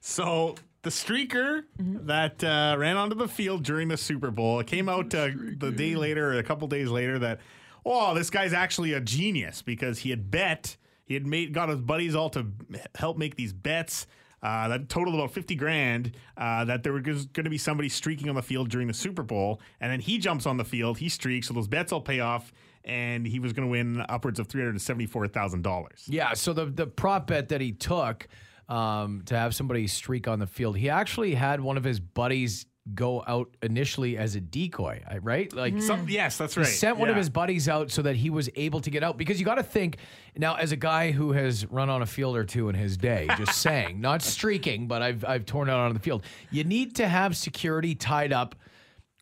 So 0.00 0.54
the 0.82 0.90
streaker 0.90 1.64
that 1.78 2.42
uh, 2.42 2.76
ran 2.78 2.96
onto 2.96 3.16
the 3.16 3.28
field 3.28 3.64
during 3.64 3.88
the 3.88 3.96
Super 3.96 4.30
Bowl, 4.30 4.60
it 4.60 4.66
came 4.66 4.88
out 4.88 5.14
uh, 5.14 5.30
the 5.56 5.70
day 5.70 5.96
later, 5.96 6.32
or 6.32 6.38
a 6.38 6.42
couple 6.42 6.68
days 6.68 6.88
later, 6.88 7.18
that 7.18 7.40
oh, 7.84 8.14
this 8.14 8.30
guy's 8.30 8.52
actually 8.52 8.92
a 8.92 9.00
genius 9.00 9.62
because 9.62 9.98
he 10.00 10.10
had 10.10 10.30
bet, 10.30 10.76
he 11.04 11.14
had 11.14 11.26
made 11.26 11.52
got 11.52 11.68
his 11.68 11.80
buddies 11.80 12.14
all 12.14 12.30
to 12.30 12.46
help 12.94 13.16
make 13.16 13.36
these 13.36 13.52
bets. 13.52 14.06
Uh, 14.40 14.68
that 14.68 14.88
totaled 14.88 15.16
about 15.16 15.32
50 15.32 15.56
grand 15.56 16.14
uh, 16.36 16.64
that 16.64 16.84
there 16.84 16.92
was 16.92 17.26
going 17.26 17.42
to 17.42 17.50
be 17.50 17.58
somebody 17.58 17.88
streaking 17.88 18.28
on 18.28 18.36
the 18.36 18.42
field 18.42 18.68
during 18.68 18.86
the 18.86 18.94
Super 18.94 19.24
Bowl. 19.24 19.60
And 19.80 19.90
then 19.90 19.98
he 19.98 20.16
jumps 20.18 20.46
on 20.46 20.56
the 20.56 20.64
field, 20.64 20.98
he 20.98 21.08
streaks, 21.08 21.48
so 21.48 21.54
those 21.54 21.66
bets 21.66 21.90
all 21.90 22.00
pay 22.00 22.20
off. 22.20 22.52
And 22.84 23.26
he 23.26 23.40
was 23.40 23.52
going 23.52 23.66
to 23.66 23.70
win 23.70 24.04
upwards 24.08 24.38
of 24.38 24.46
$374,000. 24.46 26.04
Yeah. 26.06 26.34
So 26.34 26.52
the 26.52 26.66
the 26.66 26.86
prop 26.86 27.26
bet 27.26 27.48
that 27.48 27.60
he 27.60 27.72
took 27.72 28.28
um, 28.68 29.22
to 29.26 29.36
have 29.36 29.54
somebody 29.54 29.86
streak 29.86 30.28
on 30.28 30.38
the 30.38 30.46
field, 30.46 30.76
he 30.76 30.90
actually 30.90 31.34
had 31.34 31.60
one 31.60 31.76
of 31.76 31.84
his 31.84 32.00
buddies 32.00 32.66
go 32.94 33.22
out 33.26 33.54
initially 33.62 34.16
as 34.16 34.34
a 34.34 34.40
decoy, 34.40 35.02
right? 35.20 35.52
Like 35.52 35.80
Some, 35.82 36.08
yes, 36.08 36.38
that's 36.38 36.56
right. 36.56 36.64
He 36.64 36.70
right. 36.70 36.78
sent 36.78 36.96
one 36.96 37.08
of 37.08 37.16
his 37.16 37.28
buddies 37.28 37.68
out 37.68 37.90
so 37.90 38.02
that 38.02 38.16
he 38.16 38.30
was 38.30 38.48
able 38.56 38.80
to 38.80 38.90
get 38.90 39.02
out 39.02 39.18
because 39.18 39.38
you 39.38 39.44
got 39.44 39.56
to 39.56 39.62
think 39.62 39.98
now 40.36 40.54
as 40.54 40.72
a 40.72 40.76
guy 40.76 41.10
who 41.10 41.32
has 41.32 41.66
run 41.66 41.90
on 41.90 42.02
a 42.02 42.06
field 42.06 42.36
or 42.36 42.44
two 42.44 42.68
in 42.68 42.74
his 42.74 42.96
day, 42.96 43.28
just 43.36 43.58
saying, 43.60 44.00
not 44.00 44.22
streaking, 44.22 44.86
but 44.88 45.02
I've 45.02 45.24
I've 45.24 45.44
torn 45.44 45.68
out 45.68 45.80
on 45.80 45.92
the 45.92 46.00
field. 46.00 46.24
You 46.50 46.64
need 46.64 46.96
to 46.96 47.08
have 47.08 47.36
security 47.36 47.94
tied 47.94 48.32
up 48.32 48.54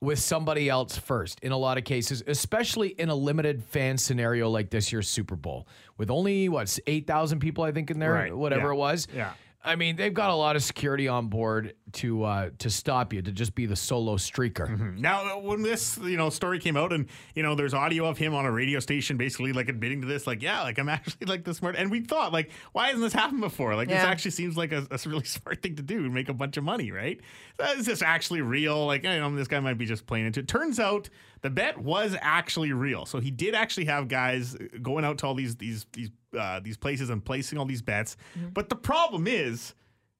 with 0.02 0.18
somebody 0.18 0.68
else 0.68 0.98
first 0.98 1.40
in 1.40 1.52
a 1.52 1.56
lot 1.56 1.78
of 1.78 1.84
cases, 1.84 2.22
especially 2.26 2.88
in 2.88 3.08
a 3.08 3.14
limited 3.14 3.64
fan 3.64 3.96
scenario 3.96 4.50
like 4.50 4.68
this 4.70 4.92
year's 4.92 5.08
Super 5.08 5.36
Bowl 5.36 5.66
with 5.96 6.10
only 6.10 6.48
what 6.48 6.78
eight 6.86 7.06
thousand 7.06 7.40
people 7.40 7.64
I 7.64 7.72
think 7.72 7.90
in 7.90 7.98
there, 7.98 8.12
Right, 8.12 8.36
whatever 8.36 8.66
yeah, 8.68 8.72
it 8.72 8.76
was. 8.76 9.08
yeah. 9.14 9.32
I 9.66 9.74
mean, 9.74 9.96
they've 9.96 10.14
got 10.14 10.30
a 10.30 10.34
lot 10.34 10.54
of 10.54 10.62
security 10.62 11.08
on 11.08 11.26
board 11.26 11.74
to 11.94 12.22
uh, 12.22 12.50
to 12.58 12.70
stop 12.70 13.12
you 13.12 13.20
to 13.20 13.32
just 13.32 13.54
be 13.56 13.66
the 13.66 13.74
solo 13.74 14.16
streaker. 14.16 14.96
Now, 14.96 15.40
when 15.40 15.62
this 15.62 15.98
you 15.98 16.16
know 16.16 16.30
story 16.30 16.60
came 16.60 16.76
out, 16.76 16.92
and 16.92 17.06
you 17.34 17.42
know, 17.42 17.56
there's 17.56 17.74
audio 17.74 18.06
of 18.06 18.16
him 18.16 18.32
on 18.32 18.46
a 18.46 18.52
radio 18.52 18.78
station, 18.78 19.16
basically 19.16 19.52
like 19.52 19.68
admitting 19.68 20.02
to 20.02 20.06
this, 20.06 20.24
like, 20.24 20.40
yeah, 20.40 20.62
like 20.62 20.78
I'm 20.78 20.88
actually 20.88 21.26
like 21.26 21.44
the 21.44 21.52
smart. 21.52 21.74
And 21.74 21.90
we 21.90 22.00
thought, 22.00 22.32
like, 22.32 22.50
why 22.72 22.86
hasn't 22.86 23.02
this 23.02 23.12
happened 23.12 23.40
before? 23.40 23.74
Like, 23.74 23.88
this 23.88 23.98
actually 23.98 24.30
seems 24.30 24.56
like 24.56 24.70
a, 24.70 24.86
a 24.90 24.98
really 25.04 25.24
smart 25.24 25.62
thing 25.62 25.74
to 25.76 25.82
do 25.82 25.98
and 25.98 26.14
make 26.14 26.28
a 26.28 26.34
bunch 26.34 26.56
of 26.56 26.62
money, 26.62 26.92
right? 26.92 27.20
That 27.58 27.76
is 27.76 27.86
this 27.86 28.02
actually 28.02 28.42
real? 28.42 28.86
Like, 28.86 29.04
I 29.04 29.18
know 29.18 29.34
this 29.34 29.48
guy 29.48 29.58
might 29.58 29.78
be 29.78 29.86
just 29.86 30.06
playing 30.06 30.26
into 30.26 30.40
it. 30.40 30.48
Turns 30.48 30.78
out 30.78 31.08
the 31.42 31.50
bet 31.50 31.78
was 31.78 32.16
actually 32.20 32.72
real. 32.72 33.06
So 33.06 33.20
he 33.20 33.30
did 33.30 33.54
actually 33.54 33.86
have 33.86 34.08
guys 34.08 34.56
going 34.82 35.04
out 35.04 35.18
to 35.18 35.26
all 35.26 35.34
these 35.34 35.56
these 35.56 35.86
these 35.92 36.10
uh, 36.38 36.60
these 36.60 36.76
places 36.76 37.10
and 37.10 37.24
placing 37.24 37.58
all 37.58 37.66
these 37.66 37.82
bets. 37.82 38.16
But 38.52 38.68
the 38.68 38.76
problem 38.76 39.26
is 39.26 39.74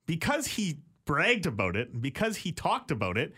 because 0.06 0.46
he 0.46 0.78
bragged 1.04 1.46
about 1.46 1.76
it, 1.76 1.90
and 1.90 2.02
because 2.02 2.36
he 2.36 2.52
talked 2.52 2.90
about 2.90 3.16
it 3.16 3.32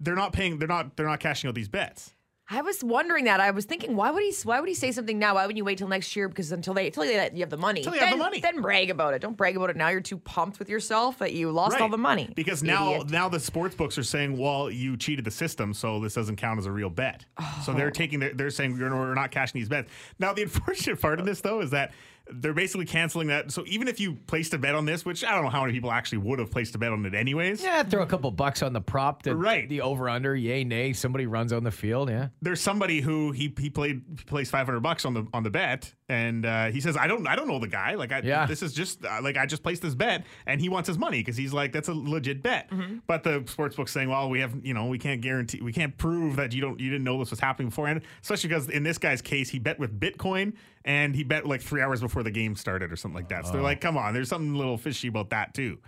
they're 0.00 0.14
not 0.14 0.32
paying 0.32 0.58
they're 0.58 0.68
not 0.68 0.96
they're 0.96 1.06
not 1.06 1.20
cashing 1.20 1.48
out 1.48 1.54
these 1.54 1.68
bets 1.68 2.14
I 2.48 2.62
was 2.62 2.84
wondering 2.84 3.24
that. 3.24 3.40
I 3.40 3.50
was 3.50 3.64
thinking, 3.64 3.96
why 3.96 4.10
would 4.10 4.22
he? 4.22 4.32
Why 4.44 4.60
would 4.60 4.68
he 4.68 4.74
say 4.74 4.92
something 4.92 5.18
now? 5.18 5.34
Why 5.34 5.42
wouldn't 5.42 5.56
you 5.56 5.64
wait 5.64 5.78
till 5.78 5.88
next 5.88 6.14
year? 6.14 6.28
Because 6.28 6.52
until 6.52 6.74
they, 6.74 6.86
until 6.86 7.02
they, 7.02 7.30
you 7.34 7.40
have 7.40 7.50
the 7.50 7.56
money, 7.56 7.82
Till 7.82 7.92
you 7.92 7.98
then, 7.98 8.08
have 8.08 8.18
the 8.18 8.24
money. 8.24 8.40
then 8.40 8.60
brag 8.60 8.90
about 8.90 9.14
it. 9.14 9.20
Don't 9.20 9.36
brag 9.36 9.56
about 9.56 9.70
it 9.70 9.76
now. 9.76 9.88
You're 9.88 10.00
too 10.00 10.18
pumped 10.18 10.60
with 10.60 10.68
yourself 10.68 11.18
that 11.18 11.32
you 11.32 11.50
lost 11.50 11.80
all 11.80 11.88
the 11.88 11.98
money. 11.98 12.30
because 12.36 12.62
now 12.62 12.92
Idiot. 12.92 13.10
now 13.10 13.28
the 13.28 13.40
sports 13.40 13.74
books 13.74 13.98
are 13.98 14.02
saying 14.04 14.38
well 14.38 14.70
you 14.70 14.96
cheated 14.96 15.24
the 15.24 15.30
system 15.30 15.74
so 15.74 15.98
this 16.00 16.14
doesn't 16.14 16.36
count 16.36 16.58
as 16.58 16.66
a 16.66 16.72
real 16.72 16.90
bet 16.90 17.24
so 17.64 17.72
they're 17.72 17.88
oh. 17.88 17.90
taking 17.90 18.20
their, 18.20 18.32
they're 18.32 18.50
saying 18.50 18.78
we're, 18.78 18.90
we're 18.94 19.14
not 19.14 19.30
cashing 19.30 19.58
these 19.58 19.68
bets 19.68 19.90
now 20.18 20.32
the 20.32 20.42
unfortunate 20.46 21.00
part 21.00 21.18
of 21.18 21.26
this 21.26 21.40
though 21.40 21.60
is 21.60 21.70
that 21.70 21.92
they're 22.32 22.52
basically 22.54 22.84
canceling 22.86 23.28
that 23.28 23.52
so 23.52 23.62
even 23.66 23.86
if 23.88 24.00
you 24.00 24.14
placed 24.26 24.52
a 24.54 24.58
bet 24.58 24.74
on 24.74 24.84
this 24.84 25.04
which 25.04 25.24
i 25.24 25.32
don't 25.32 25.44
know 25.44 25.50
how 25.50 25.60
many 25.60 25.72
people 25.72 25.92
actually 25.92 26.18
would 26.18 26.38
have 26.38 26.50
placed 26.50 26.74
a 26.74 26.78
bet 26.78 26.90
on 26.92 27.04
it 27.06 27.14
anyways 27.14 27.62
Yeah, 27.62 27.82
throw 27.84 28.02
a 28.02 28.06
couple 28.06 28.30
bucks 28.30 28.62
on 28.62 28.72
the 28.72 28.80
prop. 28.80 29.22
That 29.22 29.36
Right. 29.36 29.68
The 29.68 29.80
over 29.80 30.08
under, 30.08 30.34
yay, 30.34 30.64
nay. 30.64 30.92
Somebody 30.92 31.26
runs 31.26 31.52
on 31.52 31.62
the 31.64 31.70
field. 31.70 32.08
Yeah. 32.10 32.28
there's 32.42 32.60
somebody 32.60 33.00
who 33.00 33.30
he 33.32 33.54
he 33.58 33.70
played 33.70 34.02
he 34.18 34.24
placed 34.24 34.50
500 34.50 34.80
bucks 34.80 35.04
on 35.04 35.14
the 35.14 35.26
on 35.32 35.42
the 35.42 35.50
bet 35.50 35.92
and 36.08 36.44
uh, 36.46 36.66
he 36.66 36.80
says 36.80 36.96
I 36.96 37.06
don't 37.06 37.26
I 37.28 37.36
don't 37.36 37.48
know 37.48 37.58
the 37.58 37.68
guy 37.68 37.94
like 37.94 38.12
I 38.12 38.20
Yeah. 38.24 38.46
this 38.46 38.62
is 38.62 38.72
just 38.72 39.04
uh, 39.04 39.20
like 39.22 39.36
I 39.36 39.46
just 39.46 39.62
placed 39.62 39.82
this 39.82 39.94
bet 39.94 40.24
and 40.46 40.60
he 40.60 40.68
wants 40.68 40.86
his 40.88 40.98
money 40.98 41.18
because 41.20 41.36
he's 41.36 41.52
like 41.52 41.72
that's 41.72 41.88
a 41.88 41.94
legit 41.94 42.42
bet 42.42 42.70
but 43.06 43.22
the 43.24 43.40
sportsbook's 43.42 43.92
saying 43.92 44.08
well 44.08 44.28
we 44.30 44.40
have 44.40 44.54
you 44.64 44.74
know 44.74 44.86
we 44.86 44.98
can't 44.98 45.20
guarantee 45.20 45.60
we 45.60 45.72
can't 45.72 45.96
prove 45.96 46.36
that 46.36 46.52
you 46.52 46.60
don't 46.60 46.80
you 46.80 46.90
didn't 46.90 47.04
know 47.04 47.18
this 47.18 47.30
was 47.30 47.40
happening 47.40 47.68
beforehand 47.68 48.02
especially 48.22 48.48
because 48.48 48.68
in 48.68 48.82
this 48.82 48.98
guy's 48.98 49.22
case 49.22 49.48
he 49.48 49.58
bet 49.58 49.78
with 49.78 49.98
Bitcoin 50.00 50.54
and 50.86 51.14
he 51.14 51.24
bet 51.24 51.46
like 51.46 51.60
three 51.60 51.82
hours 51.82 52.00
before 52.00 52.22
the 52.22 52.30
game 52.30 52.56
started 52.56 52.90
or 52.90 52.96
something 52.96 53.16
like 53.16 53.28
that 53.28 53.46
so 53.46 53.52
they're 53.52 53.62
like 53.62 53.80
come 53.80 53.96
on 53.96 54.14
there's 54.14 54.28
something 54.28 54.54
a 54.54 54.58
little 54.58 54.78
fishy 54.78 55.08
about 55.08 55.30
that 55.30 55.52
too 55.52 55.78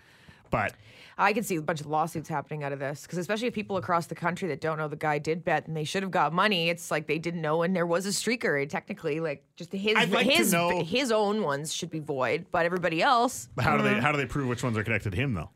but 0.51 0.75
I 1.21 1.33
can 1.33 1.43
see 1.43 1.57
a 1.57 1.63
bunch 1.63 1.81
of 1.81 1.87
lawsuits 1.87 2.29
happening 2.29 2.63
out 2.63 2.73
of 2.73 2.79
this 2.79 3.03
because 3.03 3.19
especially 3.19 3.49
if 3.49 3.55
people 3.55 3.77
across 3.77 4.07
the 4.07 4.15
country 4.15 4.47
that 4.49 4.61
don't 4.61 4.79
know 4.79 4.87
the 4.87 4.95
guy 4.95 5.19
did 5.19 5.45
bet 5.45 5.67
and 5.67 5.77
they 5.77 5.83
should 5.83 6.05
have 6.05 6.13
got 6.13 6.33
money, 6.33 6.69
it's 6.69 6.93
like 6.93 7.09
they 7.09 7.19
didn't 7.19 7.43
know 7.43 7.63
and 7.63 7.75
there 7.75 7.87
was 7.87 8.07
a 8.07 8.11
streaker. 8.11 8.69
Technically, 8.69 9.19
like 9.19 9.43
just 9.57 9.73
his 9.73 9.97
I'd 9.97 10.11
like 10.11 10.27
to 10.27 10.33
his 10.33 10.53
know- 10.53 10.85
his 10.85 11.11
own 11.11 11.43
ones 11.43 11.75
should 11.75 11.91
be 11.91 11.99
void, 11.99 12.47
but 12.53 12.65
everybody 12.65 13.03
else, 13.03 13.49
how 13.59 13.77
do 13.77 13.83
they 13.83 13.95
how 14.01 14.13
do 14.13 14.19
they 14.19 14.27
prove 14.27 14.49
which 14.49 14.63
ones 14.63 14.79
are 14.79 14.85
connected 14.85 15.11
to 15.11 15.17
him 15.17 15.35
though 15.35 15.51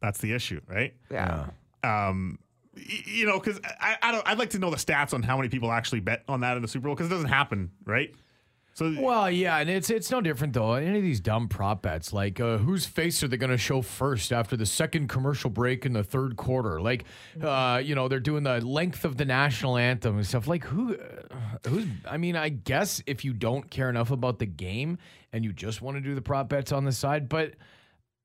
that's 0.00 0.18
the 0.20 0.32
issue 0.32 0.60
right 0.68 0.94
yeah. 1.10 1.46
um, 1.82 2.38
y- 2.76 2.82
you 3.06 3.26
know, 3.26 3.40
because 3.40 3.60
I, 3.80 3.96
I 4.02 4.12
don't. 4.12 4.26
I'd 4.28 4.38
like 4.38 4.50
to 4.50 4.58
know 4.58 4.70
the 4.70 4.76
stats 4.76 5.14
on 5.14 5.22
how 5.22 5.36
many 5.36 5.48
people 5.48 5.72
actually 5.72 6.00
bet 6.00 6.22
on 6.28 6.40
that 6.40 6.56
in 6.56 6.62
the 6.62 6.68
Super 6.68 6.84
Bowl 6.86 6.94
because 6.94 7.08
it 7.08 7.10
doesn't 7.10 7.28
happen, 7.28 7.70
right? 7.84 8.14
So 8.76 8.94
Well, 8.98 9.30
yeah, 9.30 9.56
and 9.56 9.70
it's 9.70 9.88
it's 9.88 10.10
no 10.10 10.20
different 10.20 10.52
though. 10.52 10.74
Any 10.74 10.98
of 10.98 11.02
these 11.02 11.20
dumb 11.20 11.48
prop 11.48 11.80
bets, 11.80 12.12
like 12.12 12.38
uh, 12.40 12.58
whose 12.58 12.84
face 12.84 13.22
are 13.22 13.28
they 13.28 13.38
going 13.38 13.50
to 13.50 13.56
show 13.56 13.80
first 13.80 14.34
after 14.34 14.54
the 14.54 14.66
second 14.66 15.08
commercial 15.08 15.48
break 15.48 15.86
in 15.86 15.94
the 15.94 16.04
third 16.04 16.36
quarter? 16.36 16.78
Like, 16.78 17.04
uh, 17.42 17.80
you 17.82 17.94
know, 17.94 18.08
they're 18.08 18.20
doing 18.20 18.42
the 18.42 18.60
length 18.60 19.06
of 19.06 19.16
the 19.16 19.24
national 19.24 19.78
anthem 19.78 20.16
and 20.16 20.26
stuff. 20.26 20.46
Like, 20.46 20.64
who, 20.64 20.94
uh, 20.94 21.68
who's? 21.68 21.86
I 22.06 22.18
mean, 22.18 22.36
I 22.36 22.50
guess 22.50 23.02
if 23.06 23.24
you 23.24 23.32
don't 23.32 23.70
care 23.70 23.88
enough 23.88 24.10
about 24.10 24.38
the 24.38 24.46
game 24.46 24.98
and 25.32 25.42
you 25.42 25.54
just 25.54 25.80
want 25.80 25.96
to 25.96 26.02
do 26.02 26.14
the 26.14 26.20
prop 26.20 26.50
bets 26.50 26.70
on 26.70 26.84
the 26.84 26.92
side, 26.92 27.30
but 27.30 27.54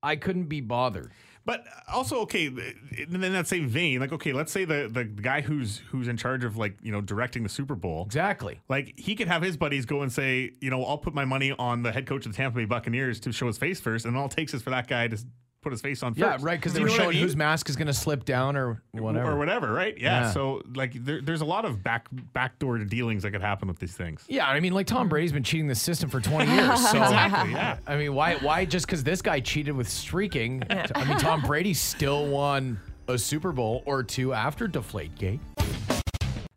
I 0.03 0.17
couldn't 0.17 0.45
be 0.45 0.59
bothered. 0.59 1.13
But 1.43 1.61
uh, 1.67 1.95
also, 1.95 2.19
okay, 2.21 2.45
in 2.47 3.19
that 3.21 3.47
same 3.47 3.67
vein, 3.67 3.99
like, 3.99 4.11
okay, 4.11 4.31
let's 4.33 4.51
say 4.51 4.63
the 4.65 4.89
the 4.91 5.03
guy 5.03 5.41
who's 5.41 5.79
who's 5.89 6.07
in 6.07 6.17
charge 6.17 6.43
of 6.43 6.57
like 6.57 6.77
you 6.81 6.91
know 6.91 7.01
directing 7.01 7.43
the 7.43 7.49
Super 7.49 7.75
Bowl, 7.75 8.03
Exactly. 8.05 8.59
like 8.69 8.93
he 8.97 9.15
could 9.15 9.27
have 9.27 9.41
his 9.41 9.57
buddies 9.57 9.85
go 9.85 10.01
and 10.03 10.11
say, 10.11 10.51
you 10.61 10.69
know, 10.69 10.83
I'll 10.85 10.97
put 10.99 11.13
my 11.15 11.25
money 11.25 11.51
on 11.57 11.81
the 11.83 11.91
head 11.91 12.05
coach 12.05 12.25
of 12.25 12.31
the 12.33 12.37
Tampa 12.37 12.57
Bay 12.59 12.65
Buccaneers 12.65 13.19
to 13.21 13.31
show 13.31 13.47
his 13.47 13.57
face 13.57 13.79
first, 13.79 14.05
and 14.05 14.15
all 14.15 14.25
it 14.27 14.31
takes 14.31 14.53
is 14.53 14.61
for 14.61 14.69
that 14.69 14.87
guy 14.87 15.07
to 15.07 15.17
put 15.61 15.71
his 15.71 15.81
face 15.81 16.01
on 16.03 16.13
Yeah, 16.15 16.37
right. 16.41 16.59
Because 16.59 16.73
they 16.73 16.79
you 16.79 16.85
were 16.85 16.89
know 16.89 16.93
what 16.93 16.99
I 17.01 17.03
showing 17.05 17.15
mean? 17.17 17.23
whose 17.23 17.35
mask 17.35 17.69
is 17.69 17.75
going 17.75 17.87
to 17.87 17.93
slip 17.93 18.25
down 18.25 18.55
or 18.55 18.81
whatever. 18.91 19.31
or 19.31 19.37
whatever, 19.37 19.71
right? 19.71 19.97
Yeah. 19.97 20.21
Yeah. 20.21 20.31
So 20.31 20.61
like, 20.75 20.93
there, 20.93 21.21
there's 21.21 21.41
a 21.41 21.45
lot 21.45 21.65
of 21.65 21.83
back 21.83 22.07
backdoor 22.33 22.79
dealings 22.79 23.23
that 23.23 23.31
could 23.31 23.41
happen 23.41 23.67
with 23.67 23.79
these 23.79 23.93
things. 23.93 24.25
Yeah, 24.27 24.47
I 24.47 24.59
mean, 24.59 24.73
like 24.73 24.87
Tom 24.87 25.07
Brady's 25.09 25.31
been 25.31 25.43
cheating 25.43 25.67
the 25.67 25.75
system 25.75 26.09
for 26.09 26.19
20 26.19 26.51
years. 26.55 26.89
So 26.89 27.01
Exactly, 27.01 27.51
yeah. 27.53 27.77
I 27.87 27.95
mean, 27.97 28.13
why 28.15 28.35
why 28.35 28.65
just 28.65 28.85
because 28.87 29.03
this 29.03 29.21
guy 29.21 29.39
cheated 29.39 29.75
with 29.75 29.87
streaking? 29.89 30.63
I 30.69 31.05
mean, 31.05 31.17
Tom 31.17 31.41
Brady 31.41 31.73
still 31.73 32.27
won 32.27 32.79
a 33.07 33.17
Super 33.17 33.51
Bowl 33.51 33.83
or 33.85 34.03
two 34.03 34.33
after 34.33 34.67
Deflategate. 34.67 35.39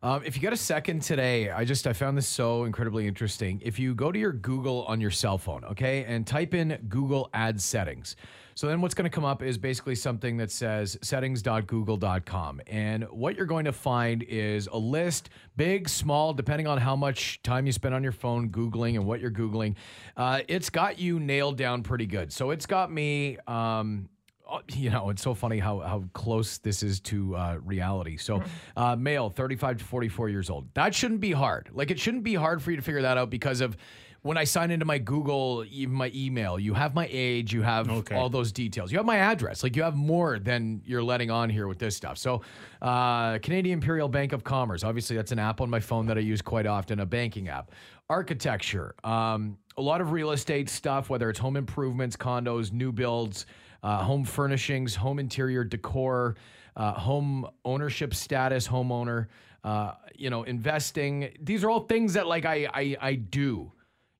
Um, 0.04 0.22
if 0.22 0.36
you 0.36 0.42
got 0.42 0.52
a 0.52 0.56
second 0.58 1.00
today, 1.00 1.50
I 1.50 1.64
just 1.64 1.86
I 1.86 1.94
found 1.94 2.18
this 2.18 2.26
so 2.26 2.64
incredibly 2.64 3.06
interesting. 3.08 3.62
If 3.64 3.78
you 3.78 3.94
go 3.94 4.12
to 4.12 4.18
your 4.18 4.34
Google 4.34 4.84
on 4.84 5.00
your 5.00 5.10
cell 5.10 5.38
phone, 5.38 5.64
okay, 5.64 6.04
and 6.04 6.26
type 6.26 6.52
in 6.52 6.78
Google 6.90 7.30
Ad 7.32 7.58
Settings. 7.58 8.14
So 8.54 8.66
then 8.66 8.82
what's 8.82 8.92
going 8.92 9.10
to 9.10 9.10
come 9.10 9.24
up 9.24 9.42
is 9.42 9.56
basically 9.56 9.94
something 9.94 10.36
that 10.36 10.50
says 10.50 10.98
settings.google.com. 11.00 12.60
And 12.66 13.04
what 13.04 13.34
you're 13.34 13.46
going 13.46 13.64
to 13.64 13.72
find 13.72 14.22
is 14.24 14.66
a 14.66 14.76
list, 14.76 15.30
big, 15.56 15.88
small, 15.88 16.34
depending 16.34 16.66
on 16.66 16.76
how 16.76 16.94
much 16.94 17.42
time 17.42 17.64
you 17.64 17.72
spend 17.72 17.94
on 17.94 18.02
your 18.02 18.12
phone 18.12 18.50
Googling 18.50 18.96
and 18.96 19.06
what 19.06 19.20
you're 19.20 19.30
Googling. 19.30 19.74
Uh, 20.18 20.42
it's 20.48 20.68
got 20.68 20.98
you 20.98 21.18
nailed 21.18 21.56
down 21.56 21.82
pretty 21.82 22.06
good. 22.06 22.30
So 22.30 22.50
it's 22.50 22.66
got 22.66 22.92
me. 22.92 23.38
Um, 23.46 24.10
you 24.72 24.90
know, 24.90 25.10
it's 25.10 25.22
so 25.22 25.34
funny 25.34 25.58
how 25.58 25.80
how 25.80 26.04
close 26.12 26.58
this 26.58 26.82
is 26.82 27.00
to 27.00 27.36
uh, 27.36 27.58
reality. 27.64 28.16
So, 28.16 28.42
uh, 28.76 28.96
male, 28.96 29.30
35 29.30 29.78
to 29.78 29.84
44 29.84 30.28
years 30.28 30.50
old. 30.50 30.68
That 30.74 30.94
shouldn't 30.94 31.20
be 31.20 31.32
hard. 31.32 31.70
Like, 31.72 31.90
it 31.90 31.98
shouldn't 31.98 32.24
be 32.24 32.34
hard 32.34 32.62
for 32.62 32.70
you 32.70 32.76
to 32.76 32.82
figure 32.82 33.02
that 33.02 33.16
out 33.18 33.30
because 33.30 33.60
of 33.60 33.76
when 34.22 34.38
I 34.38 34.44
sign 34.44 34.70
into 34.70 34.86
my 34.86 34.96
Google, 34.96 35.66
even 35.70 35.94
my 35.94 36.10
email, 36.14 36.58
you 36.58 36.72
have 36.72 36.94
my 36.94 37.06
age, 37.10 37.52
you 37.52 37.60
have 37.60 37.90
Okay. 37.90 38.14
all 38.16 38.30
those 38.30 38.52
details, 38.52 38.90
you 38.90 38.96
have 38.96 39.04
my 39.04 39.18
address. 39.18 39.62
Like, 39.62 39.76
you 39.76 39.82
have 39.82 39.96
more 39.96 40.38
than 40.38 40.80
you're 40.86 41.02
letting 41.02 41.30
on 41.30 41.50
here 41.50 41.68
with 41.68 41.78
this 41.78 41.94
stuff. 41.94 42.16
So, 42.16 42.40
uh, 42.80 43.38
Canadian 43.40 43.74
Imperial 43.80 44.08
Bank 44.08 44.32
of 44.32 44.42
Commerce, 44.42 44.82
obviously, 44.82 45.16
that's 45.16 45.32
an 45.32 45.38
app 45.38 45.60
on 45.60 45.68
my 45.68 45.80
phone 45.80 46.06
that 46.06 46.16
I 46.16 46.22
use 46.22 46.40
quite 46.40 46.66
often, 46.66 47.00
a 47.00 47.06
banking 47.06 47.48
app. 47.48 47.70
Architecture, 48.08 48.94
um, 49.04 49.58
a 49.76 49.82
lot 49.82 50.00
of 50.00 50.12
real 50.12 50.30
estate 50.30 50.70
stuff, 50.70 51.10
whether 51.10 51.28
it's 51.28 51.38
home 51.38 51.56
improvements, 51.56 52.16
condos, 52.16 52.72
new 52.72 52.92
builds 52.92 53.44
uh, 53.84 54.02
home 54.02 54.24
furnishings, 54.24 54.96
home 54.96 55.18
interior 55.18 55.62
decor, 55.62 56.36
uh, 56.74 56.92
home 56.92 57.46
ownership 57.64 58.14
status, 58.14 58.66
homeowner, 58.66 59.26
uh, 59.62 59.92
you 60.16 60.30
know, 60.30 60.42
investing. 60.44 61.30
These 61.40 61.62
are 61.62 61.70
all 61.70 61.80
things 61.80 62.14
that 62.14 62.26
like 62.26 62.46
I 62.46 62.66
I, 62.72 62.96
I 63.00 63.14
do, 63.14 63.70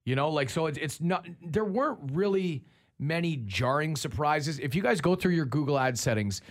you 0.04 0.14
know, 0.14 0.28
like 0.28 0.50
so 0.50 0.66
it's 0.66 0.78
it's 0.78 1.00
not 1.00 1.26
there 1.42 1.64
weren't 1.64 1.98
really 2.12 2.64
many 2.98 3.36
jarring 3.46 3.96
surprises. 3.96 4.58
If 4.58 4.74
you 4.74 4.82
guys 4.82 5.00
go 5.00 5.14
through 5.14 5.32
your 5.32 5.46
Google 5.46 5.78
ad 5.78 5.98
settings, 5.98 6.42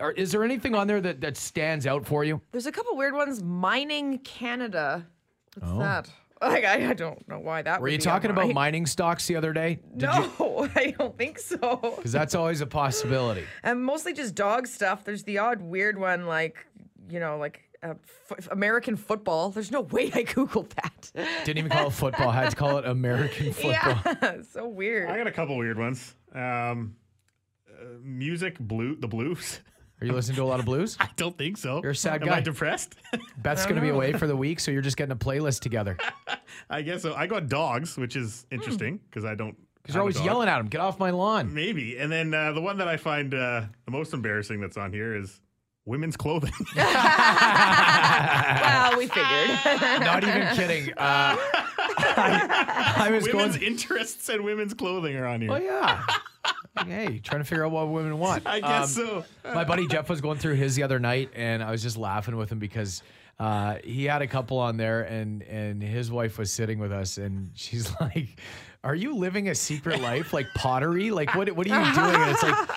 are, 0.00 0.12
is 0.12 0.32
there 0.32 0.42
anything 0.42 0.74
on 0.74 0.86
there 0.86 1.00
that 1.02 1.20
that 1.20 1.36
stands 1.36 1.86
out 1.86 2.06
for 2.06 2.24
you? 2.24 2.40
There's 2.52 2.66
a 2.66 2.72
couple 2.72 2.96
weird 2.96 3.14
ones. 3.14 3.42
Mining 3.42 4.18
Canada. 4.20 5.06
What's 5.58 5.78
that? 5.78 6.10
Like 6.42 6.64
I, 6.64 6.90
I 6.90 6.94
don't 6.94 7.26
know 7.28 7.38
why 7.38 7.62
that. 7.62 7.80
Were 7.80 7.84
would 7.84 7.92
you 7.92 7.98
be 7.98 8.02
talking 8.04 8.30
about 8.30 8.48
my- 8.48 8.52
mining 8.52 8.84
stocks 8.86 9.26
the 9.28 9.36
other 9.36 9.52
day? 9.52 9.78
No, 9.94 10.68
I 10.74 10.94
don't 10.98 11.16
think 11.16 11.38
so. 11.38 11.94
Because 11.96 12.12
that's 12.12 12.34
always 12.34 12.60
a 12.60 12.66
possibility. 12.66 13.44
And 13.62 13.82
mostly 13.84 14.12
just 14.12 14.34
dog 14.34 14.66
stuff. 14.66 15.04
There's 15.04 15.22
the 15.22 15.38
odd 15.38 15.60
weird 15.62 15.98
one, 15.98 16.26
like 16.26 16.66
you 17.08 17.20
know, 17.20 17.36
like 17.38 17.60
uh, 17.82 17.94
f- 18.30 18.48
American 18.50 18.96
football. 18.96 19.50
There's 19.50 19.70
no 19.70 19.82
way 19.82 20.06
I 20.14 20.24
googled 20.24 20.70
that. 20.74 21.12
Didn't 21.44 21.58
even 21.58 21.70
call 21.70 21.88
it 21.88 21.92
football. 21.92 22.28
I 22.30 22.34
had 22.42 22.50
to 22.50 22.56
call 22.56 22.78
it 22.78 22.86
American 22.86 23.52
football. 23.52 24.00
Yeah, 24.22 24.36
so 24.50 24.66
weird. 24.68 25.10
I 25.10 25.16
got 25.18 25.26
a 25.26 25.32
couple 25.32 25.56
weird 25.56 25.78
ones. 25.78 26.14
Um, 26.34 26.96
uh, 27.70 27.84
music, 28.02 28.58
blue, 28.58 28.96
the 28.96 29.08
blues. 29.08 29.60
Are 30.02 30.04
you 30.04 30.12
listening 30.14 30.34
to 30.36 30.42
a 30.42 30.44
lot 30.44 30.58
of 30.58 30.66
blues? 30.66 30.96
I 31.00 31.08
don't 31.14 31.38
think 31.38 31.56
so. 31.56 31.80
You're 31.80 31.92
a 31.92 31.96
sad 31.96 32.22
Am 32.22 32.28
guy. 32.28 32.36
I 32.38 32.40
depressed? 32.40 32.96
Beth's 33.38 33.64
going 33.66 33.76
to 33.76 33.80
be 33.80 33.90
away 33.90 34.12
for 34.18 34.26
the 34.26 34.34
week, 34.34 34.58
so 34.58 34.72
you're 34.72 34.82
just 34.82 34.96
getting 34.96 35.12
a 35.12 35.16
playlist 35.16 35.60
together. 35.60 35.96
I 36.68 36.82
guess 36.82 37.02
so. 37.02 37.14
I 37.14 37.28
got 37.28 37.48
dogs, 37.48 37.96
which 37.96 38.16
is 38.16 38.44
interesting 38.50 38.98
because 39.08 39.24
I 39.24 39.36
don't. 39.36 39.56
Because 39.80 39.94
you're 39.94 40.02
always 40.02 40.20
yelling 40.20 40.48
at 40.48 40.58
them. 40.58 40.66
get 40.66 40.80
off 40.80 40.98
my 40.98 41.10
lawn. 41.10 41.54
Maybe. 41.54 41.98
And 41.98 42.10
then 42.10 42.34
uh, 42.34 42.50
the 42.50 42.60
one 42.60 42.78
that 42.78 42.88
I 42.88 42.96
find 42.96 43.32
uh, 43.32 43.62
the 43.84 43.92
most 43.92 44.12
embarrassing 44.12 44.60
that's 44.60 44.76
on 44.76 44.92
here 44.92 45.14
is 45.14 45.40
women's 45.84 46.16
clothing. 46.16 46.52
well, 46.76 46.88
we 48.98 49.06
figured. 49.06 49.50
Not 50.00 50.24
even 50.24 50.48
kidding. 50.56 50.92
Uh, 50.94 51.36
I, 51.38 52.94
I 52.96 53.10
was 53.12 53.26
women's 53.26 53.56
going, 53.56 53.68
interests 53.68 54.28
and 54.28 54.44
women's 54.44 54.74
clothing 54.74 55.16
are 55.16 55.26
on 55.26 55.40
here. 55.42 55.52
oh, 55.52 55.56
yeah. 55.58 56.04
Hey, 56.86 57.18
trying 57.18 57.40
to 57.40 57.44
figure 57.44 57.64
out 57.66 57.72
what 57.72 57.88
women 57.88 58.18
want. 58.18 58.42
I 58.46 58.60
guess 58.60 58.96
Um, 58.98 59.24
so. 59.44 59.52
My 59.54 59.64
buddy 59.64 59.86
Jeff 59.86 60.08
was 60.08 60.20
going 60.20 60.38
through 60.38 60.54
his 60.54 60.74
the 60.74 60.82
other 60.82 60.98
night, 60.98 61.30
and 61.34 61.62
I 61.62 61.70
was 61.70 61.82
just 61.82 61.96
laughing 61.96 62.36
with 62.36 62.50
him 62.50 62.58
because 62.58 63.02
uh, 63.38 63.76
he 63.84 64.04
had 64.04 64.22
a 64.22 64.26
couple 64.26 64.58
on 64.58 64.76
there, 64.76 65.02
and 65.02 65.42
and 65.42 65.82
his 65.82 66.10
wife 66.10 66.38
was 66.38 66.50
sitting 66.50 66.78
with 66.78 66.92
us, 66.92 67.18
and 67.18 67.50
she's 67.54 67.90
like, 68.00 68.38
"Are 68.84 68.94
you 68.94 69.14
living 69.16 69.48
a 69.48 69.54
secret 69.54 70.00
life, 70.00 70.32
like 70.32 70.46
pottery? 70.54 71.10
Like 71.10 71.34
what 71.34 71.50
what 71.54 71.70
are 71.70 71.86
you 71.88 71.94
doing?" 71.94 72.14
And 72.14 72.30
it's 72.30 72.42
like, 72.42 72.68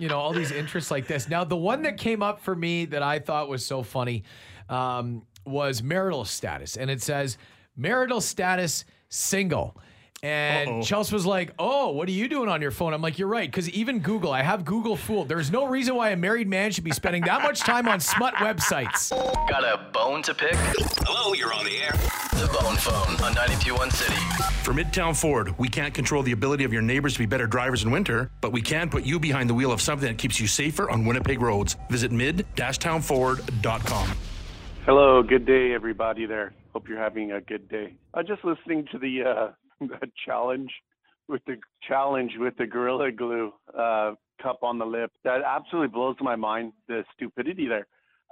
you 0.00 0.08
know, 0.08 0.18
all 0.18 0.32
these 0.32 0.50
interests 0.50 0.90
like 0.90 1.06
this. 1.06 1.28
Now, 1.28 1.44
the 1.44 1.56
one 1.56 1.82
that 1.82 1.96
came 1.96 2.22
up 2.22 2.40
for 2.40 2.54
me 2.56 2.86
that 2.86 3.02
I 3.02 3.18
thought 3.20 3.48
was 3.48 3.64
so 3.64 3.82
funny 3.82 4.24
um, 4.68 5.22
was 5.46 5.82
marital 5.82 6.24
status, 6.24 6.76
and 6.76 6.90
it 6.90 7.02
says 7.02 7.38
marital 7.76 8.20
status 8.20 8.84
single. 9.08 9.76
And 10.24 10.68
Uh-oh. 10.70 10.82
Chelsea 10.82 11.14
was 11.14 11.26
like, 11.26 11.52
"Oh, 11.58 11.90
what 11.90 12.08
are 12.08 12.12
you 12.12 12.28
doing 12.28 12.48
on 12.48 12.62
your 12.62 12.70
phone?" 12.70 12.94
I'm 12.94 13.02
like, 13.02 13.18
"You're 13.18 13.28
right, 13.28 13.46
because 13.46 13.68
even 13.70 13.98
Google, 13.98 14.32
I 14.32 14.40
have 14.40 14.64
Google 14.64 14.96
fooled. 14.96 15.28
There's 15.28 15.52
no 15.52 15.66
reason 15.66 15.96
why 15.96 16.10
a 16.10 16.16
married 16.16 16.48
man 16.48 16.70
should 16.72 16.82
be 16.82 16.92
spending 16.92 17.22
that 17.24 17.42
much 17.42 17.60
time 17.60 17.86
on 17.86 18.00
smut 18.00 18.32
websites." 18.36 19.10
Got 19.50 19.64
a 19.64 19.90
bone 19.92 20.22
to 20.22 20.32
pick? 20.34 20.54
Hello, 20.54 21.34
you're 21.34 21.52
on 21.52 21.66
the 21.66 21.76
air. 21.76 21.92
The 22.40 22.48
Bone 22.58 22.76
Phone 22.76 23.14
on 23.22 23.34
921 23.34 23.90
City. 23.90 24.16
For 24.62 24.72
Midtown 24.72 25.14
Ford, 25.14 25.54
we 25.58 25.68
can't 25.68 25.92
control 25.92 26.22
the 26.22 26.32
ability 26.32 26.64
of 26.64 26.72
your 26.72 26.80
neighbors 26.80 27.12
to 27.12 27.18
be 27.18 27.26
better 27.26 27.46
drivers 27.46 27.84
in 27.84 27.90
winter, 27.90 28.30
but 28.40 28.50
we 28.50 28.62
can 28.62 28.88
put 28.88 29.04
you 29.04 29.20
behind 29.20 29.50
the 29.50 29.54
wheel 29.54 29.72
of 29.72 29.82
something 29.82 30.08
that 30.08 30.16
keeps 30.16 30.40
you 30.40 30.46
safer 30.46 30.88
on 30.88 31.04
Winnipeg 31.04 31.42
roads. 31.42 31.76
Visit 31.90 32.12
mid-townford.com. 32.12 34.08
Hello, 34.86 35.22
good 35.22 35.44
day, 35.44 35.74
everybody 35.74 36.24
there. 36.24 36.54
Hope 36.72 36.88
you're 36.88 36.98
having 36.98 37.32
a 37.32 37.42
good 37.42 37.68
day. 37.68 37.92
I 38.14 38.20
was 38.20 38.26
just 38.26 38.42
listening 38.42 38.86
to 38.90 38.98
the 38.98 39.22
uh, 39.22 39.48
the 40.00 40.10
challenge 40.26 40.70
with 41.28 41.42
the 41.46 41.56
challenge 41.88 42.32
with 42.38 42.56
the 42.56 42.66
gorilla 42.66 43.10
glue 43.10 43.52
uh, 43.78 44.12
cup 44.42 44.62
on 44.62 44.78
the 44.78 44.84
lip. 44.84 45.10
That 45.24 45.40
absolutely 45.44 45.88
blows 45.88 46.16
my 46.20 46.36
mind. 46.36 46.72
The 46.88 47.04
stupidity 47.14 47.68
there. 47.68 47.86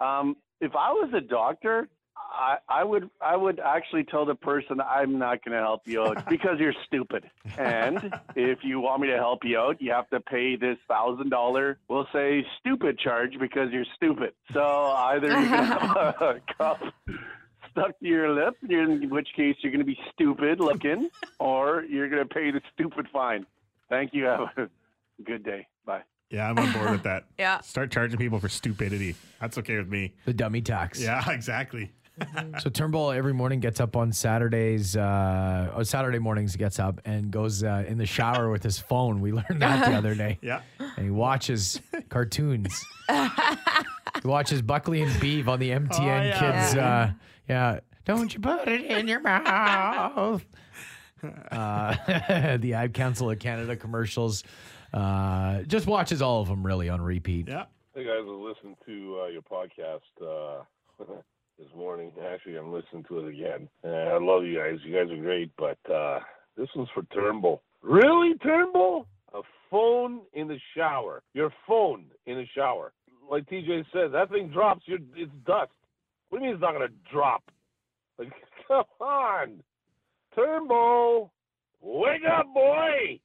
Um, 0.07 0.37
if 0.61 0.73
I 0.77 0.93
was 0.93 1.11
a 1.15 1.21
doctor, 1.21 1.89
I, 2.17 2.57
I 2.69 2.85
would 2.85 3.11
I 3.21 3.37
would 3.37 3.61
actually 3.61 4.05
tell 4.05 4.25
the 4.25 4.35
person 4.35 4.81
I'm 4.81 5.19
not 5.19 5.45
going 5.45 5.57
to 5.57 5.63
help 5.63 5.83
you 5.87 6.03
out 6.03 6.27
because 6.29 6.59
you're 6.59 6.75
stupid. 6.87 7.25
And 7.59 8.15
if 8.37 8.59
you 8.63 8.81
want 8.81 9.03
me 9.03 9.09
to 9.09 9.17
help 9.17 9.41
you 9.45 9.59
out, 9.59 9.81
you 9.81 9.93
have 9.93 10.09
to 10.11 10.21
pay 10.21 10.57
this 10.57 10.79
thousand 10.89 11.31
dollar, 11.31 11.79
we'll 11.89 12.09
say 12.13 12.45
stupid 12.61 12.99
charge 12.99 13.33
because 13.39 13.71
you're 13.73 13.87
stupid. 13.97 14.33
So 14.53 14.63
either 14.63 15.29
you're 15.29 15.35
going 15.35 15.49
have 15.49 16.23
a 16.23 16.41
cup 16.59 16.81
stuck 17.73 17.99
to 17.99 18.07
your 18.07 18.31
lip, 18.33 18.55
in 18.69 19.09
which 19.11 19.29
case 19.35 19.57
you're 19.61 19.73
going 19.73 19.85
to 19.85 19.87
be 19.87 19.99
stupid 20.13 20.61
looking, 20.61 21.11
or 21.41 21.83
you're 21.85 22.09
going 22.09 22.27
to 22.27 22.35
pay 22.35 22.51
the 22.51 22.61
stupid 22.75 23.07
fine. 23.13 23.45
Thank 23.89 24.15
you. 24.15 24.25
Have 24.25 24.49
a 24.57 24.69
good 25.25 25.43
day. 25.45 25.67
Bye. 25.85 26.03
Yeah, 26.31 26.49
I'm 26.49 26.59
on 26.59 26.73
board 26.73 26.91
with 26.91 27.03
that. 27.03 27.25
Yeah. 27.39 27.61
Start 27.61 27.91
charging 27.91 28.19
people 28.19 28.39
for 28.39 28.49
stupidity. 28.49 29.17
That's 29.41 29.59
okay 29.59 29.77
with 29.77 29.89
me. 29.89 30.15
The 30.25 30.33
dummy 30.33 30.63
tax. 30.63 31.01
Yeah, 31.01 31.29
exactly. 31.31 31.93
So 32.61 32.69
Turnbull 32.71 33.11
every 33.11 33.33
morning 33.33 33.59
gets 33.61 33.81
up 33.81 33.97
on 33.97 34.13
Saturdays, 34.13 34.97
uh, 34.97 35.73
or 35.75 35.83
Saturday 35.83 36.19
mornings 36.19 36.55
gets 36.57 36.79
up 36.79 37.01
and 37.07 37.31
goes 37.31 37.65
uh, 37.65 37.85
in 37.89 37.97
the 37.99 38.07
shower 38.07 38.51
with 38.51 38.63
his 38.63 38.79
phone. 38.79 39.21
We 39.23 39.33
learned 39.33 39.61
that 39.61 39.91
the 39.91 39.97
other 39.97 40.15
day. 40.15 40.39
Yeah. 40.43 40.61
And 40.79 41.05
he 41.07 41.11
watches 41.11 41.81
cartoons. 42.11 42.85
he 43.11 44.29
watches 44.29 44.63
Buckley 44.63 45.03
and 45.03 45.21
Beeve 45.21 45.49
on 45.49 45.59
the 45.59 45.71
MTN 45.71 45.99
Oh, 46.01 46.05
yeah. 46.05 46.39
Kids. 46.69 46.77
Uh, 46.77 47.13
yeah. 47.53 47.81
Don't 48.07 48.33
you 48.33 48.41
put 48.41 48.67
it 48.67 48.85
in 48.87 49.07
your 49.07 49.21
mouth. 49.21 50.43
uh, 51.53 52.57
the 52.57 52.75
Ad 52.75 52.95
Council 52.95 53.31
of 53.31 53.39
Canada 53.39 53.77
commercials. 53.77 54.43
Uh, 54.93 55.63
just 55.63 55.87
watches 55.87 56.23
all 56.23 56.41
of 56.41 56.49
them 56.49 56.65
really 56.65 56.89
on 56.89 57.01
repeat. 57.01 57.49
Yeah. 57.49 57.67
Hey 57.95 58.05
guys, 58.05 58.25
I 58.27 58.31
listened 58.31 58.77
to 58.87 59.21
uh, 59.23 59.27
your 59.27 59.43
podcast 59.43 60.01
uh, 60.23 60.65
this 61.59 61.69
morning. 61.77 62.11
Actually, 62.33 62.57
I'm 62.57 62.73
listening 62.73 63.05
to 63.09 63.19
it 63.21 63.29
again. 63.29 63.69
And 63.83 63.95
I 63.95 64.19
love 64.19 64.45
you 64.45 64.59
guys. 64.59 64.79
You 64.85 64.95
guys 64.95 65.13
are 65.13 65.23
great, 65.23 65.51
but 65.59 65.79
uh, 65.93 66.21
this 66.57 66.69
one's 66.75 66.89
for 66.95 67.03
Turnbull. 67.15 67.63
Really, 67.83 68.35
Turnbull? 68.39 69.07
A 69.35 69.41
phone 69.71 70.23
in 70.33 70.49
the 70.49 70.59
shower. 70.75 71.23
Your 71.35 71.53
phone 71.69 72.07
in 72.27 72.37
the 72.37 72.47
shower. 72.55 72.93
Like 73.31 73.49
TJ 73.49 73.85
said, 73.93 74.13
that 74.13 74.31
thing 74.31 74.49
drops. 74.49 74.83
You're, 74.87 74.99
it's 75.17 75.31
dust. 75.47 75.71
What 76.33 76.39
do 76.39 76.47
you 76.47 76.53
mean 76.53 76.55
it's 76.55 76.63
not 76.63 76.73
going 76.73 76.89
to 76.89 77.13
drop? 77.13 77.43
Like, 78.19 78.33
come 78.67 78.85
on, 79.01 79.63
Turnbull, 80.35 81.31
wake 81.83 82.23
up, 82.25 82.47
boy. 82.55 83.21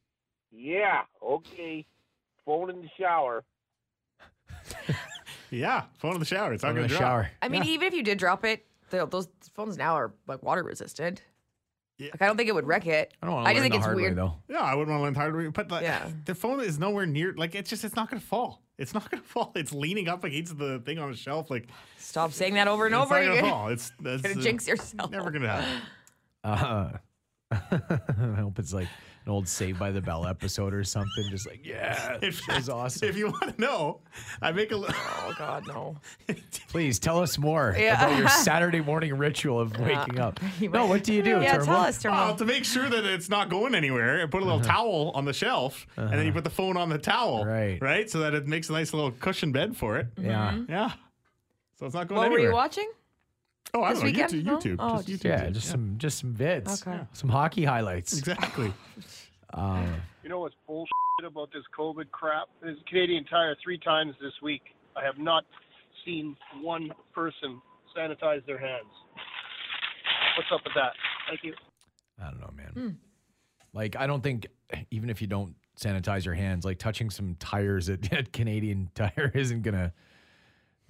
Yeah, 0.51 1.03
okay. 1.23 1.85
Phone 2.45 2.69
in 2.69 2.81
the 2.81 2.89
shower. 2.99 3.45
Yeah, 5.49 5.83
phone 5.99 6.15
in 6.15 6.19
the 6.19 6.25
shower. 6.25 6.51
It's 6.51 6.61
not 6.63 6.75
going 6.75 6.89
to 6.89 6.93
drop. 6.93 6.99
shower. 6.99 7.31
I 7.41 7.47
mean, 7.47 7.63
even 7.63 7.87
if 7.87 7.93
you 7.93 8.03
did 8.03 8.17
drop 8.17 8.43
it, 8.43 8.65
the, 8.89 9.05
those 9.05 9.29
phones 9.53 9.77
now 9.77 9.93
are 9.93 10.11
like 10.27 10.43
water 10.43 10.61
resistant. 10.61 11.21
Like 11.99 12.21
I 12.21 12.27
don't 12.27 12.37
think 12.37 12.47
it 12.49 12.53
would 12.55 12.67
wreck 12.67 12.85
it. 12.85 13.13
I 13.21 13.25
don't 13.25 13.35
want 13.35 13.45
to 13.45 13.49
I 13.49 13.53
learn 13.53 13.55
just 13.55 13.63
think 13.63 13.73
the 13.73 13.77
it's 13.77 13.85
hard 13.85 13.97
way 13.97 14.03
weird. 14.03 14.15
though. 14.17 14.35
Yeah, 14.49 14.59
I 14.61 14.75
wouldn't 14.75 14.89
want 14.89 14.99
to 14.99 15.03
learn 15.03 15.15
hard 15.15 15.35
way, 15.35 15.47
but 15.47 15.71
like, 15.71 15.81
Yeah. 15.83 16.09
the 16.25 16.35
phone 16.35 16.59
is 16.61 16.77
nowhere 16.77 17.05
near. 17.05 17.33
Like 17.35 17.55
it's 17.55 17.69
just, 17.69 17.83
it's 17.83 17.95
not 17.95 18.09
going 18.09 18.21
to 18.21 18.25
fall. 18.27 18.61
It's 18.77 18.93
not 18.93 19.09
going 19.11 19.23
to 19.23 19.27
fall. 19.27 19.51
It's 19.55 19.73
leaning 19.73 20.07
up 20.07 20.23
against 20.23 20.57
the 20.59 20.79
thing 20.85 20.99
on 20.99 21.09
the 21.11 21.17
shelf. 21.17 21.49
Like 21.49 21.67
Stop 21.97 22.31
saying 22.33 22.53
that 22.53 22.67
over 22.67 22.85
and 22.85 22.93
it's 22.93 23.03
over 23.03 23.19
not 23.23 23.35
gonna 23.35 23.41
fall. 23.49 23.67
It's 23.69 23.91
that's 23.99 24.21
Gonna 24.21 24.39
uh, 24.39 24.43
jinx 24.43 24.67
yourself. 24.67 25.09
Never 25.11 25.31
going 25.31 25.41
to 25.43 25.49
happen. 25.49 25.81
Uh, 26.43 26.89
I 27.51 28.35
hope 28.41 28.59
it's 28.59 28.73
like 28.73 28.87
an 29.27 29.33
old 29.33 29.47
Saved 29.47 29.77
by 29.77 29.91
the 29.91 29.99
Bell 30.01 30.25
episode 30.25 30.73
or 30.73 30.83
something. 30.85 31.25
Just 31.29 31.45
like, 31.47 31.65
yeah, 31.65 32.17
it 32.21 32.33
that 32.47 32.55
was 32.57 32.69
awesome. 32.69 33.09
If 33.09 33.17
you 33.17 33.27
want 33.27 33.55
to 33.55 33.61
know, 33.61 33.99
I 34.41 34.51
make 34.53 34.71
a. 34.71 34.77
li- 34.77 34.87
Oh 35.27 35.33
God, 35.37 35.67
no. 35.67 35.97
Please 36.69 36.99
tell 36.99 37.19
us 37.21 37.37
more 37.37 37.75
Yeah. 37.77 38.01
about 38.05 38.17
your 38.17 38.29
Saturday 38.29 38.79
morning 38.79 39.17
ritual 39.17 39.59
of 39.59 39.77
waking 39.77 40.19
up. 40.19 40.39
No, 40.61 40.85
what 40.85 41.03
do 41.03 41.13
you 41.13 41.21
do? 41.21 41.41
Yeah, 41.41 41.57
Turnbull? 41.57 41.65
tell 41.75 41.83
us, 41.83 42.03
Well, 42.03 42.35
to 42.35 42.45
make 42.45 42.63
sure 42.63 42.87
that 42.89 43.03
it's 43.05 43.29
not 43.29 43.49
going 43.49 43.75
anywhere, 43.75 44.23
I 44.23 44.25
put 44.27 44.41
a 44.41 44.45
little 44.45 44.61
towel 44.61 45.11
on 45.13 45.25
the 45.25 45.33
shelf, 45.33 45.85
and 45.97 46.13
then 46.13 46.25
you 46.25 46.31
put 46.31 46.45
the 46.45 46.49
phone 46.49 46.77
on 46.77 46.87
the 46.87 46.97
towel, 46.97 47.41
Uh-huh. 47.41 47.49
Right. 47.51 47.81
Right, 47.81 48.09
so 48.09 48.19
that 48.19 48.33
it 48.33 48.47
makes 48.47 48.69
a 48.69 48.71
nice 48.73 48.93
little 48.93 49.11
cushion 49.11 49.51
bed 49.51 49.75
for 49.75 49.97
it. 49.97 50.07
Yeah. 50.17 50.57
Yeah. 50.69 50.91
So 51.77 51.85
it's 51.85 51.93
not 51.95 52.07
going 52.07 52.21
anywhere. 52.21 52.29
What 52.29 52.31
were 52.31 52.37
anywhere. 52.37 52.49
you 52.51 52.55
watching? 52.55 52.89
Oh, 53.73 53.81
I 53.83 53.93
this 53.93 54.01
don't 54.01 54.11
know. 54.13 54.23
weekend? 54.23 54.33
YouTube. 54.33 54.43
No? 54.45 54.57
YouTube. 54.57 54.75
Oh, 54.79 55.01
just 55.01 55.23
YouTube. 55.23 55.25
Yeah, 55.25 55.49
just 55.49 55.69
some 55.69 55.95
just 55.97 56.19
some 56.19 56.33
vids. 56.33 56.85
Okay. 56.87 56.99
Some 57.13 57.29
hockey 57.29 57.63
highlights. 57.65 58.17
Exactly. 58.17 58.73
Uh, 59.53 59.81
You 60.23 60.29
know 60.29 60.39
what's 60.41 60.55
bullshit 60.67 60.91
about 61.25 61.49
this 61.53 61.63
COVID 61.75 62.11
crap? 62.11 62.49
Is 62.63 62.77
Canadian 62.89 63.23
Tire 63.23 63.55
three 63.63 63.77
times 63.79 64.13
this 64.21 64.33
week. 64.43 64.61
I 64.97 65.05
have 65.05 65.17
not 65.17 65.45
seen 66.03 66.35
one 66.61 66.91
person 67.15 67.61
sanitize 67.97 68.45
their 68.45 68.57
hands. 68.59 68.89
What's 70.35 70.49
up 70.53 70.59
with 70.65 70.73
that? 70.75 70.91
Thank 71.29 71.45
you. 71.45 71.53
I 72.21 72.29
don't 72.29 72.41
know, 72.41 72.51
man. 72.57 72.71
Hmm. 72.73 72.89
Like, 73.73 73.95
I 73.95 74.05
don't 74.05 74.21
think 74.21 74.47
even 74.91 75.09
if 75.09 75.21
you 75.21 75.27
don't 75.27 75.55
sanitize 75.79 76.25
your 76.25 76.33
hands, 76.35 76.65
like 76.65 76.77
touching 76.77 77.09
some 77.09 77.35
tires 77.39 77.89
at, 77.89 78.11
at 78.17 78.33
Canadian 78.33 78.89
Tire 78.95 79.31
isn't 79.33 79.61
gonna 79.61 79.93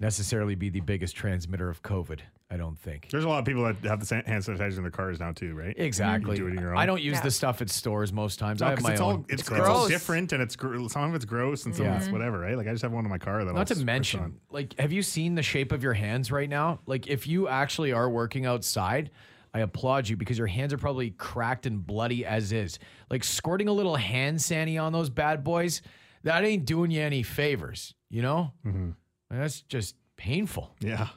necessarily 0.00 0.56
be 0.56 0.68
the 0.68 0.80
biggest 0.80 1.14
transmitter 1.14 1.68
of 1.70 1.82
COVID. 1.84 2.20
I 2.50 2.56
don't 2.56 2.78
think. 2.78 3.08
There's 3.10 3.24
a 3.24 3.28
lot 3.28 3.40
of 3.40 3.44
people 3.44 3.62
that 3.64 3.76
have 3.84 4.06
the 4.06 4.14
hand 4.26 4.42
sanitizer 4.42 4.76
in 4.78 4.82
their 4.82 4.90
cars 4.90 5.20
now 5.20 5.32
too, 5.32 5.54
right? 5.54 5.74
Exactly. 5.76 6.36
You 6.38 6.44
do 6.44 6.46
it 6.48 6.54
in 6.54 6.60
your 6.60 6.72
own. 6.72 6.78
I 6.78 6.86
don't 6.86 7.02
use 7.02 7.16
Yeah. 7.16 7.20
the 7.24 7.30
stuff 7.30 7.60
at 7.60 7.68
stores 7.68 8.10
most 8.10 8.38
times. 8.38 8.62
I 8.62 8.66
No, 8.66 8.70
have 8.70 8.78
'cause 8.78 8.84
my 8.84 8.92
it's 8.92 9.00
own. 9.02 9.06
all 9.16 9.24
it's, 9.28 9.32
It's 9.34 9.42
it's 9.42 9.50
all 9.50 9.56
gross. 9.80 9.88
different 9.88 10.32
and 10.32 10.42
it's 10.42 10.56
gr- 10.56 10.88
some 10.88 11.10
of 11.10 11.14
it's 11.14 11.26
gross 11.26 11.66
and 11.66 11.76
some 11.76 11.86
of 11.86 11.96
it's 12.00 12.08
whatever, 12.10 12.38
right? 12.38 12.56
Like 12.56 12.66
I 12.66 12.70
just 12.70 12.82
have 12.82 12.92
one 12.92 13.04
in 13.04 13.10
my 13.10 13.18
car 13.18 13.44
that 13.44 13.50
I'll 13.50 13.54
Not 13.56 13.66
to 13.66 13.84
mention, 13.84 14.20
on. 14.20 14.34
like, 14.50 14.78
have 14.80 14.92
you 14.92 15.02
seen 15.02 15.34
the 15.34 15.42
shape 15.42 15.72
of 15.72 15.82
your 15.82 15.92
hands 15.92 16.32
right 16.32 16.48
now? 16.48 16.80
Like, 16.86 17.06
if 17.06 17.26
you 17.26 17.48
actually 17.48 17.92
are 17.92 18.08
working 18.08 18.46
outside, 18.46 19.10
I 19.52 19.60
applaud 19.60 20.08
you 20.08 20.16
because 20.16 20.38
your 20.38 20.46
hands 20.46 20.72
are 20.72 20.78
probably 20.78 21.10
cracked 21.10 21.66
and 21.66 21.86
bloody 21.86 22.24
as 22.24 22.50
is. 22.52 22.78
Like, 23.10 23.24
squirting 23.24 23.68
a 23.68 23.72
little 23.72 23.96
hand 23.96 24.40
sandy 24.40 24.78
on 24.78 24.92
those 24.94 25.10
bad 25.10 25.44
boys, 25.44 25.82
that 26.22 26.44
ain't 26.44 26.64
doing 26.64 26.90
you 26.90 27.02
any 27.02 27.22
favors, 27.22 27.94
you 28.08 28.22
know? 28.22 28.52
Mm-hmm. 28.66 28.90
That's 29.30 29.60
just 29.62 29.96
painful. 30.16 30.74
Yeah. 30.80 31.08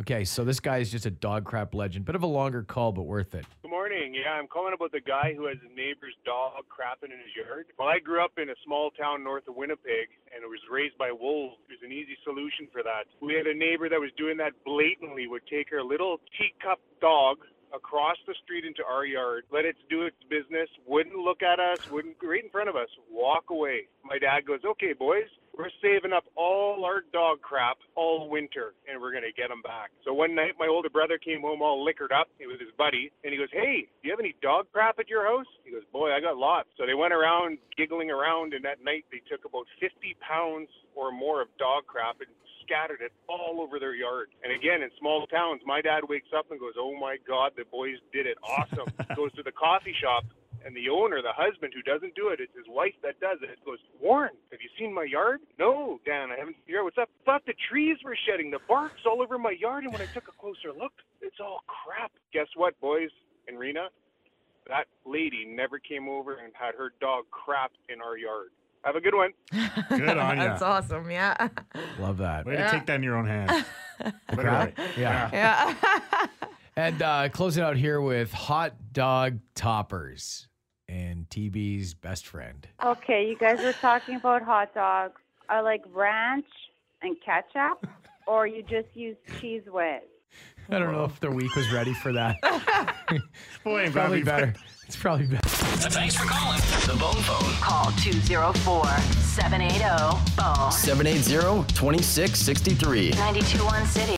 Okay, 0.00 0.24
so 0.24 0.42
this 0.42 0.58
guy 0.58 0.78
is 0.78 0.90
just 0.90 1.06
a 1.06 1.10
dog 1.10 1.44
crap 1.44 1.72
legend. 1.72 2.04
Bit 2.04 2.16
of 2.16 2.22
a 2.24 2.26
longer 2.26 2.62
call, 2.62 2.90
but 2.90 3.02
worth 3.02 3.34
it. 3.34 3.46
Good 3.62 3.70
morning. 3.70 4.14
Yeah, 4.14 4.32
I'm 4.32 4.48
calling 4.48 4.74
about 4.74 4.90
the 4.90 5.00
guy 5.00 5.34
who 5.36 5.46
has 5.46 5.56
his 5.62 5.70
neighbor's 5.70 6.14
dog 6.26 6.64
crapping 6.66 7.12
in 7.14 7.18
his 7.22 7.30
yard. 7.36 7.66
Well, 7.78 7.88
I 7.88 8.00
grew 8.00 8.22
up 8.24 8.32
in 8.38 8.50
a 8.50 8.58
small 8.64 8.90
town 8.90 9.22
north 9.22 9.46
of 9.46 9.54
Winnipeg 9.54 10.10
and 10.34 10.42
it 10.42 10.48
was 10.50 10.58
raised 10.70 10.98
by 10.98 11.12
wolves. 11.12 11.56
There's 11.68 11.82
an 11.84 11.92
easy 11.92 12.18
solution 12.24 12.66
for 12.72 12.82
that. 12.82 13.06
We 13.22 13.34
had 13.34 13.46
a 13.46 13.54
neighbor 13.54 13.88
that 13.88 14.00
was 14.00 14.10
doing 14.18 14.36
that 14.38 14.52
blatantly, 14.64 15.28
would 15.28 15.46
take 15.46 15.70
her 15.70 15.82
little 15.82 16.18
teacup 16.36 16.80
dog 17.00 17.38
across 17.72 18.16
the 18.26 18.34
street 18.42 18.64
into 18.64 18.82
our 18.84 19.06
yard, 19.06 19.44
let 19.52 19.64
it 19.64 19.76
do 19.88 20.02
its 20.02 20.18
business, 20.28 20.68
wouldn't 20.86 21.16
look 21.16 21.42
at 21.42 21.58
us, 21.58 21.90
wouldn't 21.90 22.16
right 22.22 22.42
in 22.42 22.50
front 22.50 22.68
of 22.68 22.74
us, 22.76 22.88
walk 23.10 23.50
away. 23.50 23.86
My 24.04 24.18
dad 24.18 24.46
goes, 24.46 24.64
"Okay, 24.64 24.92
boys, 24.92 25.26
we're 25.56 25.70
saving 25.82 26.12
up 26.12 26.24
all 26.36 26.84
our 26.84 27.02
dog 27.12 27.40
crap 27.40 27.78
all 27.94 28.28
winter, 28.28 28.74
and 28.88 29.00
we're 29.00 29.12
gonna 29.12 29.32
get 29.32 29.48
them 29.48 29.62
back." 29.62 29.90
So 30.04 30.12
one 30.12 30.34
night, 30.34 30.58
my 30.58 30.66
older 30.66 30.90
brother 30.90 31.18
came 31.18 31.40
home 31.42 31.62
all 31.62 31.82
liquored 31.82 32.12
up. 32.12 32.28
He 32.38 32.46
was 32.46 32.60
his 32.60 32.72
buddy, 32.72 33.12
and 33.22 33.32
he 33.32 33.38
goes, 33.38 33.50
"Hey, 33.52 33.82
do 33.82 34.08
you 34.08 34.10
have 34.10 34.20
any 34.20 34.34
dog 34.40 34.66
crap 34.72 34.98
at 34.98 35.08
your 35.08 35.24
house?" 35.24 35.46
He 35.64 35.70
goes, 35.70 35.84
"Boy, 35.92 36.12
I 36.12 36.20
got 36.20 36.36
lots." 36.36 36.68
So 36.76 36.86
they 36.86 36.94
went 36.94 37.14
around 37.14 37.58
giggling 37.76 38.10
around, 38.10 38.54
and 38.54 38.64
that 38.64 38.82
night 38.82 39.04
they 39.10 39.20
took 39.20 39.44
about 39.44 39.66
50 39.80 40.14
pounds 40.20 40.70
or 40.94 41.12
more 41.12 41.40
of 41.40 41.56
dog 41.56 41.86
crap 41.86 42.20
and 42.20 42.30
scattered 42.62 43.00
it 43.00 43.12
all 43.28 43.60
over 43.60 43.78
their 43.78 43.94
yard. 43.94 44.30
And 44.42 44.52
again, 44.52 44.82
in 44.82 44.90
small 44.98 45.26
towns, 45.26 45.60
my 45.66 45.80
dad 45.80 46.08
wakes 46.08 46.32
up 46.32 46.50
and 46.50 46.58
goes, 46.58 46.74
"Oh 46.76 46.96
my 46.96 47.18
God, 47.18 47.52
the 47.56 47.64
boys 47.66 47.98
did 48.12 48.26
it! 48.26 48.38
Awesome!" 48.42 48.88
goes 49.16 49.32
to 49.34 49.42
the 49.42 49.52
coffee 49.52 49.94
shop. 50.00 50.24
And 50.64 50.74
the 50.74 50.88
owner, 50.88 51.20
the 51.20 51.32
husband 51.36 51.74
who 51.76 51.82
doesn't 51.82 52.14
do 52.14 52.28
it, 52.28 52.40
it's 52.40 52.54
his 52.56 52.64
wife 52.68 52.94
that 53.02 53.20
does 53.20 53.38
it, 53.42 53.50
It 53.50 53.64
goes, 53.66 53.78
Warren, 54.00 54.32
have 54.50 54.60
you 54.62 54.68
seen 54.78 54.94
my 54.94 55.04
yard? 55.04 55.40
No, 55.58 56.00
Dan, 56.06 56.30
I 56.30 56.36
haven't 56.38 56.54
seen 56.64 56.72
your 56.72 56.76
yard. 56.82 56.84
What's 56.86 56.98
up? 56.98 57.10
Thought 57.26 57.44
the 57.46 57.52
trees 57.68 57.98
were 58.02 58.16
shedding. 58.26 58.50
The 58.50 58.60
bark's 58.66 59.04
all 59.04 59.20
over 59.20 59.36
my 59.38 59.50
yard. 59.60 59.84
And 59.84 59.92
when 59.92 60.00
I 60.00 60.06
took 60.06 60.26
a 60.28 60.32
closer 60.40 60.72
look, 60.72 60.92
it's 61.20 61.36
all 61.38 61.60
crap. 61.66 62.12
Guess 62.32 62.46
what, 62.56 62.80
boys 62.80 63.10
and 63.46 63.58
Rena? 63.58 63.88
That 64.68 64.86
lady 65.04 65.44
never 65.46 65.78
came 65.78 66.08
over 66.08 66.36
and 66.36 66.50
had 66.54 66.74
her 66.76 66.92
dog 66.98 67.24
crap 67.30 67.72
in 67.90 68.00
our 68.00 68.16
yard. 68.16 68.48
Have 68.84 68.96
a 68.96 69.00
good 69.00 69.14
one. 69.14 69.32
Good 69.88 70.16
on 70.18 70.36
you. 70.38 70.44
That's 70.44 70.62
awesome. 70.62 71.10
Yeah. 71.10 71.48
Love 71.98 72.18
that. 72.18 72.44
Way 72.46 72.56
to 72.56 72.70
take 72.70 72.86
that 72.86 72.96
in 72.96 73.02
your 73.02 73.16
own 73.16 73.26
hands. 73.26 73.64
The 74.28 74.36
crap? 74.36 74.76
Yeah. 74.98 75.30
Yeah. 75.32 76.26
And 76.76 77.00
uh, 77.02 77.28
close 77.28 77.56
it 77.56 77.62
out 77.62 77.76
here 77.76 78.00
with 78.00 78.32
hot 78.32 78.74
dog 78.92 79.38
toppers 79.54 80.48
and 80.88 81.28
TB's 81.30 81.94
best 81.94 82.26
friend. 82.26 82.66
Okay, 82.84 83.26
you 83.28 83.36
guys 83.36 83.62
were 83.62 83.72
talking 83.72 84.16
about 84.16 84.42
hot 84.42 84.74
dogs. 84.74 85.20
I 85.48 85.60
like 85.60 85.82
ranch 85.92 86.46
and 87.02 87.16
ketchup, 87.24 87.86
or 88.26 88.46
you 88.46 88.62
just 88.62 88.88
use 88.94 89.16
cheese 89.40 89.62
whiz. 89.66 90.02
I 90.70 90.78
don't 90.78 90.92
know 90.92 91.04
if 91.04 91.20
the 91.20 91.30
week 91.30 91.54
was 91.54 91.70
ready 91.72 91.92
for 91.94 92.12
that. 92.12 92.36
Boy, 93.64 93.82
it's 93.82 93.92
probably 93.92 94.22
better. 94.22 94.54
It's 94.86 94.96
probably 94.96 95.26
better. 95.26 95.46
Thanks 95.46 96.16
for 96.16 96.24
calling. 96.26 96.58
The 96.86 96.96
Bone 96.98 97.14
Phone. 97.22 97.52
Call 97.60 97.90
204 97.92 98.86
780 98.86 99.78
BONE. 100.36 100.70
780-2663. 100.70 103.14
921 103.14 103.86
City. 103.86 104.16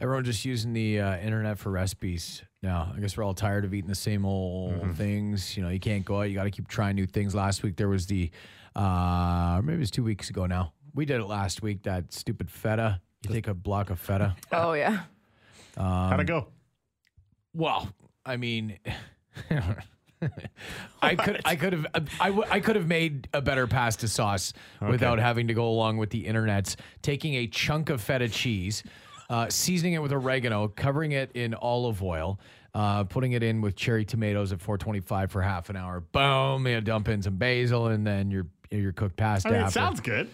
Everyone 0.00 0.24
just 0.24 0.44
using 0.46 0.72
the 0.72 0.98
uh, 1.00 1.18
internet 1.18 1.58
for 1.58 1.70
recipes 1.70 2.42
now. 2.62 2.90
I 2.96 3.00
guess 3.00 3.16
we're 3.18 3.22
all 3.24 3.34
tired 3.34 3.66
of 3.66 3.74
eating 3.74 3.88
the 3.90 3.94
same 3.94 4.24
old 4.24 4.96
things. 4.96 5.56
You 5.58 5.62
know, 5.62 5.68
you 5.68 5.78
can't 5.80 6.04
go 6.06 6.20
out. 6.20 6.22
You 6.22 6.34
got 6.34 6.44
to 6.44 6.50
keep 6.50 6.68
trying 6.68 6.96
new 6.96 7.04
things. 7.06 7.34
Last 7.34 7.62
week 7.62 7.76
there 7.76 7.88
was 7.88 8.06
the, 8.06 8.30
uh, 8.74 9.60
maybe 9.62 9.76
it 9.76 9.80
was 9.80 9.90
two 9.90 10.02
weeks 10.04 10.30
ago 10.30 10.46
now. 10.46 10.72
We 10.94 11.04
did 11.04 11.20
it 11.20 11.26
last 11.26 11.60
week. 11.60 11.82
That 11.82 12.14
stupid 12.14 12.50
feta. 12.50 13.00
You 13.26 13.34
take 13.34 13.46
a 13.48 13.52
block 13.54 13.90
of 13.90 14.00
feta. 14.00 14.36
Oh 14.52 14.72
yeah. 14.72 15.00
Um, 15.76 15.84
How'd 15.86 16.20
it 16.20 16.24
go? 16.26 16.48
Well, 17.52 17.88
I 18.24 18.36
mean, 18.38 18.78
I 21.02 21.14
could, 21.14 21.40
I 21.44 21.56
could 21.56 21.72
have, 21.74 21.86
I, 22.20 22.28
w- 22.28 22.48
I 22.50 22.60
could 22.60 22.76
have 22.76 22.86
made 22.86 23.28
a 23.34 23.40
better 23.42 23.66
pasta 23.66 24.08
sauce 24.08 24.52
without 24.80 25.18
having 25.18 25.48
to 25.48 25.54
go 25.54 25.68
along 25.68 25.98
with 25.98 26.10
the 26.10 26.26
internet's 26.26 26.76
taking 27.02 27.34
a 27.34 27.46
chunk 27.46 27.90
of 27.90 28.00
feta 28.00 28.28
cheese, 28.28 28.82
uh, 29.30 29.48
seasoning 29.48 29.94
it 29.94 30.02
with 30.02 30.12
oregano, 30.12 30.68
covering 30.68 31.12
it 31.12 31.30
in 31.34 31.54
olive 31.54 32.02
oil, 32.02 32.38
uh, 32.74 33.04
putting 33.04 33.32
it 33.32 33.42
in 33.42 33.60
with 33.62 33.76
cherry 33.76 34.04
tomatoes 34.04 34.52
at 34.52 34.60
425 34.60 35.30
for 35.30 35.40
half 35.40 35.70
an 35.70 35.76
hour. 35.76 36.00
Boom, 36.00 36.66
you 36.66 36.80
dump 36.80 37.08
in 37.08 37.22
some 37.22 37.36
basil, 37.36 37.86
and 37.86 38.06
then 38.06 38.30
your 38.30 38.46
your 38.70 38.92
cooked 38.92 39.16
pasta. 39.16 39.48
I 39.48 39.52
mean, 39.52 39.60
it 39.62 39.70
sounds 39.70 40.00
good. 40.00 40.28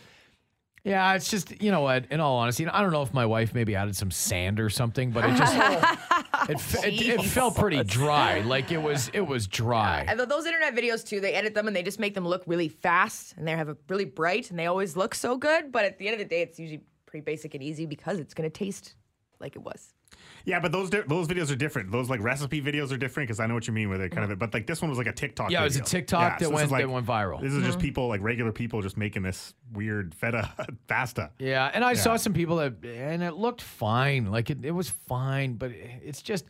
Yeah, 0.83 1.15
it's 1.15 1.31
just 1.31 1.61
you 1.61 1.71
know 1.71 1.81
what. 1.81 2.07
In 2.11 2.21
all 2.21 2.37
honesty, 2.37 2.67
I 2.67 2.81
don't 2.81 2.93
know 2.93 3.03
if 3.03 3.13
my 3.13 3.27
wife 3.27 3.55
maybe 3.55 3.75
added 3.75 3.97
some 3.97 4.11
sand 4.11 4.61
or 4.61 4.71
something, 4.71 5.11
but 5.11 5.25
it 5.25 5.37
just 5.37 5.55
it, 6.49 6.61
fe- 6.61 6.89
it, 6.95 7.21
it 7.21 7.23
felt 7.25 7.57
pretty 7.57 7.83
dry. 7.83 8.41
Like 8.41 8.71
it 8.71 8.81
was 8.81 9.11
it 9.13 9.27
was 9.27 9.47
dry. 9.47 10.05
And 10.09 10.19
those 10.19 10.47
internet 10.47 10.75
videos 10.77 11.05
too, 11.05 11.21
they 11.21 11.35
edit 11.35 11.55
them 11.55 11.67
and 11.67 11.75
they 11.75 11.83
just 11.83 11.99
make 11.99 12.15
them 12.15 12.27
look 12.27 12.45
really 12.47 12.69
fast 12.69 13.35
and 13.37 13.47
they 13.47 13.53
have 13.53 13.69
a 13.69 13.77
really 13.89 14.05
bright 14.05 14.51
and 14.51 14.59
they 14.59 14.67
always 14.67 14.97
look 14.97 15.15
so 15.15 15.37
good. 15.37 15.73
But 15.73 15.85
at 15.85 15.99
the 15.99 16.07
end 16.07 16.15
of 16.15 16.19
the 16.21 16.25
day, 16.25 16.43
it's 16.43 16.59
usually 16.59 16.83
pretty 17.07 17.25
basic 17.25 17.55
and 17.55 17.63
easy 17.63 17.87
because 17.87 18.19
it's 18.19 18.35
going 18.35 18.51
to 18.51 18.57
taste 18.59 18.95
like 19.39 19.55
it 19.57 19.61
was. 19.63 19.93
Yeah, 20.45 20.61
but 20.61 20.73
those 20.73 20.89
di- 20.89 21.03
those 21.07 21.27
videos 21.29 21.51
are 21.53 21.57
different. 21.57 21.91
Those 21.91 22.09
like 22.09 22.21
recipe 22.23 22.63
videos 22.63 22.93
are 22.93 22.97
different 22.97 23.29
because 23.29 23.41
I 23.41 23.47
know 23.47 23.55
what 23.55 23.67
you 23.67 23.73
mean 23.73 23.89
with 23.91 24.01
it, 24.01 24.11
kind 24.13 24.31
of. 24.31 24.39
But 24.39 24.55
like 24.55 24.67
this 24.67 24.81
one 24.81 24.89
was 24.89 24.97
like 24.99 25.09
a 25.09 25.13
TikTok. 25.13 25.51
Yeah, 25.51 25.61
it 25.61 25.65
was 25.65 25.77
a 25.77 25.81
video. 25.81 25.91
TikTok 25.91 26.39
that 26.39 26.45
this 26.45 26.49
went- 26.55 26.71
like- 26.71 26.85
that 26.85 26.89
went 26.91 27.07
viral. 27.07 27.41
This 27.43 27.53
is 27.53 27.65
just 27.65 27.79
Mhm. 27.79 27.83
people 27.83 28.09
like 28.09 28.23
regular 28.23 28.53
people 28.53 28.81
just 28.83 28.97
making 28.97 29.23
this 29.23 29.55
weird 29.73 30.15
feta 30.15 30.49
pasta. 30.87 31.33
Yeah, 31.39 31.71
and 31.75 31.85
I 31.85 31.93
Yeah. 31.93 32.01
saw 32.01 32.17
some 32.17 32.33
people 32.33 32.57
that, 32.57 32.75
and 32.85 33.23
it 33.23 33.33
looked 33.35 33.61
fine. 33.63 34.27
Like 34.31 34.49
it, 34.49 34.65
it 34.65 34.71
was 34.71 34.89
fine, 34.89 35.55
but 35.55 35.71
it's 35.73 36.23
just 36.23 36.45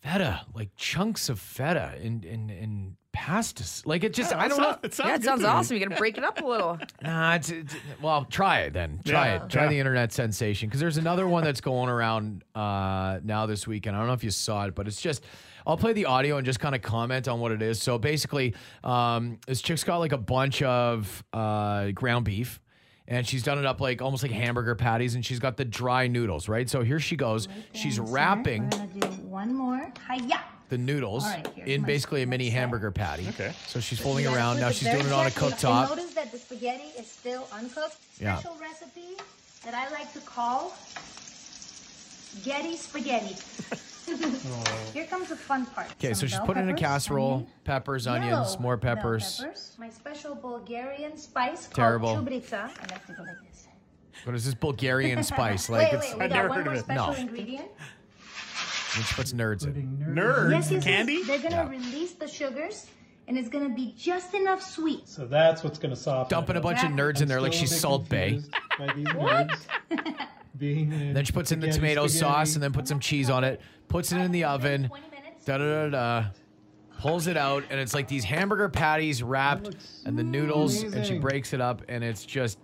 feta, 0.00 0.44
like 0.54 0.70
chunks 0.76 1.28
of 1.28 1.38
feta 1.38 1.94
and 2.02 2.24
and 2.24 2.50
in 2.50 2.96
in 3.22 3.34
pastas. 3.34 3.86
Like 3.86 4.04
it 4.04 4.14
just, 4.14 4.30
Yeah, 4.30 4.40
I 4.40 4.48
don't 4.48 4.56
sounds- 4.58 4.76
know. 4.82 4.86
it 4.88 4.94
sounds 4.94 5.08
Yeah, 5.08 5.14
it 5.16 5.22
sounds 5.22 5.42
to 5.42 5.48
awesome. 5.48 5.76
You 5.76 5.86
gotta 5.86 5.98
break 5.98 6.18
it 6.18 6.24
up 6.24 6.40
a 6.40 6.44
little. 6.44 6.78
Nah, 7.02 7.34
it's, 7.34 7.50
it's 7.50 7.74
well, 8.00 8.24
try 8.26 8.60
it 8.60 8.72
then. 8.72 9.00
Try 9.04 9.26
Yeah. 9.34 9.44
it. 9.44 9.50
Try 9.50 9.64
Yeah. 9.64 9.68
the 9.70 9.78
internet 9.78 10.12
sensation 10.12 10.68
because 10.68 10.80
there's 10.80 10.98
another 10.98 11.26
one 11.26 11.44
that's 11.44 11.60
going 11.60 11.88
around 11.88 12.44
uh, 12.54 13.18
now 13.24 13.46
this 13.46 13.66
weekend. 13.66 13.96
I 13.96 13.98
don't 13.98 14.08
know 14.08 14.14
if 14.14 14.24
you 14.24 14.30
saw 14.30 14.64
it, 14.66 14.74
but 14.74 14.86
it's 14.86 15.00
just. 15.00 15.24
I'll 15.64 15.76
play 15.76 15.92
the 15.92 16.06
audio 16.06 16.38
and 16.38 16.44
just 16.44 16.58
kind 16.58 16.74
of 16.74 16.82
comment 16.82 17.28
on 17.28 17.38
what 17.38 17.52
it 17.52 17.62
is. 17.62 17.80
So 17.80 17.96
basically, 17.96 18.52
um, 18.82 19.38
this 19.46 19.62
chick's 19.62 19.84
got 19.84 19.98
like 19.98 20.10
a 20.12 20.18
bunch 20.18 20.60
of 20.60 21.22
uh, 21.32 21.92
ground 21.92 22.24
beef, 22.24 22.60
and 23.06 23.24
she's 23.24 23.44
done 23.44 23.58
it 23.60 23.64
up 23.64 23.80
like 23.80 24.02
almost 24.02 24.24
like 24.24 24.32
hamburger 24.32 24.74
patties, 24.74 25.14
and 25.14 25.24
she's 25.24 25.38
got 25.38 25.56
the 25.56 25.64
dry 25.64 26.08
noodles, 26.08 26.48
right? 26.48 26.68
So 26.68 26.82
here 26.82 26.98
she 26.98 27.14
goes. 27.14 27.46
She's 27.74 28.00
wrapping 28.00 28.64
We're 28.64 28.70
gonna 28.70 28.86
do 28.88 29.06
one 29.22 29.54
more. 29.54 29.92
Hiya! 30.10 30.40
The 30.72 30.78
noodles 30.78 31.24
All 31.24 31.30
right, 31.30 31.46
here's 31.54 31.68
in 31.68 31.82
basically 31.82 32.22
a 32.22 32.26
mini 32.26 32.48
hamburger 32.48 32.90
patty. 32.90 33.28
Okay. 33.28 33.52
So 33.66 33.78
she's 33.78 34.00
folding 34.00 34.24
Yes, 34.24 34.34
around 34.34 34.58
now. 34.58 34.70
She's 34.70 34.88
doing 34.88 35.04
it 35.04 35.12
on 35.12 35.26
a 35.26 35.30
careful. 35.30 35.50
cooktop. 35.50 35.88
And 35.88 35.96
notice 35.98 36.14
that 36.14 36.32
the 36.32 36.38
spaghetti 36.38 36.88
is 36.98 37.06
still 37.06 37.46
uncooked. 37.52 37.96
Yeah. 38.18 38.38
Special 38.38 38.56
recipe 38.58 39.22
that 39.66 39.74
I 39.74 39.90
like 39.90 40.10
to 40.14 40.20
call 40.20 40.74
Getty 42.42 42.76
Spaghetti. 42.76 43.36
Here 44.94 45.04
comes 45.04 45.28
the 45.28 45.36
fun 45.36 45.66
part. 45.66 45.90
Okay, 45.92 46.14
so 46.14 46.26
she's 46.26 46.38
bell 46.38 46.46
putting 46.46 46.62
in 46.64 46.70
a 46.70 46.74
casserole, 46.74 47.34
onion, 47.34 47.50
peppers, 47.64 48.06
onions, 48.06 48.30
yellow 48.30 48.58
more 48.60 48.78
peppers. 48.78 49.40
peppers, 49.40 49.76
My 49.78 49.90
special 49.90 50.34
Bulgarian 50.34 51.18
spice 51.18 51.68
Terrible. 51.68 52.14
called 52.14 52.26
chubrica. 52.28 52.54
I 52.64 52.92
like 52.92 53.06
to 53.08 53.12
go 53.12 53.22
like 53.24 53.36
this. 53.50 53.68
What 54.24 54.34
is 54.34 54.46
this 54.46 54.54
Bulgarian 54.54 55.22
spice? 55.32 55.68
Like 55.68 55.92
wait, 55.92 55.98
it's 55.98 56.14
wait, 56.14 56.22
we 56.22 56.28
got 56.28 56.48
one 56.48 56.64
more 56.64 56.76
special 56.76 57.12
ingredient. 57.12 57.68
And 58.94 59.04
she 59.04 59.14
puts 59.14 59.32
nerds 59.32 59.64
in. 59.66 60.50
yes, 60.50 60.70
yes, 60.70 60.84
yes. 60.84 61.26
They're 61.26 61.50
gonna 61.50 61.68
release 61.68 62.12
the 62.12 62.28
sugars, 62.28 62.86
and 63.26 63.38
it's 63.38 63.48
gonna 63.48 63.68
be 63.70 63.94
just 63.96 64.34
enough 64.34 64.62
sweet. 64.62 65.08
So 65.08 65.26
that's 65.26 65.64
what's 65.64 65.78
going 65.78 65.94
to 65.94 66.00
soften. 66.00 66.36
Dumping 66.36 66.56
a 66.56 66.60
bunch 66.60 66.82
of 66.82 66.90
nerds 66.90 67.22
in 67.22 67.28
there 67.28 67.40
like 67.40 67.52
she's 67.52 67.74
Salt 67.78 68.08
Bae. 68.08 68.40
What? 69.14 69.50
being 70.58 70.90
Then 71.14 71.24
she 71.24 71.32
puts 71.32 71.52
in 71.52 71.60
the 71.60 71.70
tomato 71.72 72.06
spaghetti. 72.06 72.18
sauce 72.34 72.54
and 72.54 72.62
then 72.62 72.72
puts 72.72 72.88
some 72.88 73.00
cheese 73.00 73.30
on 73.30 73.44
it. 73.44 73.60
Puts 73.88 74.12
it 74.12 74.18
in 74.18 74.32
the 74.32 74.44
oven. 74.44 74.90
Da 75.44 75.58
da 75.58 75.88
da 75.88 75.88
da. 75.88 76.28
Pulls 76.98 77.26
it 77.26 77.36
out 77.36 77.64
and 77.70 77.80
it's 77.80 77.94
like 77.94 78.06
these 78.06 78.22
hamburger 78.24 78.68
patties 78.68 79.22
wrapped 79.22 79.74
and 80.06 80.16
the 80.16 80.22
noodles 80.22 80.82
and 80.82 81.04
she 81.04 81.18
breaks 81.18 81.52
it 81.52 81.60
up 81.60 81.82
and 81.88 82.04
it's 82.04 82.24
just 82.24 82.58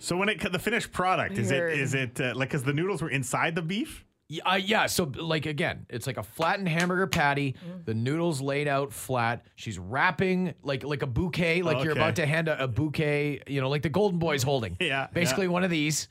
So 0.00 0.16
when 0.16 0.28
it 0.28 0.52
the 0.52 0.58
finished 0.58 0.92
product 0.92 1.38
is 1.38 1.50
it 1.50 1.62
is 1.72 1.94
it 1.94 2.20
uh, 2.20 2.32
like 2.34 2.50
because 2.50 2.64
the 2.64 2.74
noodles 2.74 3.00
were 3.00 3.10
inside 3.10 3.54
the 3.54 3.62
beef? 3.62 4.04
Yeah, 4.30 4.42
uh, 4.44 4.56
yeah. 4.56 4.86
So, 4.86 5.04
like 5.04 5.46
again, 5.46 5.86
it's 5.88 6.06
like 6.06 6.18
a 6.18 6.22
flattened 6.22 6.68
hamburger 6.68 7.06
patty. 7.06 7.54
Mm. 7.66 7.86
The 7.86 7.94
noodles 7.94 8.42
laid 8.42 8.68
out 8.68 8.92
flat. 8.92 9.46
She's 9.56 9.78
wrapping 9.78 10.54
like 10.62 10.84
like 10.84 11.02
a 11.02 11.06
bouquet, 11.06 11.62
like 11.62 11.82
you're 11.82 11.94
about 11.94 12.16
to 12.16 12.26
hand 12.26 12.48
a, 12.48 12.64
a 12.64 12.68
bouquet. 12.68 13.42
You 13.46 13.62
know, 13.62 13.70
like 13.70 13.82
the 13.82 13.88
Golden 13.88 14.18
Boys 14.18 14.42
holding. 14.42 14.76
Yeah, 14.88 15.08
basically 15.12 15.46
yeah. 15.46 15.52
one 15.52 15.64
of 15.64 15.70
these. 15.70 16.08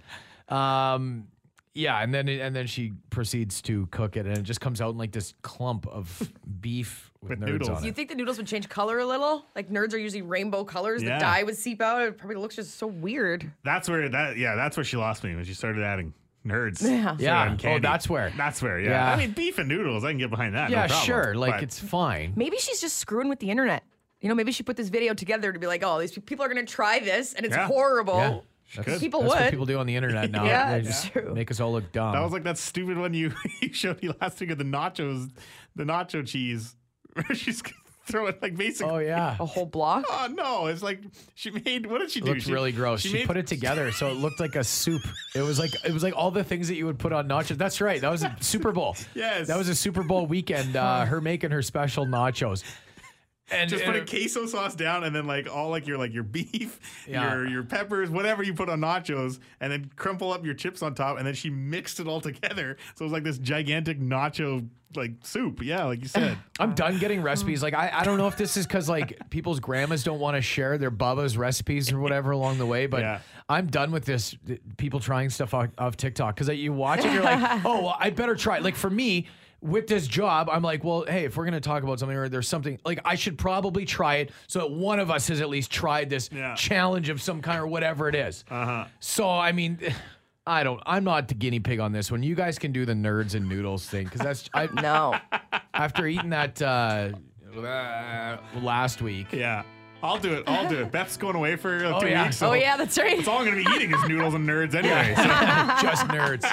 Um, 0.49 1.27
yeah, 1.73 2.01
and 2.01 2.13
then 2.13 2.27
and 2.27 2.55
then 2.55 2.65
she 2.67 2.93
proceeds 3.11 3.61
to 3.63 3.87
cook 3.87 4.17
it, 4.17 4.25
and 4.25 4.37
it 4.37 4.43
just 4.43 4.61
comes 4.61 4.81
out 4.81 4.91
in 4.91 4.97
like 4.97 5.11
this 5.11 5.35
clump 5.43 5.87
of 5.87 6.31
beef 6.61 7.11
with, 7.21 7.39
nerds 7.39 7.69
on 7.69 7.81
Do 7.81 7.87
you 7.87 7.93
think 7.93 8.09
the 8.09 8.15
noodles 8.15 8.37
would 8.37 8.47
change 8.47 8.67
color 8.67 8.97
a 8.97 9.05
little? 9.05 9.45
Like 9.55 9.69
nerds 9.69 9.93
are 9.93 9.97
usually 9.97 10.23
rainbow 10.23 10.63
colors. 10.63 11.03
Yeah. 11.03 11.15
The 11.15 11.19
dye 11.19 11.43
would 11.43 11.55
seep 11.55 11.81
out. 11.81 12.01
It 12.01 12.17
probably 12.17 12.37
looks 12.37 12.55
just 12.55 12.77
so 12.77 12.87
weird. 12.87 13.51
That's 13.63 13.87
where 13.87 14.09
that 14.09 14.37
yeah 14.37 14.55
that's 14.55 14.75
where 14.75 14.83
she 14.83 14.97
lost 14.97 15.23
me 15.23 15.35
when 15.35 15.45
she 15.45 15.53
started 15.53 15.83
adding 15.83 16.13
nerds. 16.47 16.81
Yeah. 16.81 17.15
Yeah. 17.19 17.41
adding 17.41 17.53
Oh, 17.55 17.57
candy. 17.57 17.87
that's 17.87 18.09
where. 18.09 18.31
That's 18.37 18.61
where. 18.61 18.79
Yeah. 18.79 18.89
Yeah. 18.89 19.11
I 19.13 19.15
mean 19.17 19.31
beef 19.31 19.57
and 19.57 19.67
noodles. 19.67 20.03
I 20.03 20.11
can 20.11 20.17
get 20.17 20.29
behind 20.29 20.55
that. 20.55 20.69
no 20.71 20.77
yeah, 20.77 20.87
problem. 20.87 21.05
sure. 21.05 21.35
Like 21.35 21.53
But- 21.55 21.63
it's 21.63 21.79
fine. 21.79 22.33
Maybe 22.35 22.57
she's 22.57 22.79
just 22.81 22.97
screwing 22.97 23.29
with 23.29 23.39
the 23.39 23.49
internet. 23.49 23.83
You 24.21 24.29
know, 24.29 24.35
maybe 24.35 24.51
she 24.51 24.63
put 24.63 24.77
this 24.77 24.89
video 24.89 25.13
together 25.13 25.53
to 25.53 25.59
be 25.59 25.67
like, 25.67 25.83
oh, 25.85 25.99
these 25.99 26.11
pe- 26.11 26.21
people 26.21 26.43
are 26.43 26.49
going 26.51 26.65
to 26.65 26.71
try 26.71 26.99
this 26.99 27.33
and 27.33 27.45
it's 27.45 27.55
Yeah. 27.55 27.67
horrible. 27.67 28.15
Yeah. 28.17 28.39
That's, 28.83 28.99
People 28.99 29.21
that's 29.21 29.33
would. 29.33 29.41
what 29.43 29.49
people 29.51 29.65
do 29.65 29.77
on 29.77 29.85
the 29.85 29.95
internet 29.95 30.29
now. 30.31 30.43
Yeah, 30.43 30.71
they 30.73 30.79
it's 30.79 30.87
just 30.89 31.11
true. 31.13 31.33
make 31.33 31.49
us 31.51 31.59
all 31.61 31.71
look 31.71 31.89
dumb. 31.93 32.13
That 32.13 32.21
was 32.21 32.33
like 32.33 32.43
that 32.43 32.57
stupid 32.57 32.97
one 32.97 33.13
you, 33.13 33.31
you 33.61 33.71
showed 33.71 34.01
me 34.03 34.09
last 34.19 34.39
week 34.41 34.49
of 34.49 34.57
the 34.57 34.65
nachos, 34.65 35.29
the 35.75 35.83
nacho 35.85 36.25
cheese. 36.27 36.75
Where 37.13 37.23
she's 37.33 37.61
throwing 38.07 38.33
like 38.41 38.55
basically. 38.57 38.91
Oh 38.91 38.97
yeah. 38.97 39.35
A 39.39 39.45
whole 39.45 39.65
block. 39.65 40.05
Oh 40.09 40.27
no! 40.31 40.67
It's 40.67 40.81
like 40.81 41.01
she 41.35 41.51
made. 41.51 41.85
What 41.85 41.99
did 41.99 42.09
she 42.11 42.21
do? 42.21 42.31
looked 42.31 42.43
She- 42.43 42.51
really 42.53 42.71
gross. 42.71 43.01
She, 43.01 43.13
made- 43.13 43.27
put 43.27 43.37
it 43.37 43.47
together 43.47 43.91
so 43.91 44.07
it 44.09 44.13
looked 44.15 44.39
like 44.39 44.55
a 44.55 44.63
soup. 44.63 45.01
It 45.35 45.41
was 45.41 45.59
like 45.59 45.71
it 45.85 45.93
was 45.93 46.03
like 46.03 46.15
all 46.15 46.31
the 46.31 46.43
things 46.43 46.67
that 46.69 46.75
you 46.75 46.85
would 46.85 46.99
put 46.99 47.13
on 47.13 47.27
nachos. 47.27 47.57
That's 47.57 47.79
right. 47.81 48.01
That 48.01 48.09
was 48.11 48.23
a 48.23 48.35
Super 48.41 48.71
Bowl. 48.71 48.95
Yes. 49.13 49.47
That 49.47 49.57
was 49.57 49.69
a 49.69 49.75
Super 49.75 50.03
Bowl 50.03 50.25
weekend. 50.25 50.75
Uh, 50.75 51.05
her 51.05 51.21
making 51.21 51.51
her 51.51 51.61
special 51.61 52.05
nachos. 52.05 52.63
And 53.49 53.69
just 53.69 53.81
and 53.85 53.93
putting 53.93 54.05
queso 54.05 54.45
sauce 54.45 54.75
down 54.75 55.05
and 55.05 55.15
then 55.15 55.25
like 55.25 55.47
all 55.49 55.69
like 55.69 55.87
your 55.87 55.97
like 55.97 56.13
your 56.13 56.23
beef, 56.23 56.81
Yeah. 57.07 57.33
your 57.33 57.47
your 57.47 57.63
peppers, 57.63 58.09
whatever 58.09 58.43
you 58.43 58.53
put 58.53 58.67
on 58.67 58.81
nachos, 58.81 59.39
and 59.61 59.71
then 59.71 59.89
crumple 59.95 60.33
up 60.33 60.43
your 60.43 60.53
chips 60.53 60.81
on 60.81 60.93
top, 60.95 61.17
and 61.17 61.25
then 61.25 61.33
she 61.33 61.49
mixed 61.49 62.01
it 62.01 62.09
all 62.09 62.19
together. 62.19 62.75
So 62.95 63.03
it 63.03 63.05
was 63.05 63.13
like 63.13 63.23
this 63.23 63.37
gigantic 63.37 64.01
nacho 64.01 64.67
like 64.95 65.11
soup. 65.23 65.61
Yeah, 65.63 65.85
like 65.85 66.01
you 66.01 66.07
said. 66.07 66.37
I'm 66.59 66.73
done 66.75 66.97
getting 66.97 67.21
recipes. 67.21 67.61
Like 67.61 67.73
I, 67.73 67.91
I 67.93 68.03
don't 68.03 68.17
know 68.17 68.27
if 68.27 68.37
this 68.37 68.57
is 68.57 68.65
because 68.65 68.87
like 68.89 69.19
people's 69.29 69.59
grandmas 69.59 70.03
don't 70.03 70.19
want 70.19 70.35
to 70.35 70.41
share 70.41 70.77
their 70.77 70.91
Bubba's 70.91 71.37
recipes 71.37 71.91
or 71.91 71.99
whatever 71.99 72.31
along 72.31 72.57
the 72.57 72.65
way, 72.65 72.87
but 72.87 73.01
Yeah. 73.01 73.19
I'm 73.49 73.67
done 73.67 73.91
with 73.91 74.05
this. 74.05 74.35
People 74.77 74.99
trying 74.99 75.29
stuff 75.29 75.53
off, 75.53 75.69
off 75.77 75.97
TikTok 75.97 76.35
because 76.35 76.49
you 76.57 76.73
watch 76.73 76.99
it, 77.05 77.13
you're 77.13 77.23
like, 77.23 77.61
oh, 77.65 77.83
well, 77.83 77.97
I 77.99 78.09
better 78.09 78.35
try. 78.35 78.59
Like 78.59 78.75
for 78.75 78.89
me. 78.89 79.27
With 79.59 79.87
this 79.87 80.05
job, 80.05 80.49
I'm 80.51 80.61
like, 80.61 80.83
well, 80.83 81.03
hey, 81.07 81.25
if 81.25 81.35
we're 81.35 81.45
gonna 81.45 81.59
talk 81.59 81.81
about 81.81 81.99
something 81.99 82.15
or 82.15 82.29
there's 82.29 82.47
something 82.47 82.77
like 82.85 82.99
I 83.03 83.15
should 83.15 83.39
probably 83.39 83.85
try 83.85 84.17
it 84.17 84.31
so 84.45 84.59
that 84.59 84.69
one 84.69 84.99
of 84.99 85.09
us 85.09 85.27
has 85.29 85.41
at 85.41 85.49
least 85.49 85.71
tried 85.71 86.11
this 86.11 86.29
challenge 86.55 87.09
of 87.09 87.23
some 87.23 87.41
kind 87.41 87.59
or 87.59 87.65
whatever 87.65 88.07
it 88.07 88.13
is. 88.13 88.45
Uh-huh. 88.51 88.85
So 88.99 89.27
I 89.27 89.53
mean, 89.53 89.79
I 90.47 90.63
don't. 90.63 90.81
I'm 90.85 91.03
not 91.03 91.27
the 91.27 91.33
guinea 91.33 91.59
pig 91.59 91.79
on 91.79 91.91
this 91.91 92.09
one. 92.09 92.23
You 92.23 92.33
guys 92.33 92.57
can 92.57 92.71
do 92.71 92.85
the 92.85 92.93
nerds 92.93 93.35
and 93.35 93.47
noodles 93.49 93.85
thing 93.87 94.05
because 94.05 94.21
that's 94.21 94.49
I 94.53 94.67
no. 94.81 95.15
after 95.73 96.07
eating 96.07 96.29
that 96.29 96.61
uh, 96.61 97.09
last 98.61 99.01
week. 99.01 99.27
Yeah. 99.33 99.63
I'll 100.03 100.19
do 100.19 100.31
it. 100.33 100.43
I'll 100.47 100.69
do 100.69 100.79
it. 100.81 100.91
Beth's 100.91 101.17
going 101.17 101.35
away 101.35 101.55
for 101.55 101.83
uh, 101.83 101.97
Oh, 101.97 101.99
two 101.99 102.07
yeah. 102.07 102.23
weeks. 102.25 102.37
so 102.37 102.51
Oh, 102.51 102.53
yeah, 102.53 102.77
that's 102.77 102.97
right. 102.99 103.17
It's 103.17 103.27
all 103.27 103.39
I'm 103.39 103.45
going 103.45 103.63
to 103.63 103.69
be 103.69 103.75
eating 103.75 103.93
is 103.93 104.07
noodles 104.07 104.35
and 104.35 104.47
nerds 104.47 104.75
anyway. 104.75 105.13
Just 105.81 106.05
nerds. 106.07 106.45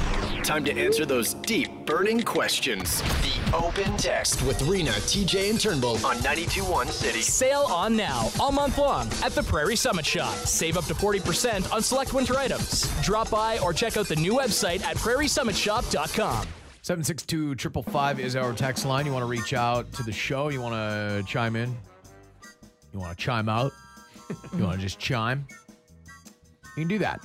Time 0.49 0.65
to 0.65 0.75
answer 0.75 1.05
those 1.05 1.35
deep, 1.35 1.69
burning 1.85 2.23
questions. 2.23 3.03
The 3.03 3.55
open 3.55 3.95
text 3.97 4.41
with 4.41 4.59
Rena, 4.63 4.89
TJ, 4.89 5.51
and 5.51 5.61
Turnbull 5.61 5.97
on 5.97 6.15
921 6.23 6.87
City. 6.87 7.21
Sale 7.21 7.67
on 7.69 7.95
now, 7.95 8.31
all 8.39 8.51
month 8.51 8.79
long 8.79 9.07
at 9.23 9.33
the 9.33 9.43
Prairie 9.43 9.75
Summit 9.75 10.07
Shop. 10.07 10.33
Save 10.33 10.75
up 10.75 10.85
to 10.85 10.95
40% 10.95 11.71
on 11.71 11.83
select 11.83 12.15
winter 12.15 12.35
items. 12.35 12.91
Drop 13.03 13.29
by 13.29 13.59
or 13.59 13.73
check 13.73 13.95
out 13.95 14.07
the 14.07 14.15
new 14.15 14.33
website 14.33 14.81
at 14.81 14.97
prairiesummitshop.com. 14.97 16.47
762 16.81 17.53
555 17.53 18.19
is 18.19 18.35
our 18.35 18.51
text 18.51 18.87
line. 18.87 19.05
You 19.05 19.13
want 19.13 19.21
to 19.21 19.29
reach 19.29 19.53
out 19.53 19.93
to 19.93 20.01
the 20.01 20.11
show? 20.11 20.49
You 20.49 20.61
want 20.61 20.73
to 20.73 21.23
chime 21.31 21.55
in? 21.55 21.77
You 22.91 22.97
want 22.97 23.15
to 23.15 23.23
chime 23.23 23.49
out? 23.49 23.71
you 24.57 24.63
want 24.63 24.77
to 24.77 24.81
just 24.81 24.97
chime? 24.97 25.45
You 26.75 26.81
can 26.81 26.87
do 26.87 26.97
that. 26.97 27.21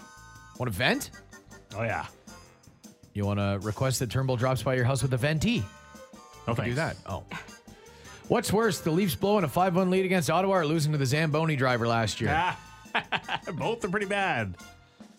Want 0.58 0.70
to 0.70 0.76
vent? 0.76 1.10
Oh, 1.74 1.84
yeah. 1.84 2.04
You 3.14 3.24
want 3.24 3.38
to 3.38 3.58
request 3.62 4.00
that 4.00 4.10
Turnbull 4.10 4.36
drops 4.36 4.62
by 4.62 4.74
your 4.74 4.84
house 4.84 5.02
with 5.02 5.14
a 5.14 5.16
venti? 5.16 5.64
No 6.46 6.54
You 6.58 6.64
do 6.64 6.74
that. 6.74 6.96
Oh. 7.06 7.22
What's 8.28 8.52
worse, 8.52 8.80
the 8.80 8.90
Leafs 8.90 9.14
blowing 9.14 9.44
a 9.44 9.48
5 9.48 9.76
1 9.76 9.90
lead 9.90 10.04
against 10.04 10.28
Ottawa 10.30 10.56
or 10.56 10.66
losing 10.66 10.92
to 10.92 10.98
the 10.98 11.06
Zamboni 11.06 11.56
driver 11.56 11.86
last 11.86 12.20
year? 12.20 12.54
Both 13.54 13.84
are 13.84 13.88
pretty 13.88 14.06
bad. 14.06 14.56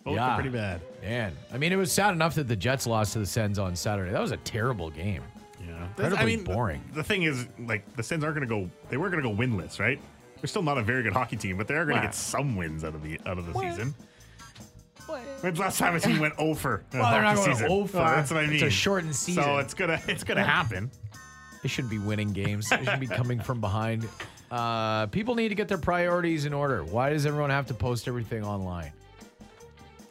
Both 0.04 0.20
are 0.20 0.36
pretty 0.36 0.50
bad. 0.50 0.82
Man, 1.02 1.34
I 1.54 1.58
mean, 1.58 1.72
it 1.72 1.78
was 1.78 1.92
sad 1.92 2.14
enough 2.14 2.36
that 2.36 2.48
the 2.48 2.56
Jets 2.56 2.86
lost 2.86 3.14
to 3.14 3.20
the 3.20 3.26
Sens 3.26 3.58
on 3.58 3.76
Saturday. 3.76 4.12
That 4.12 4.22
was 4.22 4.32
a 4.32 4.38
terrible 4.38 4.90
game. 4.90 5.24
Yeah. 5.66 5.88
Incredibly 5.88 6.18
I 6.20 6.26
mean, 6.26 6.44
boring. 6.44 6.84
The 6.94 7.04
thing 7.04 7.24
is, 7.24 7.48
like, 7.60 7.96
the 7.96 8.04
Sens 8.04 8.24
aren't 8.24 8.36
going 8.38 8.48
to 8.48 8.54
go. 8.68 8.70
They 8.90 8.98
weren't 8.98 9.14
going 9.14 9.24
to 9.24 9.30
go 9.30 9.36
winless, 9.36 9.80
right? 9.80 10.00
They're 10.42 10.48
still 10.48 10.62
not 10.64 10.78
a 10.78 10.84
very 10.84 11.02
good 11.02 11.14
hockey 11.14 11.38
team, 11.38 11.58
but 11.58 11.68
they 11.68 11.74
are 11.76 11.86
going 11.86 11.96
to 11.96 12.02
Wow. 12.02 12.08
get 12.08 12.14
some 12.16 12.56
wins 12.56 12.84
out 12.84 12.94
of 12.94 13.02
the 13.04 13.20
out 13.26 13.38
of 13.40 13.46
the 13.52 13.54
season. 13.60 13.96
When's 15.08 15.58
the 15.58 15.62
last 15.62 15.78
time 15.80 15.96
a 15.96 16.00
team 16.00 16.20
went 16.20 16.34
over? 16.38 16.84
Well, 16.94 17.12
they're 17.12 17.22
not 17.22 17.36
going 17.36 17.64
over. 17.64 17.98
Well, 17.98 18.16
that's 18.16 18.32
what 18.32 18.40
I 18.44 18.46
mean. 18.48 18.56
It's 18.56 18.64
a 18.64 18.70
shortened 18.70 19.16
season. 19.16 19.44
So 19.44 19.58
it's 19.58 19.74
gonna 19.74 20.02
it's 20.08 20.24
gonna 20.24 20.44
happen. 20.44 20.90
They 21.62 21.70
shouldn't 21.70 21.92
be 21.92 21.98
winning 22.00 22.32
games. 22.34 22.70
They 22.70 22.84
should 22.86 23.00
be 23.00 23.08
coming 23.08 23.40
from 23.40 23.60
behind. 23.62 24.08
Uh, 24.52 25.08
people 25.08 25.34
need 25.36 25.50
to 25.50 25.56
get 25.56 25.68
their 25.68 25.78
priorities 25.80 26.46
in 26.46 26.54
order. 26.54 26.84
Why 26.84 27.10
does 27.10 27.26
everyone 27.26 27.50
have 27.50 27.66
to 27.68 27.74
post 27.74 28.08
everything 28.08 28.44
online? 28.46 28.92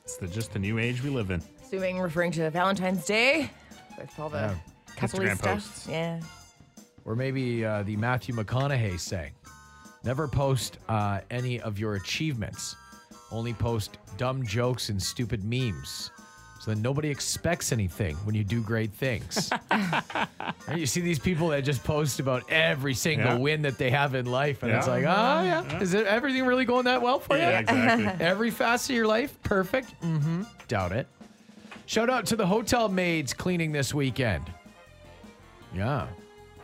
It's 0.03 0.17
the, 0.17 0.27
just 0.27 0.53
the 0.53 0.59
new 0.59 0.79
age 0.79 1.03
we 1.03 1.11
live 1.11 1.31
in. 1.31 1.41
Assuming 1.63 2.01
referring 2.01 2.33
to 2.33 2.51
Valentine's 2.51 3.05
Day 3.07 3.51
with 3.99 4.11
all 4.19 4.29
the 4.29 4.39
Yeah. 4.39 4.55
Instagram 4.97 5.37
stuff. 5.39 5.53
posts. 5.55 5.87
Yeah. 5.89 6.21
Or 7.05 7.15
maybe 7.15 7.65
uh, 7.65 7.85
the 7.85 7.97
Matthew 7.97 8.35
McConaughey 8.35 8.99
saying, 8.99 9.33
never 10.03 10.27
post 10.29 10.79
uh, 10.89 11.21
any 11.31 11.61
of 11.61 11.79
your 11.79 11.95
achievements. 11.95 12.75
Only 13.31 13.53
post 13.55 13.99
dumb 14.17 14.45
jokes 14.45 14.89
and 14.89 15.03
stupid 15.03 15.45
memes. 15.45 16.11
So 16.61 16.71
then 16.71 16.81
nobody 16.81 17.11
expects 17.11 17.73
anything 17.73 18.17
when 18.25 18.35
you 18.35 18.43
do 18.45 18.63
great 18.63 18.93
things. 18.93 19.51
Right? 20.67 20.79
You 20.79 20.87
see 20.87 21.01
these 21.03 21.19
people 21.19 21.49
that 21.49 21.63
just 21.63 21.85
post 21.85 22.21
about 22.21 22.51
every 22.51 22.95
single 22.95 23.33
Yeah. 23.33 23.39
win 23.39 23.63
that 23.63 23.77
they 23.77 23.91
have 23.91 24.15
in 24.15 24.25
life, 24.25 24.63
and 24.63 24.73
it's 24.73 24.87
like, 24.89 25.05
oh 25.05 25.43
yeah, 25.43 25.63
Yeah. 25.63 25.81
is 25.81 25.93
it 25.93 26.07
everything 26.07 26.47
really 26.47 26.65
going 26.65 26.85
that 26.87 27.03
well 27.03 27.19
for 27.21 27.37
Yeah, 27.37 27.51
you? 27.51 27.59
exactly. 27.59 28.07
Every 28.27 28.51
facet 28.51 28.91
of 28.91 28.97
your 28.97 29.07
life, 29.07 29.37
perfect. 29.43 30.01
Mm-hmm. 30.01 30.45
Doubt 30.69 30.93
it. 30.93 31.07
Shout 31.87 32.09
out 32.09 32.25
to 32.27 32.37
the 32.37 32.47
hotel 32.47 32.89
maids 32.89 33.35
cleaning 33.35 33.73
this 33.73 33.93
weekend. 33.93 34.51
Yeah. 35.75 36.07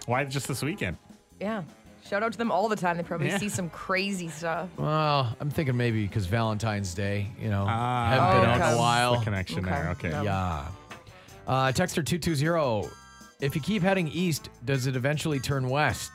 Why 0.06 0.24
just 0.24 0.48
this 0.48 0.62
weekend? 0.62 0.96
Yeah. 1.40 1.62
Shout 2.10 2.24
out 2.24 2.32
to 2.32 2.38
them 2.38 2.50
all 2.50 2.68
the 2.68 2.74
time. 2.74 2.96
They 2.96 3.04
probably 3.04 3.28
Yeah. 3.28 3.38
see 3.38 3.48
some 3.48 3.70
crazy 3.70 4.28
stuff. 4.28 4.68
Well, 4.76 5.36
I'm 5.38 5.48
thinking 5.48 5.76
maybe 5.76 6.04
because 6.08 6.26
Valentine's 6.26 6.92
Day, 6.92 7.28
you 7.40 7.48
know, 7.48 7.64
Ah, 7.68 8.08
haven't 8.08 8.40
been 8.40 8.50
out 8.50 8.68
in 8.72 8.74
a 8.74 8.78
while. 8.78 9.18
The 9.20 9.24
connection 9.24 9.62
there. 9.64 9.90
Okay. 9.90 10.10
Yeah. 10.10 10.64
Uh, 11.46 11.66
Texter 11.68 12.04
220. 12.04 12.88
If 13.40 13.54
you 13.54 13.60
keep 13.60 13.82
heading 13.84 14.08
east, 14.08 14.50
does 14.64 14.88
it 14.88 14.96
eventually 14.96 15.38
turn 15.38 15.68
west? 15.68 16.10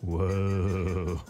Whoa. 0.00 1.20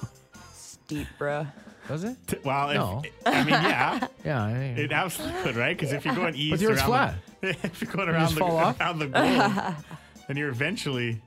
Steep, 0.54 1.06
bruh. 1.18 1.46
Does 1.88 2.04
it? 2.04 2.16
T- 2.26 2.36
Well, 2.44 3.02
if, 3.04 3.12
I 3.26 3.40
mean, 3.44 3.48
yeah. 3.50 4.06
Yeah. 4.24 4.44
I- 4.44 4.52
It 4.78 4.92
absolutely 4.92 5.42
could, 5.42 5.56
right? 5.56 5.76
Because 5.76 5.92
if 5.92 6.06
you're 6.06 6.14
going 6.14 6.34
east, 6.34 6.52
But 6.52 6.60
the 6.60 6.66
Earth's 6.72 6.82
around 6.88 7.16
the- 7.42 7.48
if 7.64 7.82
you're 7.82 7.92
going 7.92 8.08
around 8.08 8.28
just 8.28 8.36
the, 8.36 8.44
around 8.46 8.98
the 8.98 9.06
globe, 9.08 9.74
then 10.26 10.36
you're 10.38 10.48
eventually. 10.48 11.20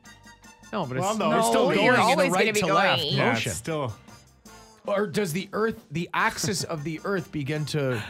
No, 0.71 0.85
but 0.85 0.97
Well, 0.97 1.09
it's, 1.11 1.19
no, 1.19 1.37
it's 1.37 1.47
still 1.47 1.69
No, 1.69 1.73
going 1.75 1.85
you're 1.85 1.93
in 1.95 1.99
always 1.99 2.17
the 2.17 2.23
gonna 2.23 2.31
right 2.45 2.53
be 2.53 2.59
to 2.61 2.67
going 2.67 2.73
left 2.75 3.01
east. 3.03 3.11
Yeah, 3.13 3.29
motion. 3.33 3.51
still. 3.51 3.93
Or 4.87 5.05
does 5.07 5.33
the 5.33 5.47
Earth, 5.53 5.79
the 5.91 6.09
axis 6.13 6.63
of 6.63 6.83
the 6.83 6.99
Earth, 7.03 7.31
begin 7.31 7.65
to 7.65 8.01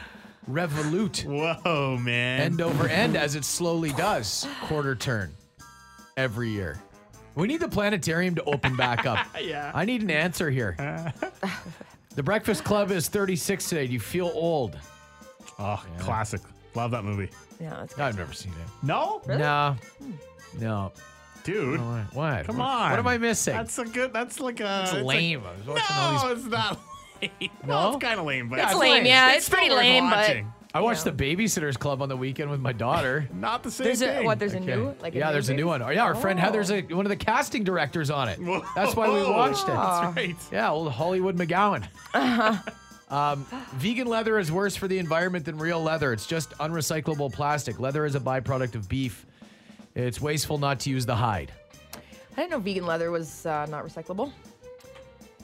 revolute 0.47 1.25
Whoa, 1.27 1.97
man. 2.01 2.41
end 2.41 2.61
over 2.61 2.87
end 2.87 3.15
as 3.17 3.35
it 3.35 3.43
slowly 3.45 3.91
does 3.91 4.47
quarter 4.63 4.95
turn 4.95 5.33
every 6.17 6.49
year? 6.49 6.79
We 7.35 7.47
need 7.47 7.61
the 7.61 7.67
planetarium 7.69 8.35
to 8.35 8.43
open 8.43 8.75
back 8.75 9.05
up. 9.05 9.25
Yeah. 9.41 9.71
I 9.73 9.85
need 9.85 10.01
an 10.03 10.11
answer 10.11 10.49
here. 10.51 10.75
Uh. 10.79 11.11
the 12.15 12.23
Breakfast 12.23 12.63
Club 12.63 12.91
is 12.91 13.07
36 13.07 13.67
today. 13.69 13.87
Do 13.87 13.93
you 13.93 13.99
feel 13.99 14.31
old? 14.33 14.77
Oh, 15.59 15.83
classic. 15.99 16.41
Love 16.75 16.91
that 16.91 17.03
movie. 17.03 17.29
Yeah, 17.59 17.71
that's 17.79 17.97
I've 17.99 18.17
never 18.17 18.33
seen 18.33 18.51
it. 18.53 18.85
No, 18.85 19.21
No. 19.27 19.75
Hmm. 20.01 20.11
No. 20.59 20.91
Dude. 21.43 21.79
What? 21.79 22.13
What? 22.13 22.45
Come 22.47 22.57
What- 22.57 22.65
on. 22.65 22.89
What 22.91 22.99
am 22.99 23.07
I 23.07 23.17
missing? 23.17 23.53
That's 23.55 23.77
a 23.79 23.85
good. 23.85 24.13
That's 24.13 24.39
like 24.39 24.59
a. 24.59 24.81
It's 24.83 24.93
it's 24.93 25.03
lame. 25.05 25.43
Like, 25.43 25.53
I 25.53 25.57
was 25.57 25.67
watching 25.67 25.95
all 25.97 26.11
no, 26.29 26.35
these- 26.35 26.43
it's 26.45 26.51
not 26.51 26.71
lame. 26.71 26.79
No? 27.21 27.67
Well, 27.67 27.93
it's 27.95 28.03
kind 28.03 28.19
of 28.19 28.25
lame, 28.25 28.49
but 28.49 28.57
Yeah, 28.57 28.63
It's 28.63 28.71
it's 28.71 28.79
lame, 28.81 28.91
lame. 28.93 29.05
yeah. 29.05 29.29
It's 29.33 29.37
It's, 29.47 29.49
pretty 29.49 29.69
lame, 29.69 30.05
watching. 30.09 30.51
I 30.73 30.79
watched 30.79 31.03
the 31.03 31.11
Babysitters 31.11 31.77
Club 31.77 32.01
on 32.01 32.09
the 32.09 32.17
weekend 32.17 32.49
with 32.49 32.61
my 32.61 32.71
daughter. 32.71 33.27
not 33.33 33.61
the 33.61 33.69
same 33.69 33.83
but 33.85 33.89
there's 33.89 34.01
a 34.01 34.07
thing. 34.15 34.25
what? 34.25 34.39
There's 34.39 34.53
a 34.53 34.57
Okay. 34.57 34.65
new 34.75 34.95
like. 35.01 35.13
yeah, 35.13 35.31
there's 35.31 35.49
a 35.49 35.53
new 35.53 35.67
one. 35.67 35.81
Oh, 35.83 35.89
yeah, 35.89 36.03
our 36.03 36.15
friend 36.15 36.39
Oh. 36.39 36.41
Heather's 36.41 36.71
a, 36.71 36.81
one 36.81 37.05
of 37.05 37.09
the 37.09 37.15
casting 37.17 37.63
directors 37.63 38.09
on 38.09 38.27
it. 38.29 38.39
Whoa. 38.39 38.63
That's 38.73 38.95
why 38.95 39.07
we 39.09 39.21
watched 39.29 39.63
it. 39.65 39.67
That's 39.67 40.15
right. 40.15 40.35
Yeah, 40.51 40.71
old 40.71 40.91
Hollywood 40.93 41.37
McGowan. 41.37 41.83
um, 43.09 43.45
vegan 43.75 44.07
leather 44.07 44.39
is 44.39 44.51
worse 44.51 44.75
for 44.75 44.87
the 44.87 44.97
environment 44.97 45.45
than 45.45 45.57
real 45.57 45.81
leather. 45.83 46.13
It's 46.13 46.25
just 46.25 46.51
unrecyclable 46.57 47.33
plastic. 47.33 47.79
Leather 47.79 48.05
is 48.05 48.15
a 48.15 48.19
byproduct 48.19 48.75
of 48.75 48.87
beef. 48.87 49.25
It's 49.95 50.21
wasteful 50.21 50.57
not 50.57 50.79
to 50.81 50.89
use 50.89 51.05
the 51.05 51.15
hide. 51.15 51.51
I 51.93 52.35
didn't 52.41 52.51
know 52.51 52.59
vegan 52.59 52.85
leather 52.85 53.11
was 53.11 53.45
uh, 53.45 53.65
not 53.69 53.85
recyclable. 53.85 54.31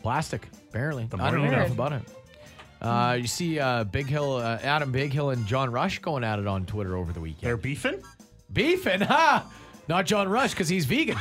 Plastic, 0.01 0.47
apparently. 0.69 1.05
The 1.05 1.17
I 1.17 1.31
don't 1.31 1.41
know 1.43 1.47
you 1.49 1.53
enough 1.53 1.71
about 1.71 1.91
it. 1.93 2.01
Uh, 2.81 3.17
you 3.19 3.27
see 3.27 3.59
uh, 3.59 3.83
Big 3.85 4.05
Hill, 4.07 4.35
uh, 4.37 4.59
Adam 4.61 4.91
Big 4.91 5.11
Hill 5.11 5.31
and 5.31 5.45
John 5.47 5.71
Rush 5.71 5.99
going 5.99 6.23
at 6.23 6.39
it 6.39 6.47
on 6.47 6.65
Twitter 6.65 6.95
over 6.95 7.11
the 7.11 7.19
weekend. 7.19 7.41
They're 7.41 7.57
beefing. 7.57 8.01
Beefing, 8.53 9.01
ha! 9.01 9.45
Not 9.89 10.05
John 10.05 10.29
Rush 10.29 10.51
because 10.51 10.69
he's 10.69 10.85
vegan. 10.85 11.17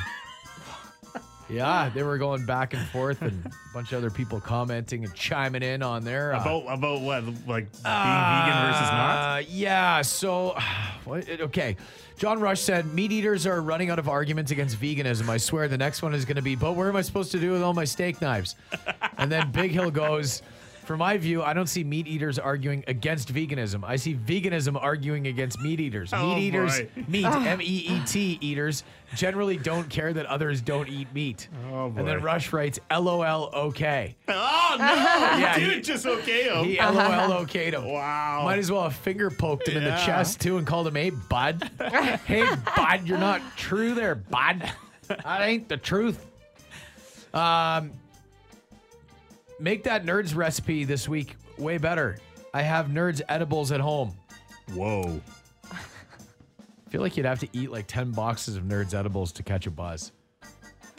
yeah, 1.48 1.88
they 1.94 2.02
were 2.02 2.18
going 2.18 2.44
back 2.44 2.74
and 2.74 2.86
forth, 2.88 3.22
and 3.22 3.44
a 3.46 3.50
bunch 3.72 3.92
of 3.92 3.98
other 3.98 4.10
people 4.10 4.40
commenting 4.40 5.04
and 5.04 5.14
chiming 5.14 5.62
in 5.62 5.82
on 5.82 6.04
there. 6.04 6.34
uh, 6.34 6.40
About 6.42 6.64
about 6.78 7.00
what? 7.00 7.24
Like 7.24 7.72
being 7.72 7.82
vegan 7.82 8.62
versus 8.66 8.90
not. 8.90 9.36
uh, 9.38 9.42
yeah. 9.48 10.02
So, 10.02 10.56
what, 11.04 11.28
okay. 11.28 11.76
John 12.16 12.40
Rush 12.40 12.62
said 12.62 12.86
meat 12.94 13.12
eaters 13.12 13.46
are 13.46 13.60
running 13.60 13.90
out 13.90 13.98
of 13.98 14.08
arguments 14.08 14.50
against 14.50 14.80
veganism. 14.80 15.28
I 15.28 15.36
swear 15.36 15.68
the 15.68 15.76
next 15.76 16.00
one 16.00 16.14
is 16.14 16.24
going 16.24 16.36
to 16.36 16.42
be, 16.42 16.56
but 16.56 16.74
what 16.74 16.86
am 16.86 16.96
I 16.96 17.02
supposed 17.02 17.30
to 17.32 17.38
do 17.38 17.52
with 17.52 17.62
all 17.62 17.74
my 17.74 17.84
steak 17.84 18.22
knives? 18.22 18.56
and 19.18 19.30
then 19.30 19.52
Big 19.52 19.70
Hill 19.70 19.90
goes, 19.90 20.40
from 20.86 21.00
my 21.00 21.16
view, 21.18 21.42
I 21.42 21.52
don't 21.52 21.66
see 21.68 21.82
meat 21.84 22.06
eaters 22.06 22.38
arguing 22.38 22.84
against 22.86 23.32
veganism. 23.34 23.82
I 23.84 23.96
see 23.96 24.14
veganism 24.14 24.80
arguing 24.80 25.26
against 25.26 25.60
meat 25.60 25.80
eaters. 25.80 26.12
Oh, 26.12 26.34
meat 26.34 26.42
eaters, 26.46 26.80
boy. 26.80 27.04
meat, 27.08 27.24
M 27.26 27.60
E 27.60 27.64
E 27.64 28.00
T 28.06 28.38
eaters, 28.40 28.84
generally 29.14 29.56
don't 29.56 29.88
care 29.90 30.12
that 30.12 30.26
others 30.26 30.60
don't 30.60 30.88
eat 30.88 31.12
meat. 31.12 31.48
Oh, 31.72 31.86
and 31.86 32.06
then. 32.06 32.22
Rush 32.22 32.52
writes, 32.52 32.78
LOL, 32.90 33.50
okay. 33.52 34.16
Oh 34.28 34.76
no, 34.78 34.84
Yeah, 35.38 35.58
dude, 35.58 35.72
he- 35.74 35.80
just 35.80 36.06
okay 36.06 36.44
him. 36.44 36.64
He 36.64 36.78
LOL 36.78 37.44
okayed 37.44 37.72
him. 37.72 37.84
Wow. 37.84 38.42
Might 38.44 38.58
as 38.60 38.70
well 38.70 38.84
have 38.84 38.94
finger 38.94 39.30
poked 39.30 39.68
him 39.68 39.76
in 39.76 39.84
the 39.84 39.90
chest 39.96 40.40
too 40.40 40.56
and 40.58 40.66
called 40.66 40.86
him, 40.86 40.94
hey, 40.94 41.10
bud. 41.10 41.68
hey, 42.26 42.46
bud, 42.76 43.02
you're 43.06 43.18
not 43.18 43.42
true 43.56 43.94
there, 43.94 44.14
bud. 44.14 44.70
That 45.08 45.42
ain't 45.42 45.68
the 45.68 45.76
truth. 45.76 46.24
Um, 47.34 47.92
make 49.58 49.84
that 49.84 50.04
nerds 50.04 50.34
recipe 50.34 50.84
this 50.84 51.08
week 51.08 51.36
way 51.58 51.78
better. 51.78 52.18
I 52.52 52.62
have 52.62 52.88
nerds 52.88 53.20
edibles 53.28 53.72
at 53.72 53.80
home. 53.80 54.16
Whoa. 54.72 55.20
I 55.70 56.90
feel 56.90 57.00
like 57.00 57.16
you'd 57.16 57.26
have 57.26 57.40
to 57.40 57.48
eat 57.52 57.70
like 57.70 57.86
10 57.86 58.12
boxes 58.12 58.56
of 58.56 58.64
nerds 58.64 58.94
edibles 58.94 59.32
to 59.32 59.42
catch 59.42 59.66
a 59.66 59.70
buzz. 59.70 60.12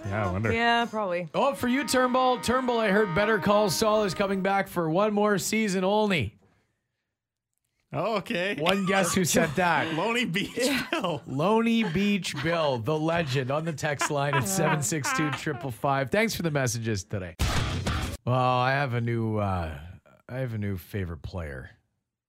Yeah, 0.06 0.28
I 0.28 0.32
wonder. 0.32 0.54
Yeah, 0.54 0.86
probably. 0.86 1.28
Oh, 1.34 1.54
for 1.54 1.68
you, 1.68 1.84
Turnbull. 1.84 2.40
Turnbull, 2.40 2.80
I 2.80 2.90
heard 2.90 3.16
Better 3.16 3.40
Call 3.40 3.70
Saul 3.70 4.04
is 4.04 4.14
coming 4.14 4.42
back 4.42 4.68
for 4.68 4.90
one 4.90 5.14
more 5.14 5.38
season 5.38 5.84
only. 5.84 6.36
Oh, 7.94 8.18
okay. 8.18 8.56
One 8.60 8.86
guess 8.86 9.14
who 9.14 9.24
said 9.24 9.50
that. 9.56 9.94
Lonely 9.96 10.26
Beach 10.26 10.70
Bill. 10.92 11.22
Lonely 11.26 11.84
Beach 11.84 12.36
Bill, 12.44 12.80
the 12.80 12.98
legend, 12.98 13.50
on 13.50 13.64
the 13.64 13.74
text 13.74 14.12
line 14.12 14.36
at 14.36 14.48
762 14.48 15.32
555. 15.32 16.12
Thanks 16.12 16.36
for 16.36 16.44
the 16.44 16.52
messages 16.52 17.06
today. 17.06 17.36
Well, 18.28 18.36
I 18.36 18.72
have 18.72 18.94
a 18.94 19.00
new 19.00 19.38
uh, 19.38 19.74
I 20.28 20.36
have 20.40 20.54
a 20.54 20.58
new 20.58 20.76
favorite 20.76 21.22
player 21.22 21.70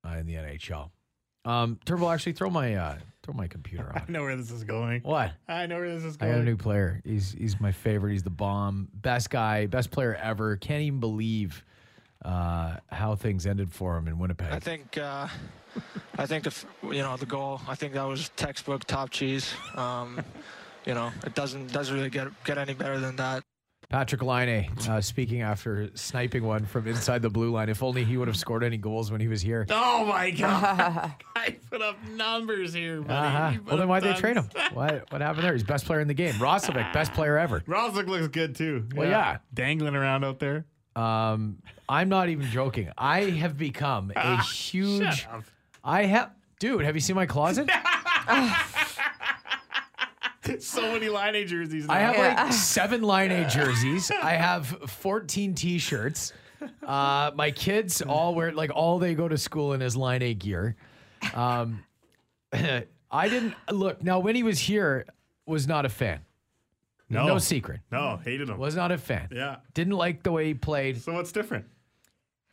uh, 0.06 0.12
in 0.12 0.26
the 0.26 0.34
NHL. 0.34 0.90
Um, 1.44 1.80
Turbo, 1.84 2.08
actually 2.08 2.34
throw 2.34 2.50
my 2.50 2.76
uh, 2.76 2.98
throw 3.24 3.34
my 3.34 3.48
computer 3.48 3.90
on. 3.94 4.02
I 4.06 4.12
know 4.12 4.22
where 4.22 4.36
this 4.36 4.52
is 4.52 4.62
going. 4.62 5.00
What? 5.02 5.32
I 5.48 5.66
know 5.66 5.78
where 5.78 5.92
this 5.92 6.04
is 6.04 6.16
going. 6.16 6.30
I 6.30 6.34
going. 6.34 6.44
got 6.44 6.48
a 6.48 6.50
new 6.52 6.56
player. 6.56 7.02
He's 7.04 7.32
he's 7.32 7.60
my 7.60 7.72
favorite. 7.72 8.12
He's 8.12 8.22
the 8.22 8.30
bomb. 8.30 8.86
Best 8.94 9.28
guy, 9.28 9.66
best 9.66 9.90
player 9.90 10.14
ever. 10.14 10.56
Can't 10.56 10.82
even 10.82 11.00
believe 11.00 11.64
uh, 12.24 12.76
how 12.92 13.16
things 13.16 13.44
ended 13.44 13.72
for 13.72 13.96
him 13.96 14.06
in 14.06 14.20
Winnipeg. 14.20 14.52
I 14.52 14.60
think 14.60 14.96
uh, 14.98 15.26
I 16.16 16.26
think 16.26 16.44
the 16.44 16.50
f- 16.50 16.66
you 16.84 17.02
know 17.02 17.16
the 17.16 17.26
goal. 17.26 17.60
I 17.66 17.74
think 17.74 17.94
that 17.94 18.04
was 18.04 18.28
textbook 18.36 18.84
top 18.84 19.10
cheese. 19.10 19.52
Um, 19.74 20.20
you 20.86 20.94
know, 20.94 21.10
it 21.26 21.34
doesn't 21.34 21.72
doesn't 21.72 21.92
really 21.92 22.10
get 22.10 22.28
get 22.44 22.56
any 22.56 22.74
better 22.74 23.00
than 23.00 23.16
that. 23.16 23.42
Patrik 23.90 24.22
Laine 24.22 24.70
uh, 24.90 25.00
speaking 25.00 25.40
after 25.40 25.88
sniping 25.94 26.42
one 26.44 26.66
from 26.66 26.86
inside 26.86 27.22
the 27.22 27.30
blue 27.30 27.50
line. 27.50 27.70
If 27.70 27.82
only 27.82 28.04
he 28.04 28.18
would 28.18 28.28
have 28.28 28.36
scored 28.36 28.62
any 28.62 28.76
goals 28.76 29.10
when 29.10 29.18
he 29.20 29.28
was 29.28 29.40
here. 29.40 29.64
Oh 29.70 30.04
my 30.04 30.30
god! 30.38 31.14
I 31.34 31.56
put 31.70 31.80
up 31.80 31.96
numbers 32.10 32.74
here, 32.74 33.00
buddy. 33.00 33.14
Uh-huh. 33.14 33.50
You 33.54 33.62
Well, 33.66 33.76
then 33.78 33.88
why'd 33.88 34.02
they 34.02 34.08
tons. 34.08 34.20
trade 34.20 34.36
him? 34.36 34.50
What 34.74 35.10
what 35.10 35.22
happened 35.22 35.44
there? 35.44 35.54
He's 35.54 35.62
best 35.62 35.86
player 35.86 36.00
in 36.00 36.08
the 36.08 36.12
game. 36.14 36.34
Roslovic, 36.34 36.92
best 36.92 37.14
player 37.14 37.38
ever. 37.38 37.60
Roslick 37.60 38.06
looks 38.08 38.28
good 38.28 38.54
too. 38.54 38.86
Well, 38.94 39.08
yeah. 39.08 39.38
dangling 39.54 39.94
around 39.96 40.22
out 40.24 40.38
there. 40.38 40.66
Um, 40.94 41.62
I'm 41.88 42.10
not 42.10 42.28
even 42.28 42.46
joking. 42.50 42.90
I 42.98 43.22
have 43.30 43.56
become 43.56 44.12
a 44.14 44.42
huge. 44.42 45.02
Ah, 45.02 45.10
Shut 45.12 45.32
up. 45.32 45.44
I 45.82 46.04
have, 46.04 46.32
dude. 46.60 46.84
Have 46.84 46.94
you 46.94 47.00
seen 47.00 47.16
my 47.16 47.24
closet? 47.26 47.70
so 50.60 50.92
many 50.92 51.08
Laine 51.08 51.46
jerseys. 51.46 51.86
Now. 51.86 51.94
I 51.94 51.98
have 52.00 52.16
like 52.46 52.52
seven 52.52 53.02
Laine 53.02 53.48
jerseys. 53.48 54.10
I 54.10 54.32
have 54.34 54.66
14 54.66 55.54
T-shirts. 55.54 56.32
Uh, 56.60 56.66
Uh, 56.86 57.30
my 57.36 57.50
kids 57.52 58.02
all 58.02 58.34
wear 58.34 58.50
like 58.52 58.70
all 58.74 58.98
they 58.98 59.14
go 59.14 59.28
to 59.28 59.38
school 59.38 59.74
in 59.74 59.82
is 59.82 59.96
Laine 59.96 60.36
gear. 60.36 60.74
Um, 61.34 61.84
I 62.52 63.28
didn't 63.28 63.54
look 63.70 64.02
now 64.02 64.18
when 64.18 64.34
he 64.34 64.42
was 64.42 64.58
here. 64.58 65.06
Was 65.46 65.66
not 65.66 65.86
a 65.86 65.88
fan. 65.88 66.20
No. 67.08 67.26
no 67.26 67.38
secret. 67.38 67.80
No, 67.90 68.20
hated 68.22 68.48
him. 68.50 68.58
Was 68.58 68.76
not 68.76 68.92
a 68.92 68.98
fan. 68.98 69.28
Yeah. 69.32 69.56
Didn't 69.72 69.94
like 69.94 70.22
the 70.22 70.30
way 70.32 70.46
he 70.46 70.54
played. 70.54 71.00
So 71.00 71.12
what's 71.14 71.32
different? 71.32 71.64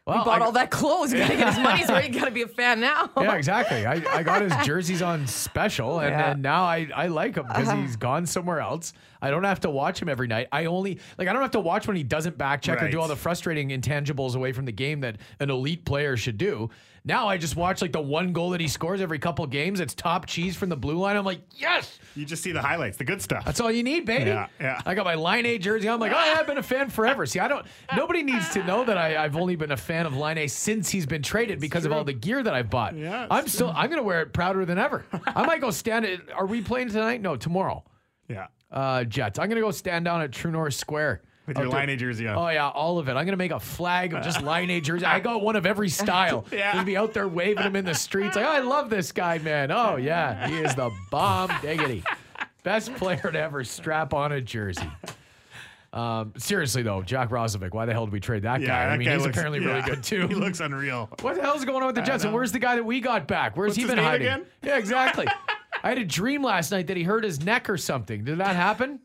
Well, 0.05 0.19
he 0.19 0.23
bought 0.23 0.41
I- 0.41 0.45
all 0.45 0.51
that 0.51 0.69
clothes. 0.69 1.11
You 1.11 1.17
gotta 1.19 1.35
get 1.35 1.47
his 1.55 1.63
money's 1.63 1.87
worth. 1.89 2.05
You 2.07 2.13
gotta 2.19 2.29
be 2.31 2.43
a 2.43 2.47
fan 2.47 2.79
now. 2.79 3.09
yeah, 3.19 3.33
exactly. 3.33 3.87
I, 3.87 3.93
I 4.13 4.21
got 4.21 4.43
his 4.43 4.53
jerseys 4.65 5.01
on 5.01 5.25
special, 5.25 5.99
and, 5.99 6.11
Yeah. 6.11 6.31
and 6.31 6.41
now 6.43 6.63
I, 6.63 6.87
I 6.95 7.07
like 7.07 7.35
him 7.35 7.47
because 7.47 7.67
Uh-huh. 7.67 7.81
he's 7.81 7.95
gone 7.95 8.27
somewhere 8.27 8.59
else. 8.59 8.93
I 9.21 9.31
don't 9.31 9.43
have 9.45 9.61
to 9.61 9.69
watch 9.71 9.99
him 9.99 10.07
every 10.07 10.27
night. 10.27 10.47
I 10.51 10.65
only 10.65 10.99
like 11.17 11.27
I 11.27 11.33
don't 11.33 11.41
have 11.41 11.51
to 11.51 11.59
watch 11.59 11.87
when 11.87 11.95
he 11.97 12.03
doesn't 12.03 12.37
back 12.37 12.61
check 12.61 12.83
or 12.83 12.89
do 12.89 13.01
all 13.01 13.07
the 13.07 13.15
frustrating 13.15 13.69
intangibles 13.69 14.35
away 14.35 14.51
from 14.51 14.65
the 14.65 14.71
game 14.71 14.99
that 14.99 15.17
an 15.39 15.49
elite 15.49 15.85
player 15.85 16.15
should 16.15 16.37
do. 16.37 16.69
Now 17.07 17.27
I 17.27 17.37
just 17.37 17.55
watch 17.55 17.83
like 17.83 17.91
the 17.91 18.01
one 18.01 18.33
goal 18.33 18.49
that 18.49 18.59
he 18.61 18.67
scores 18.67 18.99
every 18.99 19.19
couple 19.19 19.45
games. 19.45 19.79
It's 19.79 19.93
top 19.93 20.25
cheese 20.25 20.55
from 20.55 20.69
the 20.69 20.75
blue 20.75 20.97
line. 20.97 21.15
I'm 21.15 21.23
like, 21.23 21.41
yes, 21.55 21.99
You 22.15 22.25
just 22.25 22.41
see 22.41 22.51
the 22.51 22.61
highlights, 22.63 22.97
the 22.97 23.03
good 23.03 23.21
stuff. 23.21 23.45
that's 23.45 23.59
all 23.59 23.71
you 23.71 23.83
need, 23.83 24.05
baby. 24.05 24.31
Yeah, 24.31 24.47
yeah. 24.59 24.81
I 24.87 24.95
got 24.95 25.05
my 25.05 25.13
Laine 25.13 25.61
jersey. 25.61 25.87
I'm 25.87 25.99
like, 25.99 26.11
oh, 26.11 26.15
yeah, 26.15 26.39
I've 26.39 26.47
been 26.47 26.57
a 26.57 26.63
fan 26.63 26.89
forever. 26.89 27.27
See, 27.27 27.39
I 27.39 27.47
don't. 27.47 27.63
Nobody 27.95 28.23
needs 28.23 28.49
to 28.49 28.63
know 28.63 28.83
that 28.85 28.97
I, 28.97 29.23
I've 29.23 29.35
only 29.37 29.55
been 29.55 29.71
a 29.71 29.77
fan 29.77 30.07
of 30.07 30.17
Laine 30.17 30.49
since 30.49 30.89
he's 30.89 31.05
been 31.05 31.21
traded 31.21 31.59
because 31.59 31.85
of 31.85 31.91
all 31.91 32.03
the 32.03 32.13
gear 32.13 32.41
that 32.41 32.53
I've 32.55 32.71
bought. 32.71 32.95
Yeah, 32.95 33.27
I'm 33.29 33.43
it's 33.45 33.53
still. 33.53 33.71
I'm 33.75 33.89
gonna 33.91 34.01
wear 34.01 34.21
it 34.21 34.33
prouder 34.33 34.65
than 34.65 34.79
ever. 34.79 35.05
I 35.27 35.45
might 35.45 35.61
go 35.61 35.69
stand. 35.69 36.05
At, 36.05 36.31
are 36.33 36.47
we 36.47 36.61
playing 36.61 36.89
tonight? 36.89 37.21
No, 37.21 37.35
tomorrow. 37.35 37.83
Yeah. 38.27 38.47
Uh, 38.71 39.03
Jets. 39.03 39.37
I'm 39.37 39.47
gonna 39.47 39.61
go 39.61 39.69
stand 39.71 40.05
down 40.05 40.21
at 40.21 40.31
True 40.31 40.49
North 40.51 40.73
Square. 40.73 41.21
With 41.47 41.57
your 41.57 41.67
Out 41.67 41.71
there- 41.73 41.85
Laine 41.87 41.97
jersey 41.99 42.27
on. 42.27 42.37
Oh 42.37 42.47
yeah, 42.49 42.69
all 42.69 42.97
of 42.97 43.07
it. 43.07 43.13
I'm 43.13 43.25
gonna 43.25 43.37
make 43.37 43.51
a 43.51 43.59
flag 43.59 44.13
of 44.13 44.23
just 44.23 44.41
Laine 44.43 44.81
jersey. 44.83 45.05
I 45.05 45.19
got 45.19 45.41
one 45.41 45.55
of 45.55 45.65
every 45.65 45.89
style. 45.89 46.45
Yeah. 46.51 46.73
Gonna 46.73 46.85
be 46.85 46.97
out 46.97 47.13
there 47.13 47.27
waving 47.27 47.63
them 47.63 47.75
in 47.75 47.85
the 47.85 47.93
streets. 47.95 48.35
Like, 48.35 48.45
oh, 48.45 48.49
I 48.51 48.59
love 48.59 48.89
this 48.89 49.11
guy, 49.11 49.37
man. 49.37 49.71
Oh 49.71 49.95
yeah, 49.97 50.47
he 50.47 50.55
is 50.57 50.73
the 50.75 50.91
bomb 51.11 51.51
diggity. 51.61 52.03
Best 52.63 52.93
player 52.95 53.31
to 53.31 53.39
ever 53.39 53.63
strap 53.63 54.13
on 54.13 54.31
a 54.31 54.41
jersey. 54.41 54.89
Um, 55.93 56.33
seriously 56.37 56.81
though, 56.83 57.01
Jack 57.03 57.29
Roslovic, 57.29 57.73
why 57.73 57.85
the 57.85 57.93
hell 57.93 58.05
did 58.05 58.11
we 58.11 58.19
trade 58.19 58.43
that 58.43 58.59
Yeah, 58.59 58.67
guy? 58.67 58.83
I 58.83 58.89
that 58.89 58.99
mean, 58.99 59.07
guy 59.07 59.13
he's 59.13 59.23
looks- 59.23 59.37
apparently 59.37 59.59
really 59.61 59.81
good 59.83 60.03
too. 60.03 60.27
He 60.27 60.35
looks 60.35 60.59
unreal. 60.59 61.09
What 61.21 61.35
the 61.35 61.41
hell's 61.41 61.63
going 61.63 61.81
on 61.83 61.87
with 61.87 61.95
the 61.95 62.01
Jets? 62.01 62.25
And 62.25 62.33
where's 62.33 62.51
the 62.51 62.59
guy 62.59 62.75
that 62.75 62.83
we 62.83 62.99
got 62.99 63.27
back? 63.27 63.55
Where's 63.55 63.69
What's 63.69 63.77
he 63.77 63.85
been 63.85 63.97
hiding? 63.97 64.27
again? 64.27 64.45
Yeah, 64.61 64.77
exactly. 64.77 65.25
I 65.83 65.89
had 65.89 65.97
a 65.97 66.03
dream 66.03 66.43
last 66.43 66.71
night 66.71 66.87
that 66.87 66.97
he 66.97 67.03
hurt 67.03 67.23
his 67.23 67.41
neck 67.45 67.69
or 67.69 67.77
something. 67.77 68.25
Did 68.25 68.39
that 68.39 68.55
happen? 68.57 68.99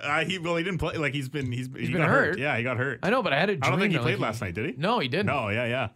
Uh, 0.00 0.24
he 0.24 0.38
well, 0.38 0.56
he 0.56 0.64
didn't 0.64 0.78
play. 0.78 0.96
Like 0.96 1.14
he's 1.14 1.28
been 1.28 1.52
he's, 1.52 1.66
he 1.66 1.86
been 1.86 1.92
got 1.92 2.08
hurt. 2.08 2.26
hurt. 2.26 2.38
Yeah, 2.38 2.56
he 2.56 2.62
got 2.62 2.76
hurt. 2.76 3.00
I 3.02 3.10
know, 3.10 3.22
but 3.22 3.32
I 3.32 3.38
had 3.38 3.50
a 3.50 3.56
dream. 3.56 3.62
I 3.64 3.70
don't 3.70 3.80
think 3.80 3.92
he 3.92 3.98
that, 3.98 4.02
played 4.02 4.18
like, 4.18 4.28
last 4.28 4.40
night, 4.40 4.54
did 4.54 4.66
he? 4.66 4.74
No, 4.76 4.98
he 4.98 5.08
didn't. 5.08 5.26
No, 5.26 5.48
yeah, 5.48 5.66
yeah. 5.66 5.88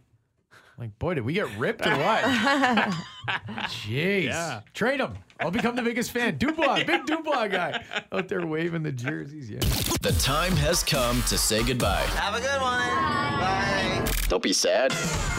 Like, 0.79 0.97
boy, 1.01 1.15
did 1.15 1.25
we 1.25 1.33
get 1.33 1.49
ripped 1.59 1.85
or 1.85 1.91
what? 1.91 2.23
Jeez. 3.69 4.27
Yeah. 4.27 4.61
Trade 4.75 5.01
him. 5.01 5.15
I'll 5.41 5.51
become 5.51 5.75
the 5.75 5.83
biggest 5.83 6.13
fan. 6.13 6.39
Dubois, 6.39 6.85
big 6.87 7.05
Dubois 7.05 7.49
guy 7.49 7.85
out 8.13 8.29
there 8.29 8.47
waving 8.47 8.85
the 8.85 8.93
jerseys. 8.93 9.51
Yeah. 9.51 9.59
The 10.03 10.17
time 10.21 10.53
has 10.53 10.85
come 10.85 11.21
to 11.23 11.37
say 11.37 11.65
goodbye. 11.65 12.03
Have 12.15 12.37
a 12.37 12.41
good 12.41 12.61
one. 12.61 12.79
Bye. 12.81 14.05
Don't 14.29 14.43
be 14.43 14.53
sad. 14.53 14.93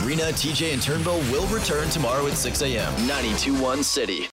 Rena, 0.04 0.24
TJ, 0.24 0.74
and 0.74 0.82
Turnbull 0.82 1.20
will 1.32 1.48
return 1.48 1.90
tomorrow 1.90 2.28
at 2.28 2.34
6 2.34 2.62
a.m. 2.64 2.92
92.1 3.08 3.82
City. 3.84 4.28